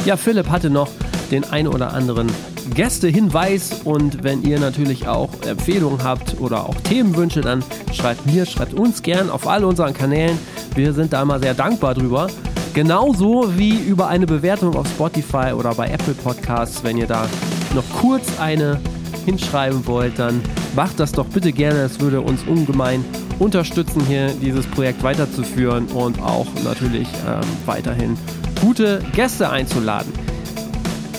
Ja, 0.05 0.17
Philipp 0.17 0.49
hatte 0.49 0.71
noch 0.71 0.91
den 1.31 1.45
ein 1.45 1.67
oder 1.67 1.93
anderen 1.93 2.31
Gästehinweis 2.75 3.83
und 3.85 4.25
wenn 4.25 4.43
ihr 4.43 4.59
natürlich 4.59 5.07
auch 5.07 5.31
Empfehlungen 5.47 6.03
habt 6.03 6.41
oder 6.41 6.69
auch 6.69 6.75
Themenwünsche, 6.77 7.41
dann 7.41 7.63
schreibt 7.93 8.27
mir, 8.27 8.47
schreibt 8.47 8.75
uns 8.75 9.03
gern 9.03 9.31
auf 9.31 9.47
all 9.47 9.65
unseren 9.65 9.93
Kanälen. 9.95 10.39
Wir 10.75 10.93
sind 10.93 11.13
da 11.13 11.23
immer 11.23 11.39
sehr 11.39 11.55
dankbar 11.55 11.95
drüber. 11.95 12.29
Genauso 12.73 13.57
wie 13.57 13.77
über 13.77 14.09
eine 14.09 14.27
Bewertung 14.27 14.75
auf 14.77 14.89
Spotify 14.89 15.53
oder 15.53 15.75
bei 15.75 15.89
Apple 15.89 16.15
Podcasts, 16.15 16.83
wenn 16.83 16.97
ihr 16.97 17.07
da 17.07 17.29
noch 17.75 17.85
kurz 18.01 18.41
eine 18.41 18.81
hinschreiben 19.25 19.87
wollt, 19.87 20.19
dann 20.19 20.41
macht 20.75 21.01
das 21.01 21.13
doch 21.13 21.27
bitte 21.27 21.53
gerne. 21.53 21.81
Es 21.81 22.01
würde 22.01 22.21
uns 22.21 22.43
ungemein 22.45 23.05
unterstützen, 23.39 24.03
hier 24.07 24.29
dieses 24.29 24.67
Projekt 24.67 25.03
weiterzuführen 25.03 25.87
und 25.87 26.21
auch 26.21 26.47
natürlich 26.65 27.09
ähm, 27.27 27.41
weiterhin 27.67 28.17
gute 28.61 29.01
Gäste 29.15 29.51
einzuladen. 29.51 30.13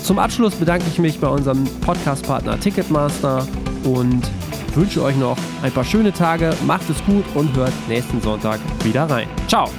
Zum 0.03 0.19
Abschluss 0.19 0.55
bedanke 0.55 0.85
ich 0.87 0.99
mich 0.99 1.19
bei 1.19 1.27
unserem 1.27 1.63
Podcast-Partner 1.81 2.59
Ticketmaster 2.59 3.47
und 3.83 4.21
wünsche 4.75 5.01
euch 5.01 5.15
noch 5.15 5.37
ein 5.63 5.71
paar 5.71 5.83
schöne 5.83 6.13
Tage. 6.13 6.53
Macht 6.65 6.89
es 6.89 7.03
gut 7.05 7.25
und 7.33 7.55
hört 7.55 7.73
nächsten 7.87 8.21
Sonntag 8.21 8.59
wieder 8.83 9.09
rein. 9.09 9.27
Ciao! 9.47 9.69